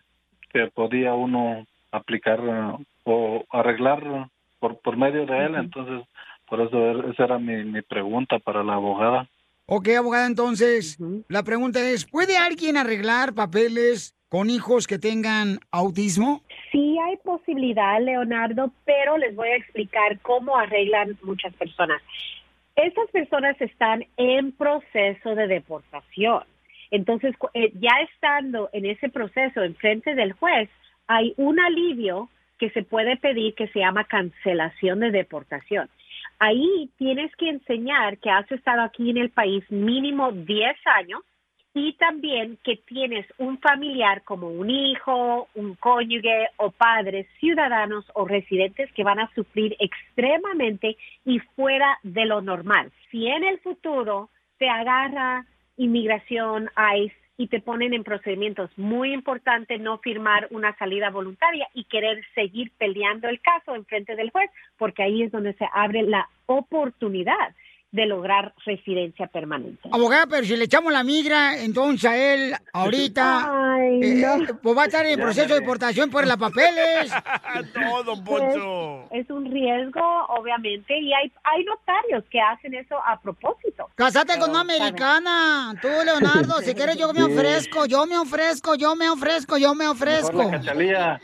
que 0.51 0.67
podía 0.67 1.13
uno 1.13 1.65
aplicar 1.93 2.39
ah, 2.49 2.77
o 3.05 3.43
arreglar 3.51 4.29
por, 4.59 4.79
por 4.79 4.97
medio 4.97 5.25
de 5.25 5.45
él, 5.45 5.55
entonces 5.55 6.05
por 6.47 6.59
eso 6.61 6.77
er- 6.77 7.11
esa 7.11 7.25
era 7.25 7.39
mi, 7.39 7.63
mi 7.63 7.81
pregunta 7.81 8.39
para 8.39 8.63
la 8.63 8.73
abogada. 8.73 9.27
Ok, 9.65 9.87
abogada, 9.97 10.27
entonces, 10.27 10.97
la 11.29 11.43
pregunta 11.43 11.79
es, 11.79 12.05
¿puede 12.05 12.37
alguien 12.37 12.75
arreglar 12.75 13.33
papeles 13.33 14.13
con 14.27 14.49
hijos 14.49 14.87
que 14.87 14.99
tengan 14.99 15.59
autismo? 15.71 16.41
Sí 16.71 16.97
hay 17.07 17.17
posibilidad, 17.23 18.01
Leonardo, 18.01 18.71
pero 18.83 19.17
les 19.17 19.35
voy 19.35 19.49
a 19.49 19.55
explicar 19.55 20.19
cómo 20.21 20.57
arreglan 20.57 21.17
muchas 21.23 21.53
personas. 21.53 22.01
Estas 22.75 23.09
personas 23.11 23.59
están 23.61 24.03
en 24.17 24.51
proceso 24.51 25.35
de 25.35 25.47
deportación. 25.47 26.43
Entonces, 26.91 27.35
cu- 27.37 27.49
eh, 27.53 27.71
ya 27.79 27.91
estando 28.11 28.69
en 28.73 28.85
ese 28.85 29.09
proceso 29.09 29.63
en 29.63 29.75
frente 29.75 30.13
del 30.15 30.33
juez, 30.33 30.69
hay 31.07 31.33
un 31.37 31.59
alivio 31.59 32.29
que 32.57 32.69
se 32.69 32.83
puede 32.83 33.17
pedir 33.17 33.55
que 33.55 33.67
se 33.67 33.79
llama 33.79 34.05
cancelación 34.05 34.99
de 34.99 35.11
deportación. 35.11 35.89
Ahí 36.39 36.89
tienes 36.97 37.35
que 37.35 37.49
enseñar 37.49 38.17
que 38.17 38.29
has 38.29 38.49
estado 38.51 38.81
aquí 38.81 39.09
en 39.09 39.17
el 39.17 39.29
país 39.29 39.63
mínimo 39.69 40.31
10 40.31 40.75
años 40.85 41.21
y 41.73 41.93
también 41.93 42.57
que 42.63 42.77
tienes 42.77 43.25
un 43.37 43.57
familiar 43.57 44.23
como 44.23 44.47
un 44.47 44.69
hijo, 44.69 45.47
un 45.55 45.75
cónyuge 45.75 46.47
o 46.57 46.69
padres, 46.71 47.27
ciudadanos 47.39 48.05
o 48.13 48.25
residentes 48.25 48.91
que 48.93 49.03
van 49.03 49.19
a 49.19 49.31
sufrir 49.33 49.75
extremadamente 49.79 50.97
y 51.25 51.39
fuera 51.39 51.97
de 52.03 52.25
lo 52.25 52.41
normal. 52.41 52.91
Si 53.09 53.27
en 53.27 53.43
el 53.43 53.59
futuro 53.59 54.29
te 54.59 54.69
agarra 54.69 55.45
inmigración, 55.77 56.69
ICE, 56.95 57.15
y 57.37 57.47
te 57.47 57.59
ponen 57.59 57.93
en 57.93 58.03
procedimientos 58.03 58.69
muy 58.77 59.13
importante 59.13 59.79
no 59.79 59.97
firmar 59.97 60.47
una 60.51 60.75
salida 60.77 61.09
voluntaria 61.09 61.67
y 61.73 61.85
querer 61.85 62.23
seguir 62.35 62.71
peleando 62.77 63.27
el 63.27 63.41
caso 63.41 63.75
en 63.75 63.85
frente 63.85 64.15
del 64.15 64.29
juez, 64.29 64.49
porque 64.77 65.03
ahí 65.03 65.23
es 65.23 65.31
donde 65.31 65.53
se 65.53 65.67
abre 65.73 66.03
la 66.03 66.29
oportunidad 66.45 67.55
de 67.93 68.07
lograr 68.07 68.53
residencia 68.65 69.27
permanente. 69.27 69.87
Abogada, 69.91 70.25
pero 70.25 70.43
si 70.45 70.57
le 70.57 70.65
echamos 70.65 70.91
la 70.91 71.03
migra, 71.03 71.57
entonces 71.59 72.09
a 72.09 72.17
él, 72.17 72.55
ahorita, 72.73 73.73
Ay, 73.75 73.99
eh, 74.01 74.15
no. 74.15 74.43
eh, 74.43 74.53
pues 74.61 74.75
va 74.77 74.81
a 74.81 74.85
estar 74.87 75.05
en 75.05 75.17
Ya, 75.17 75.23
proceso 75.23 75.53
de 75.53 75.59
deportación 75.59 76.09
por 76.09 76.25
la 76.25 76.35
papeles. 76.35 77.11
Todo, 77.73 78.23
Poncho. 78.23 79.03
Es, 79.11 79.21
es 79.25 79.29
un 79.29 79.45
riesgo, 79.45 80.01
obviamente, 80.29 80.99
y 80.99 81.13
hay, 81.13 81.31
hay 81.43 81.63
notarios 81.65 82.23
que 82.31 82.41
hacen 82.41 82.73
eso 82.73 82.97
a 83.05 83.21
propósito. 83.21 83.87
Casate 83.93 84.39
con 84.39 84.49
una 84.49 84.61
americana. 84.61 85.75
Tú, 85.79 85.87
Leonardo, 86.03 86.61
si 86.61 86.73
quieres 86.73 86.97
yo 86.97 87.13
me 87.13 87.23
ofrezco, 87.23 87.85
yo 87.85 88.07
me 88.07 88.17
ofrezco, 88.17 88.73
yo 88.73 88.95
me 88.95 89.07
ofrezco, 89.07 89.57
yo 89.57 89.75
me 89.75 89.87
ofrezco. 89.87 90.51
La. 90.51 91.21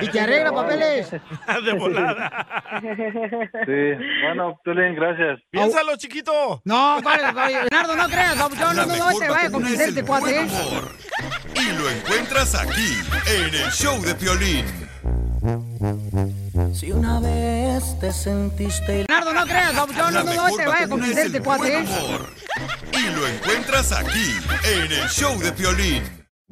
y 0.00 0.08
te 0.10 0.20
arregla 0.20 0.52
papeles. 0.54 1.10
De 1.10 1.72
volada. 1.72 2.80
Sí, 2.80 4.04
bueno, 4.22 4.60
Piolín, 4.62 4.94
gracias. 4.94 5.40
Piénsalo, 5.50 5.96
chiquito. 5.96 6.62
No, 6.64 7.02
vale, 7.02 7.32
vale, 7.32 7.54
Leonardo, 7.68 7.96
no 7.96 8.06
creas, 8.08 8.36
no, 8.36 8.48
no, 8.48 8.86
no, 8.86 9.18
te 9.18 9.28
vaya 9.28 9.48
a 9.48 9.50
convencer 9.50 9.88
este 9.88 10.04
cuate. 10.04 10.46
Y 11.56 11.72
lo 11.76 11.90
encuentras 11.90 12.54
aquí, 12.54 12.96
en 13.26 13.54
el 13.54 13.72
show 13.72 14.00
de 14.00 14.14
Piolín. 14.14 14.64
Si 16.72 16.92
una 16.92 17.18
vez 17.18 17.98
te 17.98 18.12
sentiste... 18.12 19.04
Leonardo, 19.08 19.32
no 19.32 19.44
creas, 19.46 19.74
no, 19.74 19.86
no, 19.88 20.10
no, 20.12 20.56
te 20.56 20.66
vaya 20.66 20.84
a 20.84 20.88
convencer 20.88 21.26
este 21.26 21.40
cuate. 21.40 21.84
Y 22.92 23.10
lo 23.16 23.26
encuentras 23.26 23.90
aquí, 23.90 24.36
en 24.64 24.92
el 24.92 25.08
show 25.08 25.36
de 25.40 25.50
Piolín. 25.50 26.23